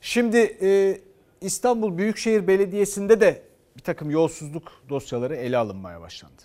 Şimdi 0.00 0.56
e, 0.62 1.00
İstanbul 1.40 1.98
Büyükşehir 1.98 2.46
Belediyesi'nde 2.46 3.20
de 3.20 3.42
bir 3.76 3.82
takım 3.82 4.10
yolsuzluk 4.10 4.72
dosyaları 4.88 5.36
ele 5.36 5.58
alınmaya 5.58 6.00
başlandı. 6.00 6.42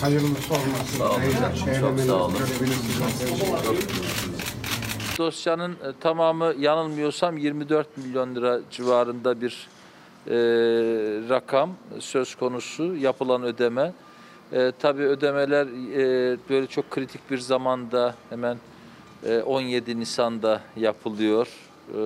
Hayırlısı 0.00 0.54
olmasın. 0.54 0.98
Sağ 0.98 1.10
olun. 1.10 1.22
Çok 1.80 2.00
sağ 2.00 2.16
olun. 2.24 2.34
Dosyanın 5.18 5.72
e, 5.72 5.76
tamamı 6.00 6.54
yanılmıyorsam 6.58 7.36
24 7.38 7.96
milyon 7.96 8.34
lira 8.34 8.60
civarında 8.70 9.40
bir 9.40 9.68
e, 10.26 10.34
rakam 11.28 11.70
söz 11.98 12.34
konusu 12.34 12.96
yapılan 12.96 13.42
ödeme. 13.42 13.92
E, 14.52 14.72
tabii 14.78 15.02
ödemeler 15.02 15.66
e, 15.66 16.36
böyle 16.50 16.66
çok 16.66 16.90
kritik 16.90 17.30
bir 17.30 17.38
zamanda 17.38 18.14
hemen 18.30 18.58
e, 19.26 19.38
17 19.38 20.00
Nisan'da 20.00 20.60
yapılıyor. 20.76 21.48
E, 21.98 22.00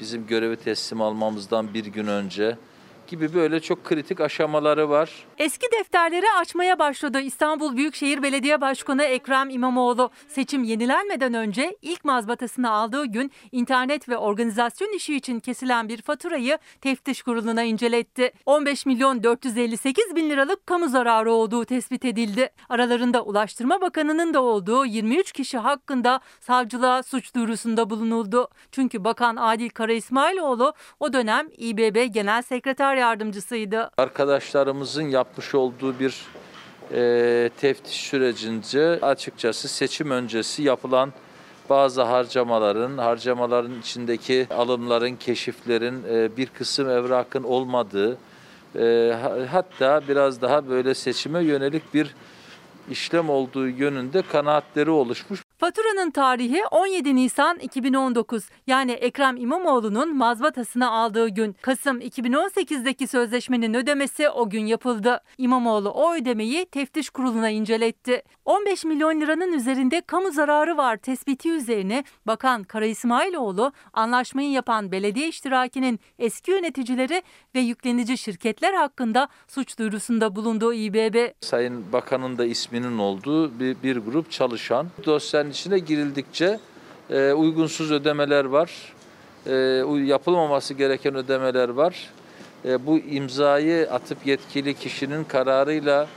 bizim 0.00 0.26
görevi 0.26 0.56
teslim 0.56 1.00
almamızdan 1.00 1.74
bir 1.74 1.84
gün 1.86 2.06
önce 2.06 2.56
gibi 3.08 3.34
böyle 3.34 3.60
çok 3.60 3.84
kritik 3.84 4.20
aşamaları 4.20 4.90
var. 4.90 5.10
Eski 5.38 5.66
defterleri 5.72 6.26
açmaya 6.40 6.78
başladı 6.78 7.20
İstanbul 7.20 7.76
Büyükşehir 7.76 8.22
Belediye 8.22 8.60
Başkanı 8.60 9.04
Ekrem 9.04 9.50
İmamoğlu. 9.50 10.10
Seçim 10.28 10.64
yenilenmeden 10.64 11.34
önce 11.34 11.76
ilk 11.82 12.04
mazbatasını 12.04 12.70
aldığı 12.70 13.06
gün 13.06 13.32
internet 13.52 14.08
ve 14.08 14.16
organizasyon 14.16 14.96
işi 14.96 15.16
için 15.16 15.40
kesilen 15.40 15.88
bir 15.88 16.02
faturayı 16.02 16.58
teftiş 16.80 17.22
kuruluna 17.22 17.62
inceletti. 17.62 18.32
15 18.46 18.86
milyon 18.86 19.22
458 19.22 20.16
bin 20.16 20.30
liralık 20.30 20.66
kamu 20.66 20.88
zararı 20.88 21.32
olduğu 21.32 21.64
tespit 21.64 22.04
edildi. 22.04 22.50
Aralarında 22.68 23.22
Ulaştırma 23.22 23.80
Bakanı'nın 23.80 24.34
da 24.34 24.42
olduğu 24.42 24.86
23 24.86 25.32
kişi 25.32 25.58
hakkında 25.58 26.20
savcılığa 26.40 27.02
suç 27.02 27.34
duyurusunda 27.34 27.90
bulunuldu. 27.90 28.48
Çünkü 28.72 29.04
Bakan 29.04 29.36
Adil 29.36 29.70
Kara 29.70 29.92
İsmailoğlu 29.92 30.74
o 31.00 31.12
dönem 31.12 31.48
İBB 31.58 32.14
Genel 32.14 32.42
Sekreter 32.42 32.97
yardımcısıydı. 32.98 33.90
Arkadaşlarımızın 33.98 35.02
yapmış 35.02 35.54
olduğu 35.54 35.98
bir 35.98 36.26
e, 36.92 37.50
teftiş 37.60 37.96
sürecince 37.96 38.98
açıkçası 39.02 39.68
seçim 39.68 40.10
öncesi 40.10 40.62
yapılan 40.62 41.12
bazı 41.70 42.02
harcamaların, 42.02 42.98
harcamaların 42.98 43.80
içindeki 43.80 44.46
alımların, 44.50 45.16
keşiflerin 45.16 46.04
e, 46.10 46.36
bir 46.36 46.46
kısım 46.46 46.90
evrakın 46.90 47.42
olmadığı, 47.42 48.18
e, 48.76 49.14
hatta 49.50 50.02
biraz 50.08 50.42
daha 50.42 50.68
böyle 50.68 50.94
seçime 50.94 51.44
yönelik 51.44 51.94
bir 51.94 52.14
işlem 52.90 53.30
olduğu 53.30 53.68
yönünde 53.68 54.22
kanaatleri 54.22 54.90
oluşmuş. 54.90 55.47
Faturanın 55.60 56.10
tarihi 56.10 56.62
17 56.70 57.16
Nisan 57.16 57.58
2019 57.58 58.48
yani 58.66 58.92
Ekrem 58.92 59.36
İmamoğlu'nun 59.36 60.16
mazbatasını 60.16 60.90
aldığı 60.90 61.28
gün. 61.28 61.56
Kasım 61.62 62.00
2018'deki 62.00 63.06
sözleşmenin 63.06 63.74
ödemesi 63.74 64.28
o 64.28 64.50
gün 64.50 64.66
yapıldı. 64.66 65.20
İmamoğlu 65.38 65.90
o 65.90 66.14
ödemeyi 66.14 66.66
teftiş 66.66 67.10
kuruluna 67.10 67.50
inceletti. 67.50 68.22
15 68.48 68.84
milyon 68.84 69.20
liranın 69.20 69.52
üzerinde 69.52 70.00
kamu 70.00 70.32
zararı 70.32 70.76
var 70.76 70.96
tespiti 70.96 71.50
üzerine 71.50 72.04
Bakan 72.26 72.64
Kara 72.64 72.86
İsmailoğlu 72.86 73.72
anlaşmayı 73.92 74.50
yapan 74.50 74.92
belediye 74.92 75.28
iştirakinin 75.28 76.00
eski 76.18 76.50
yöneticileri 76.50 77.22
ve 77.54 77.60
yüklenici 77.60 78.18
şirketler 78.18 78.74
hakkında 78.74 79.28
suç 79.48 79.78
duyurusunda 79.78 80.36
bulunduğu 80.36 80.74
İBB. 80.74 81.30
Sayın 81.40 81.92
Bakan'ın 81.92 82.38
da 82.38 82.44
isminin 82.44 82.98
olduğu 82.98 83.60
bir, 83.60 83.76
bir 83.82 83.96
grup 83.96 84.30
çalışan 84.30 84.86
dosyanın 85.06 85.50
içine 85.50 85.78
girildikçe 85.78 86.58
e, 87.10 87.32
uygunsuz 87.32 87.92
ödemeler 87.92 88.44
var. 88.44 88.92
E, 89.46 89.54
yapılmaması 90.04 90.74
gereken 90.74 91.14
ödemeler 91.14 91.68
var. 91.68 92.10
E, 92.64 92.86
bu 92.86 92.98
imzayı 92.98 93.90
atıp 93.90 94.26
yetkili 94.26 94.74
kişinin 94.74 95.24
kararıyla 95.24 96.08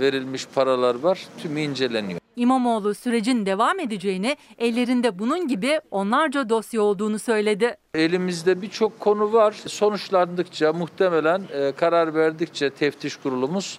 verilmiş 0.00 0.46
paralar 0.54 0.94
var. 0.94 1.26
Tümü 1.38 1.60
inceleniyor. 1.60 2.20
İmamoğlu 2.36 2.94
sürecin 2.94 3.46
devam 3.46 3.80
edeceğini, 3.80 4.36
ellerinde 4.58 5.18
bunun 5.18 5.48
gibi 5.48 5.80
onlarca 5.90 6.48
dosya 6.48 6.82
olduğunu 6.82 7.18
söyledi. 7.18 7.76
Elimizde 7.94 8.62
birçok 8.62 9.00
konu 9.00 9.32
var. 9.32 9.52
Sonuçlandıkça 9.66 10.72
muhtemelen 10.72 11.42
e, 11.52 11.72
karar 11.72 12.14
verdikçe 12.14 12.70
teftiş 12.70 13.16
kurulumuz 13.16 13.78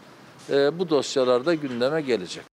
e, 0.50 0.80
bu 0.80 0.89
dosyalarda 0.89 1.54
gündeme 1.54 2.02
gelecek. 2.02 2.44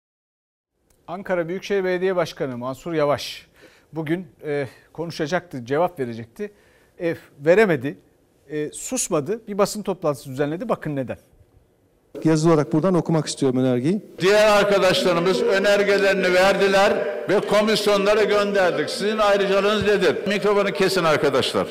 Ankara 1.07 1.49
Büyükşehir 1.49 1.85
Belediye 1.85 2.17
Başkanı 2.17 2.59
Mansur 2.59 2.93
Yavaş 2.93 3.47
bugün 3.93 4.27
e, 4.45 4.69
konuşacaktı, 4.93 5.65
cevap 5.65 6.01
verecekti. 6.01 6.53
E, 7.01 7.17
veremedi, 7.39 7.99
e, 8.49 8.71
susmadı. 8.73 9.47
Bir 9.47 9.59
basın 9.59 9.83
toplantısı 9.83 10.31
düzenledi. 10.31 10.69
Bakın 10.69 10.97
neden. 10.97 11.19
Yazılı 12.25 12.53
olarak 12.53 12.73
buradan 12.73 12.95
okumak 12.95 13.27
istiyorum 13.27 13.59
önergeyi. 13.59 14.03
Diğer 14.21 14.59
arkadaşlarımız 14.59 15.43
önergelerini 15.43 16.35
verdiler 16.35 16.93
ve 17.29 17.41
komisyonlara 17.41 18.25
gönderdik. 18.25 18.91
Sizin 18.91 19.19
ayrıcalığınız 19.19 19.83
nedir? 19.83 20.17
Mikrofonu 20.27 20.73
kesin 20.73 21.05
arkadaşlar. 21.05 21.67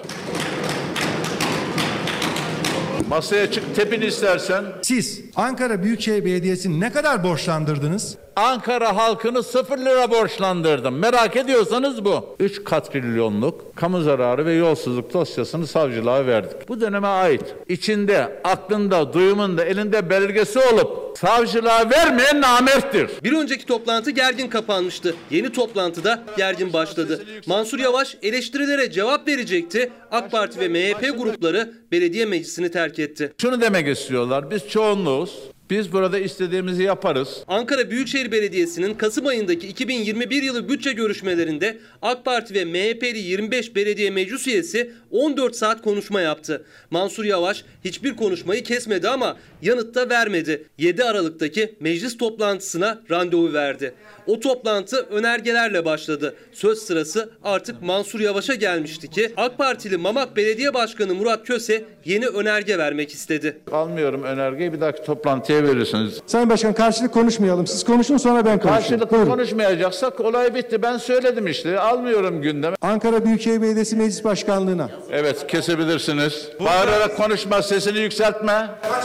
Masaya 3.09 3.51
çık 3.51 3.75
tepin 3.75 4.01
istersen. 4.01 4.65
Siz 4.81 5.21
Ankara 5.35 5.83
Büyükşehir 5.83 6.25
Belediyesi'ni 6.25 6.79
ne 6.79 6.91
kadar 6.91 7.23
borçlandırdınız? 7.23 8.17
Ankara 8.35 8.95
halkını 8.95 9.43
0 9.43 9.77
lira 9.77 10.11
borçlandırdım. 10.11 10.99
Merak 10.99 11.35
ediyorsanız 11.35 12.05
bu. 12.05 12.35
3 12.39 12.63
katrilyonluk 12.63 13.75
kamu 13.75 14.01
zararı 14.01 14.45
ve 14.45 14.53
yolsuzluk 14.53 15.13
dosyasını 15.13 15.67
savcılığa 15.67 16.25
verdik. 16.25 16.69
Bu 16.69 16.81
döneme 16.81 17.07
ait. 17.07 17.55
İçinde, 17.67 18.41
aklında, 18.43 19.13
duyumunda, 19.13 19.65
elinde 19.65 20.09
belgesi 20.09 20.59
olup 20.59 21.08
savcılığa 21.17 21.89
vermeyen 21.89 22.41
namerttir. 22.41 23.09
Bir 23.23 23.33
önceki 23.33 23.65
toplantı 23.65 24.11
gergin 24.11 24.47
kapanmıştı. 24.47 25.15
Yeni 25.31 25.51
toplantıda 25.51 26.23
gergin 26.37 26.73
başladı. 26.73 27.25
Mansur 27.47 27.79
Yavaş 27.79 28.17
eleştirilere 28.21 28.91
cevap 28.91 29.27
verecekti. 29.27 29.91
AK 30.11 30.31
Parti 30.31 30.59
ve 30.59 30.67
MHP 30.67 31.17
grupları 31.19 31.73
belediye 31.91 32.25
meclisini 32.25 32.71
terk 32.71 32.99
etti. 32.99 33.33
Şunu 33.41 33.61
demek 33.61 33.87
istiyorlar. 33.97 34.51
Biz 34.51 34.67
çoğunluğuz. 34.67 35.39
Biz 35.69 35.93
burada 35.93 36.19
istediğimizi 36.19 36.83
yaparız. 36.83 37.43
Ankara 37.47 37.91
Büyükşehir 37.91 38.31
Belediyesi'nin 38.31 38.93
Kasım 38.93 39.27
ayındaki 39.27 39.67
2021 39.67 40.43
yılı 40.43 40.69
bütçe 40.69 40.93
görüşmelerinde 40.93 41.79
AK 42.01 42.25
Parti 42.25 42.53
ve 42.53 42.65
MHP'li 42.65 43.19
25 43.19 43.75
belediye 43.75 44.09
meclis 44.09 44.47
üyesi 44.47 44.91
14 45.11 45.55
saat 45.55 45.81
konuşma 45.81 46.21
yaptı. 46.21 46.65
Mansur 46.91 47.23
Yavaş 47.23 47.63
hiçbir 47.85 48.15
konuşmayı 48.15 48.63
kesmedi 48.63 49.09
ama 49.09 49.37
yanıt 49.61 49.95
da 49.95 50.09
vermedi. 50.09 50.63
7 50.77 51.03
Aralık'taki 51.03 51.75
meclis 51.79 52.17
toplantısına 52.17 53.01
randevu 53.11 53.53
verdi. 53.53 53.93
O 54.29 54.39
toplantı 54.39 55.05
önergelerle 55.11 55.85
başladı. 55.85 56.35
Söz 56.51 56.79
sırası 56.79 57.29
artık 57.43 57.81
Mansur 57.81 58.19
Yavaş'a 58.19 58.55
gelmişti 58.55 59.09
ki 59.09 59.33
AK 59.37 59.57
Partili 59.57 59.97
Mamak 59.97 60.35
Belediye 60.35 60.73
Başkanı 60.73 61.15
Murat 61.15 61.43
Köse 61.45 61.83
yeni 62.05 62.27
önerge 62.27 62.77
vermek 62.77 63.11
istedi. 63.11 63.57
Almıyorum 63.71 64.23
önergeyi 64.23 64.73
bir 64.73 64.81
dahaki 64.81 65.03
toplantıya 65.03 65.63
verirsiniz. 65.63 66.21
Sayın 66.25 66.49
Başkan 66.49 66.73
karşılık 66.73 67.13
konuşmayalım. 67.13 67.67
Siz 67.67 67.83
konuşun 67.83 68.17
sonra 68.17 68.45
ben 68.45 68.59
konuşayım. 68.59 68.81
Karşılıklı 68.81 69.11
Buyurun. 69.11 69.31
konuşmayacaksak 69.31 70.19
olay 70.19 70.55
bitti. 70.55 70.81
Ben 70.81 70.97
söyledim 70.97 71.47
işte. 71.47 71.79
Almıyorum 71.79 72.41
gündeme. 72.41 72.75
Ankara 72.81 73.25
Büyükşehir 73.25 73.61
Belediyesi 73.61 73.95
Meclis 73.95 74.23
Başkanlığı'na. 74.23 74.89
Evet 75.11 75.47
kesebilirsiniz. 75.47 76.47
Bağırarak 76.59 77.17
konuşma 77.17 77.61
sesini 77.61 77.99
yükseltme. 77.99 78.69
Kaç? 78.81 79.03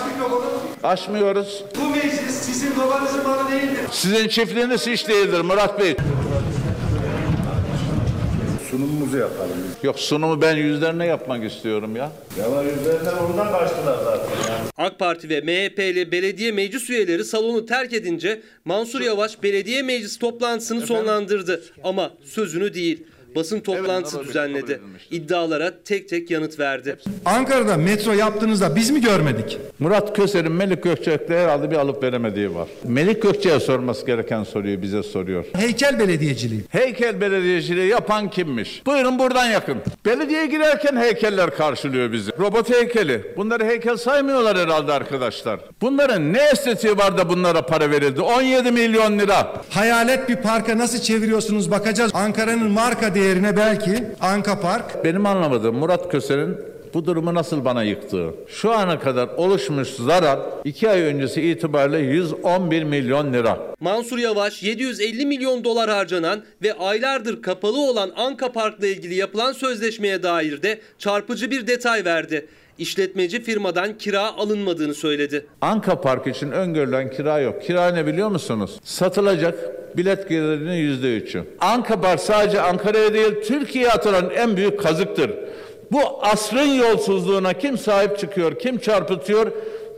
Açmıyoruz. 0.84 1.64
Bu 1.80 1.88
meclis 1.90 2.34
sizin 2.34 2.78
babanızın 2.78 3.22
malı 3.22 3.52
değildir. 3.52 3.78
Sizin 3.90 4.28
çiftliğiniz 4.28 4.86
hiç 4.86 5.08
değildir 5.14 5.40
Murat 5.40 5.80
Bey. 5.80 5.96
Sunumumuzu 8.70 9.18
yapalım. 9.18 9.50
Yok 9.82 9.98
sunumu 9.98 10.42
ben 10.42 10.56
yüzlerine 10.56 11.06
yapmak 11.06 11.44
istiyorum 11.52 11.96
ya. 11.96 12.12
Ya 12.38 12.62
yüzlerinden 12.62 13.16
oradan 13.16 13.52
kaçtılar 13.52 13.98
zaten. 14.04 14.28
AK 14.76 14.98
Parti 14.98 15.28
ve 15.28 15.40
MHP'li 15.40 16.12
belediye 16.12 16.52
meclis 16.52 16.90
üyeleri 16.90 17.24
salonu 17.24 17.66
terk 17.66 17.92
edince 17.92 18.42
Mansur 18.64 19.00
Yavaş 19.00 19.42
belediye 19.42 19.82
meclis 19.82 20.18
toplantısını 20.18 20.86
sonlandırdı. 20.86 21.62
Ama 21.84 22.10
sözünü 22.24 22.74
değil 22.74 23.04
basın 23.34 23.60
toplantısı 23.60 24.24
düzenledi. 24.24 24.80
İddialara 25.10 25.72
tek 25.84 26.08
tek 26.08 26.30
yanıt 26.30 26.58
verdi. 26.58 26.96
Ankara'da 27.24 27.76
metro 27.76 28.12
yaptığınızda 28.12 28.76
biz 28.76 28.90
mi 28.90 29.00
görmedik? 29.00 29.58
Murat 29.78 30.16
Köser'in 30.16 30.52
Melik 30.52 30.82
Gökçek'le 30.82 31.30
herhalde 31.30 31.70
bir 31.70 31.76
alıp 31.76 32.02
veremediği 32.02 32.54
var. 32.54 32.68
Melik 32.84 33.22
Gökçek'e 33.22 33.60
sorması 33.60 34.06
gereken 34.06 34.44
soruyu 34.44 34.82
bize 34.82 35.02
soruyor. 35.02 35.44
Heykel 35.52 35.98
belediyeciliği. 35.98 36.64
Heykel 36.68 37.20
belediyeciliği 37.20 37.88
yapan 37.88 38.30
kimmiş? 38.30 38.82
Buyurun 38.86 39.18
buradan 39.18 39.46
yakın. 39.46 39.76
Belediyeye 40.06 40.46
girerken 40.46 40.96
heykeller 40.96 41.56
karşılıyor 41.56 42.12
bizi. 42.12 42.30
Robot 42.38 42.70
heykeli. 42.70 43.34
Bunları 43.36 43.64
heykel 43.64 43.96
saymıyorlar 43.96 44.58
herhalde 44.58 44.92
arkadaşlar. 44.92 45.60
Bunların 45.80 46.32
ne 46.32 46.42
estetiği 46.52 46.96
var 46.98 47.18
da 47.18 47.28
bunlara 47.28 47.66
para 47.66 47.90
verildi? 47.90 48.20
17 48.20 48.70
milyon 48.70 49.18
lira. 49.18 49.52
Hayalet 49.70 50.28
bir 50.28 50.36
parka 50.36 50.78
nasıl 50.78 50.98
çeviriyorsunuz 50.98 51.70
bakacağız. 51.70 52.10
Ankara'nın 52.14 52.70
marka 52.70 53.14
değerine 53.24 53.56
belki 53.56 54.04
Anka 54.20 54.60
Park. 54.60 55.04
Benim 55.04 55.26
anlamadığım 55.26 55.76
Murat 55.76 56.10
Köser'in 56.10 56.56
bu 56.94 57.06
durumu 57.06 57.34
nasıl 57.34 57.64
bana 57.64 57.82
yıktığı. 57.82 58.34
Şu 58.48 58.72
ana 58.72 59.00
kadar 59.00 59.28
oluşmuş 59.28 59.88
zarar 59.88 60.38
2 60.64 60.90
ay 60.90 61.02
öncesi 61.02 61.42
itibariyle 61.42 61.98
111 61.98 62.84
milyon 62.84 63.32
lira. 63.32 63.58
Mansur 63.80 64.18
Yavaş 64.18 64.62
750 64.62 65.26
milyon 65.26 65.64
dolar 65.64 65.90
harcanan 65.90 66.42
ve 66.62 66.72
aylardır 66.72 67.42
kapalı 67.42 67.90
olan 67.90 68.12
Anka 68.16 68.52
Park'la 68.52 68.86
ilgili 68.86 69.14
yapılan 69.14 69.52
sözleşmeye 69.52 70.22
dair 70.22 70.62
de 70.62 70.80
çarpıcı 70.98 71.50
bir 71.50 71.66
detay 71.66 72.04
verdi. 72.04 72.46
İşletmeci 72.78 73.42
firmadan 73.42 73.98
kira 73.98 74.36
alınmadığını 74.36 74.94
söyledi. 74.94 75.46
Anka 75.60 76.00
Park 76.00 76.26
için 76.26 76.50
öngörülen 76.50 77.10
kira 77.10 77.38
yok. 77.38 77.62
Kira 77.62 77.88
ne 77.88 78.06
biliyor 78.06 78.28
musunuz? 78.28 78.70
Satılacak 78.84 79.54
bilet 79.96 80.28
gelirinin 80.28 80.74
yüzde 80.76 81.16
üçü. 81.16 81.44
Anka 81.60 82.00
Park 82.00 82.20
sadece 82.20 82.60
Ankara'ya 82.60 83.14
değil 83.14 83.34
Türkiye'ye 83.44 83.90
atılan 83.90 84.30
en 84.30 84.56
büyük 84.56 84.80
kazıktır. 84.80 85.30
Bu 85.92 86.24
asrın 86.24 86.74
yolsuzluğuna 86.74 87.52
kim 87.52 87.78
sahip 87.78 88.18
çıkıyor, 88.18 88.58
kim 88.58 88.78
çarpıtıyor, 88.78 89.52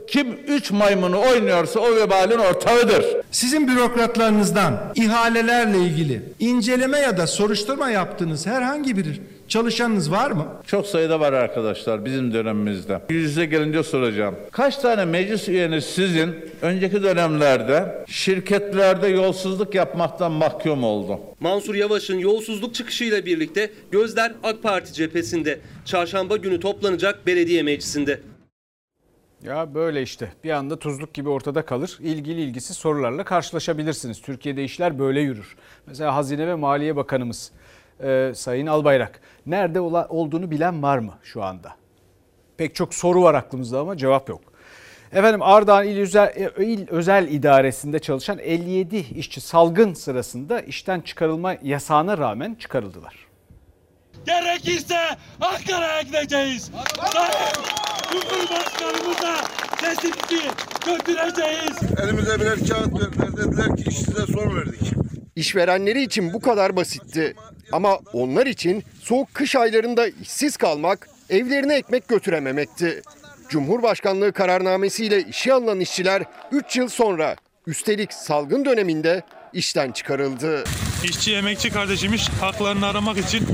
kim 0.07 0.39
üç 0.47 0.71
maymunu 0.71 1.21
oynuyorsa 1.21 1.79
o 1.79 1.95
vebalin 1.95 2.37
ortağıdır. 2.37 3.05
Sizin 3.31 3.67
bürokratlarınızdan 3.67 4.91
ihalelerle 4.95 5.77
ilgili 5.77 6.21
inceleme 6.39 6.99
ya 6.99 7.17
da 7.17 7.27
soruşturma 7.27 7.89
yaptığınız 7.89 8.47
herhangi 8.47 8.97
bir 8.97 9.21
çalışanınız 9.47 10.11
var 10.11 10.31
mı? 10.31 10.45
Çok 10.67 10.87
sayıda 10.87 11.19
var 11.19 11.33
arkadaşlar 11.33 12.05
bizim 12.05 12.33
dönemimizde. 12.33 13.01
Yüz 13.09 13.23
yüze 13.23 13.45
gelince 13.45 13.83
soracağım. 13.83 14.35
Kaç 14.51 14.77
tane 14.77 15.05
meclis 15.05 15.49
üyeniz 15.49 15.85
sizin 15.85 16.35
önceki 16.61 17.03
dönemlerde 17.03 18.05
şirketlerde 18.07 19.07
yolsuzluk 19.07 19.75
yapmaktan 19.75 20.31
mahkum 20.31 20.83
oldu? 20.83 21.19
Mansur 21.39 21.75
Yavaş'ın 21.75 22.17
yolsuzluk 22.17 22.75
çıkışıyla 22.75 23.25
birlikte 23.25 23.71
gözler 23.91 24.33
AK 24.43 24.63
Parti 24.63 24.93
cephesinde. 24.93 25.59
Çarşamba 25.85 26.37
günü 26.37 26.59
toplanacak 26.59 27.27
belediye 27.27 27.63
meclisinde. 27.63 28.19
Ya 29.43 29.73
böyle 29.73 30.01
işte 30.01 30.31
bir 30.43 30.49
anda 30.49 30.79
tuzluk 30.79 31.13
gibi 31.13 31.29
ortada 31.29 31.65
kalır. 31.65 31.97
İlgili 32.01 32.41
ilgisiz 32.41 32.77
sorularla 32.77 33.23
karşılaşabilirsiniz. 33.23 34.21
Türkiye'de 34.21 34.63
işler 34.63 34.99
böyle 34.99 35.21
yürür. 35.21 35.55
Mesela 35.87 36.15
Hazine 36.15 36.47
ve 36.47 36.55
Maliye 36.55 36.95
Bakanımız 36.95 37.51
e, 38.03 38.31
Sayın 38.35 38.67
Albayrak 38.67 39.21
nerede 39.45 39.79
ola, 39.79 40.07
olduğunu 40.09 40.51
bilen 40.51 40.83
var 40.83 40.97
mı 40.97 41.13
şu 41.23 41.43
anda? 41.43 41.75
Pek 42.57 42.75
çok 42.75 42.93
soru 42.93 43.23
var 43.23 43.33
aklımızda 43.33 43.79
ama 43.79 43.97
cevap 43.97 44.29
yok. 44.29 44.41
Efendim 45.11 45.41
Ardahan 45.41 45.87
İl 45.87 45.99
Özel, 45.99 46.51
İl 46.57 46.87
Özel 46.87 47.27
İdaresi'nde 47.27 47.99
çalışan 47.99 48.39
57 48.39 48.97
işçi 48.97 49.41
salgın 49.41 49.93
sırasında 49.93 50.61
işten 50.61 51.01
çıkarılma 51.01 51.55
yasağına 51.63 52.17
rağmen 52.17 52.55
çıkarıldılar. 52.55 53.27
Gerekirse 54.25 54.97
Ankara'ya 55.41 56.01
gideceğiz. 56.01 56.71
Cumhurbaşkanımıza 58.11 59.35
sesimizi 59.79 60.47
götüreceğiz. 60.85 61.99
Elimize 62.03 62.39
birer 62.39 62.59
kağıt 62.69 62.93
verdiler. 63.01 63.37
Dediler 63.37 63.77
ki 63.77 63.89
işsize 63.89 64.25
son 64.33 64.55
verdik. 64.55 64.93
İşverenleri 65.35 66.01
için 66.03 66.33
bu 66.33 66.39
kadar 66.39 66.75
basitti. 66.75 67.35
Ama 67.71 67.99
onlar 68.13 68.45
için 68.45 68.83
soğuk 69.01 69.33
kış 69.33 69.55
aylarında 69.55 70.07
işsiz 70.07 70.57
kalmak, 70.57 71.09
evlerine 71.29 71.75
ekmek 71.75 72.07
götürememekti. 72.07 73.01
Cumhurbaşkanlığı 73.49 74.33
kararnamesiyle 74.33 75.23
işe 75.23 75.53
alınan 75.53 75.79
işçiler 75.79 76.23
3 76.51 76.77
yıl 76.77 76.87
sonra 76.87 77.35
üstelik 77.67 78.13
salgın 78.13 78.65
döneminde 78.65 79.21
işten 79.53 79.91
çıkarıldı. 79.91 80.63
İşçi 81.03 81.35
emekçi 81.35 81.69
kardeşimiz 81.69 82.29
haklarını 82.29 82.87
aramak 82.87 83.17
için 83.17 83.47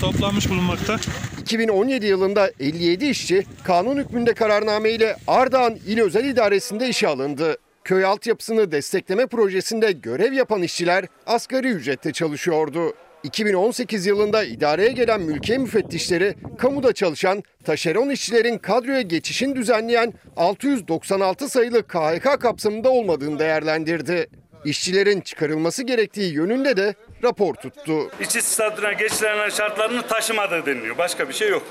toplanmış 0.00 0.50
bulunmakta. 0.50 0.96
2017 1.40 2.06
yılında 2.06 2.50
57 2.60 3.06
işçi 3.06 3.46
kanun 3.64 3.96
hükmünde 3.96 4.34
kararnameyle 4.34 5.16
Ardahan 5.26 5.74
İl 5.86 6.00
Özel 6.00 6.24
İdaresi'nde 6.24 6.88
işe 6.88 7.08
alındı. 7.08 7.56
Köy 7.84 8.04
altyapısını 8.04 8.72
destekleme 8.72 9.26
projesinde 9.26 9.92
görev 9.92 10.32
yapan 10.32 10.62
işçiler 10.62 11.04
asgari 11.26 11.68
ücrette 11.68 12.12
çalışıyordu. 12.12 12.94
2018 13.22 14.06
yılında 14.06 14.44
idareye 14.44 14.92
gelen 14.92 15.20
mülkiye 15.20 15.58
müfettişleri 15.58 16.34
kamuda 16.58 16.92
çalışan 16.92 17.42
taşeron 17.64 18.10
işçilerin 18.10 18.58
kadroya 18.58 19.02
geçişini 19.02 19.56
düzenleyen 19.56 20.14
696 20.36 21.48
sayılı 21.48 21.86
KHK 21.86 22.40
kapsamında 22.40 22.90
olmadığını 22.90 23.38
değerlendirdi. 23.38 24.26
İşçilerin 24.64 25.20
çıkarılması 25.20 25.82
gerektiği 25.82 26.34
yönünde 26.34 26.76
de 26.76 26.94
rapor 27.22 27.54
tuttu. 27.54 28.10
İşçi 28.20 28.42
statüne 28.42 28.94
geçilen 28.94 29.48
şartlarını 29.48 30.02
taşımadığı 30.02 30.66
deniliyor. 30.66 30.98
Başka 30.98 31.28
bir 31.28 31.34
şey 31.34 31.48
yok. 31.48 31.62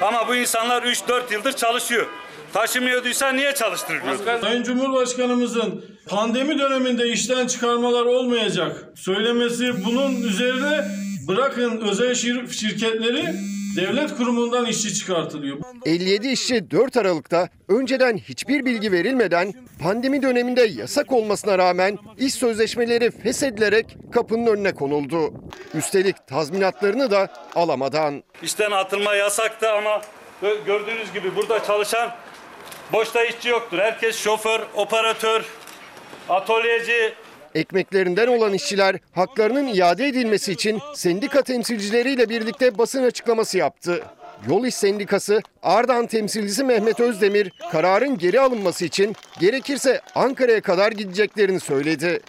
Ama 0.00 0.28
bu 0.28 0.36
insanlar 0.36 0.82
3-4 0.82 1.32
yıldır 1.32 1.52
çalışıyor. 1.52 2.06
Taşımıyorduysa 2.52 3.32
niye 3.32 3.54
çalıştırılıyor? 3.54 4.40
Sayın 4.40 4.62
Cumhurbaşkanımızın 4.62 5.84
pandemi 6.08 6.58
döneminde 6.58 7.08
işten 7.08 7.46
çıkarmalar 7.46 8.04
olmayacak 8.06 8.84
söylemesi 8.94 9.84
bunun 9.84 10.22
üzerine 10.22 10.84
bırakın 11.28 11.80
özel 11.80 12.10
şir- 12.10 12.52
şirketleri 12.52 13.24
devlet 13.76 14.16
kurumundan 14.16 14.66
işçi 14.66 14.94
çıkartılıyor. 14.94 15.56
57 15.86 16.28
işçi 16.28 16.70
4 16.70 16.96
Aralık'ta 16.96 17.48
önceden 17.68 18.16
hiçbir 18.18 18.64
bilgi 18.64 18.92
verilmeden 18.92 19.52
pandemi 19.82 20.22
döneminde 20.22 20.62
yasak 20.62 21.12
olmasına 21.12 21.58
rağmen 21.58 21.98
iş 22.18 22.34
sözleşmeleri 22.34 23.10
feshedilerek 23.10 23.86
kapının 24.12 24.46
önüne 24.46 24.74
konuldu. 24.74 25.32
Üstelik 25.74 26.26
tazminatlarını 26.26 27.10
da 27.10 27.28
alamadan. 27.54 28.22
İşten 28.42 28.70
atılma 28.70 29.14
yasaktı 29.14 29.70
ama 29.72 30.02
gö- 30.42 30.64
gördüğünüz 30.66 31.12
gibi 31.12 31.36
burada 31.36 31.64
çalışan 31.64 32.10
boşta 32.92 33.24
işçi 33.24 33.48
yoktur. 33.48 33.78
Herkes 33.78 34.16
şoför, 34.16 34.60
operatör, 34.74 35.44
atölyeci, 36.28 37.14
Ekmeklerinden 37.54 38.26
olan 38.26 38.52
işçiler 38.52 38.96
haklarının 39.14 39.66
iade 39.66 40.06
edilmesi 40.06 40.52
için 40.52 40.80
sendika 40.94 41.42
temsilcileriyle 41.42 42.28
birlikte 42.28 42.78
basın 42.78 43.02
açıklaması 43.04 43.58
yaptı. 43.58 44.04
Yol 44.48 44.64
İş 44.66 44.74
Sendikası 44.74 45.42
Ardahan 45.62 46.06
temsilcisi 46.06 46.64
Mehmet 46.64 47.00
Özdemir 47.00 47.52
kararın 47.72 48.18
geri 48.18 48.40
alınması 48.40 48.84
için 48.84 49.16
gerekirse 49.40 50.00
Ankara'ya 50.14 50.60
kadar 50.60 50.92
gideceklerini 50.92 51.60
söyledi. 51.60 52.20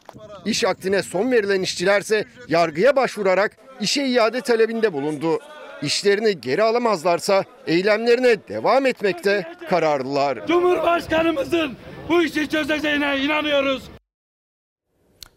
İş 0.46 0.64
akdine 0.64 1.04
son 1.04 1.32
verilen 1.32 1.62
işçilerse 1.62 2.26
yargıya 2.48 2.96
başvurarak 2.96 3.58
işe 3.82 4.06
iade 4.06 4.42
talebinde 4.42 4.94
bulundu. 4.94 5.40
İşlerini 5.82 6.42
geri 6.42 6.64
alamazlarsa 6.64 7.44
eylemlerine 7.68 8.48
devam 8.48 8.86
etmekte 8.86 9.54
kararlılar. 9.70 10.48
Cumhurbaşkanımızın 10.48 11.78
bu 12.10 12.24
işi 12.24 12.50
çözeceğine 12.50 13.20
inanıyoruz. 13.20 13.90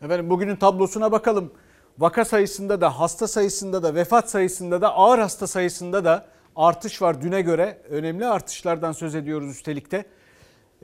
Efendim 0.04 0.30
bugünün 0.30 0.56
tablosuna 0.56 1.12
bakalım. 1.12 1.52
Vaka 1.98 2.24
sayısında 2.24 2.80
da 2.80 3.00
hasta 3.00 3.28
sayısında 3.28 3.82
da 3.82 3.94
vefat 3.94 4.30
sayısında 4.30 4.80
da 4.80 4.94
ağır 4.94 5.18
hasta 5.18 5.46
sayısında 5.46 6.04
da 6.04 6.26
artış 6.56 7.02
var. 7.02 7.22
Düne 7.22 7.40
göre 7.42 7.78
önemli 7.90 8.26
artışlardan 8.26 8.92
söz 8.92 9.14
ediyoruz 9.14 9.50
üstelik 9.50 9.90
de. 9.90 10.04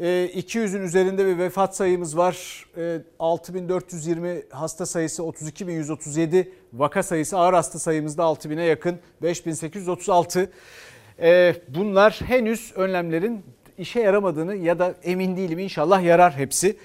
E, 0.01 0.31
200'ün 0.35 0.83
üzerinde 0.83 1.27
bir 1.27 1.39
vefat 1.39 1.77
sayımız 1.77 2.17
var. 2.17 2.67
E, 2.77 2.99
6420 3.19 4.43
hasta 4.51 4.87
sayısı 4.87 5.23
32137 5.23 6.53
vaka 6.73 7.03
sayısı 7.03 7.39
ağır 7.39 7.55
hasta 7.55 7.79
sayımızda 7.79 8.23
6000'e 8.23 8.65
yakın 8.65 8.99
5836. 9.23 10.51
E, 11.23 11.55
bunlar 11.69 12.21
henüz 12.27 12.73
önlemlerin 12.77 13.45
işe 13.79 14.01
yaramadığını 14.01 14.55
ya 14.55 14.79
da 14.79 14.95
emin 15.03 15.37
değilim 15.37 15.59
inşallah 15.59 16.03
yarar 16.03 16.33
hepsi. 16.33 16.77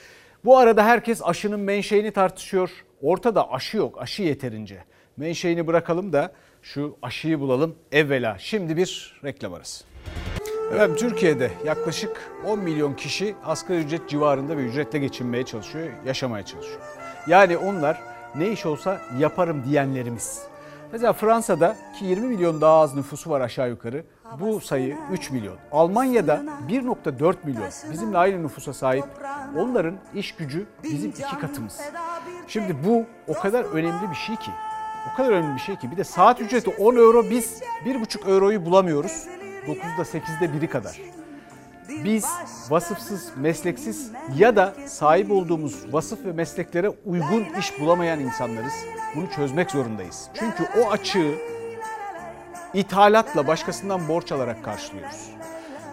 Bu 0.45 0.57
arada 0.57 0.85
herkes 0.85 1.21
aşının 1.23 1.59
menşeini 1.59 2.11
tartışıyor. 2.11 2.69
Ortada 3.01 3.51
aşı 3.51 3.77
yok, 3.77 4.01
aşı 4.01 4.23
yeterince. 4.23 4.83
Menşeini 5.17 5.67
bırakalım 5.67 6.13
da 6.13 6.33
şu 6.61 6.97
aşıyı 7.01 7.39
bulalım 7.39 7.75
evvela. 7.91 8.37
Şimdi 8.39 8.77
bir 8.77 9.21
reklam 9.23 9.53
arası. 9.53 9.85
Efendim 10.73 10.95
Türkiye'de 10.95 11.51
yaklaşık 11.65 12.31
10 12.45 12.59
milyon 12.59 12.93
kişi 12.93 13.35
asgari 13.45 13.79
ücret 13.79 14.09
civarında 14.09 14.57
bir 14.57 14.63
ücretle 14.63 14.99
geçinmeye 14.99 15.45
çalışıyor, 15.45 15.87
yaşamaya 16.05 16.45
çalışıyor. 16.45 16.79
Yani 17.27 17.57
onlar 17.57 18.01
ne 18.35 18.49
iş 18.49 18.65
olsa 18.65 19.01
yaparım 19.19 19.63
diyenlerimiz. 19.65 20.41
Mesela 20.91 21.13
Fransa'da 21.13 21.75
ki 21.99 22.05
20 22.05 22.27
milyon 22.27 22.61
daha 22.61 22.79
az 22.79 22.95
nüfusu 22.95 23.29
var 23.29 23.41
aşağı 23.41 23.69
yukarı. 23.69 24.03
Bu 24.39 24.61
sayı 24.61 24.97
3 25.11 25.31
milyon. 25.31 25.55
Almanya'da 25.71 26.43
1.4 26.69 27.35
milyon. 27.43 27.65
Bizimle 27.91 28.17
aynı 28.17 28.43
nüfusa 28.43 28.73
sahip. 28.73 29.05
Onların 29.57 29.95
iş 30.15 30.35
gücü 30.35 30.65
bizim 30.83 31.09
iki 31.09 31.39
katımız. 31.39 31.81
Şimdi 32.47 32.75
bu 32.87 33.05
o 33.27 33.33
kadar 33.33 33.63
önemli 33.63 34.09
bir 34.09 34.15
şey 34.15 34.35
ki. 34.35 34.51
O 35.13 35.17
kadar 35.17 35.31
önemli 35.31 35.55
bir 35.55 35.61
şey 35.61 35.75
ki. 35.75 35.91
Bir 35.91 35.97
de 35.97 36.03
saat 36.03 36.41
ücreti 36.41 36.69
10 36.69 36.95
euro 36.95 37.29
biz 37.29 37.61
1,5 37.85 38.29
euroyu 38.29 38.65
bulamıyoruz. 38.65 39.25
9'da 39.67 40.01
8'de 40.01 40.53
biri 40.53 40.69
kadar. 40.69 40.99
Biz 42.03 42.25
vasıfsız, 42.69 43.31
mesleksiz 43.37 44.11
ya 44.37 44.55
da 44.55 44.73
sahip 44.85 45.31
olduğumuz 45.31 45.93
vasıf 45.93 46.25
ve 46.25 46.31
mesleklere 46.31 46.89
uygun 46.89 47.45
iş 47.59 47.79
bulamayan 47.79 48.19
insanlarız. 48.19 48.73
Bunu 49.15 49.29
çözmek 49.35 49.71
zorundayız. 49.71 50.29
Çünkü 50.33 50.63
o 50.81 50.91
açığı 50.91 51.35
ithalatla 52.73 53.47
başkasından 53.47 54.07
borç 54.07 54.31
alarak 54.31 54.63
karşılıyoruz. 54.63 55.29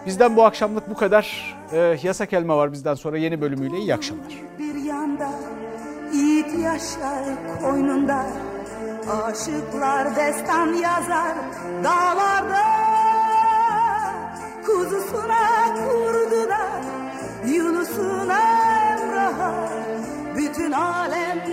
Bizden 0.05 0.35
bu 0.35 0.43
akşamlık 0.45 0.89
bu 0.89 0.95
kadar. 0.95 1.55
Ee, 1.71 1.97
yasak 2.03 2.33
elma 2.33 2.57
var 2.57 2.71
bizden 2.71 2.93
sonra 2.93 3.17
yeni 3.17 3.41
bölümüyle 3.41 3.77
iyi 3.77 3.93
akşamlar. 3.93 4.33
bir 4.59 4.75
yanda 4.75 5.29
Yiğit 6.13 6.59
yaşar 6.59 7.23
koynunda 7.61 8.25
Aşıklar 9.09 10.15
destan 10.15 10.67
yazar 10.67 11.35
Dağ 11.83 12.17
Kuzusuna 14.65 15.75
kurdular 15.75 16.81
Yunus'una 17.45 18.39
Emrah'a 18.91 19.53
Bütün 20.37 20.71
alem 20.71 21.51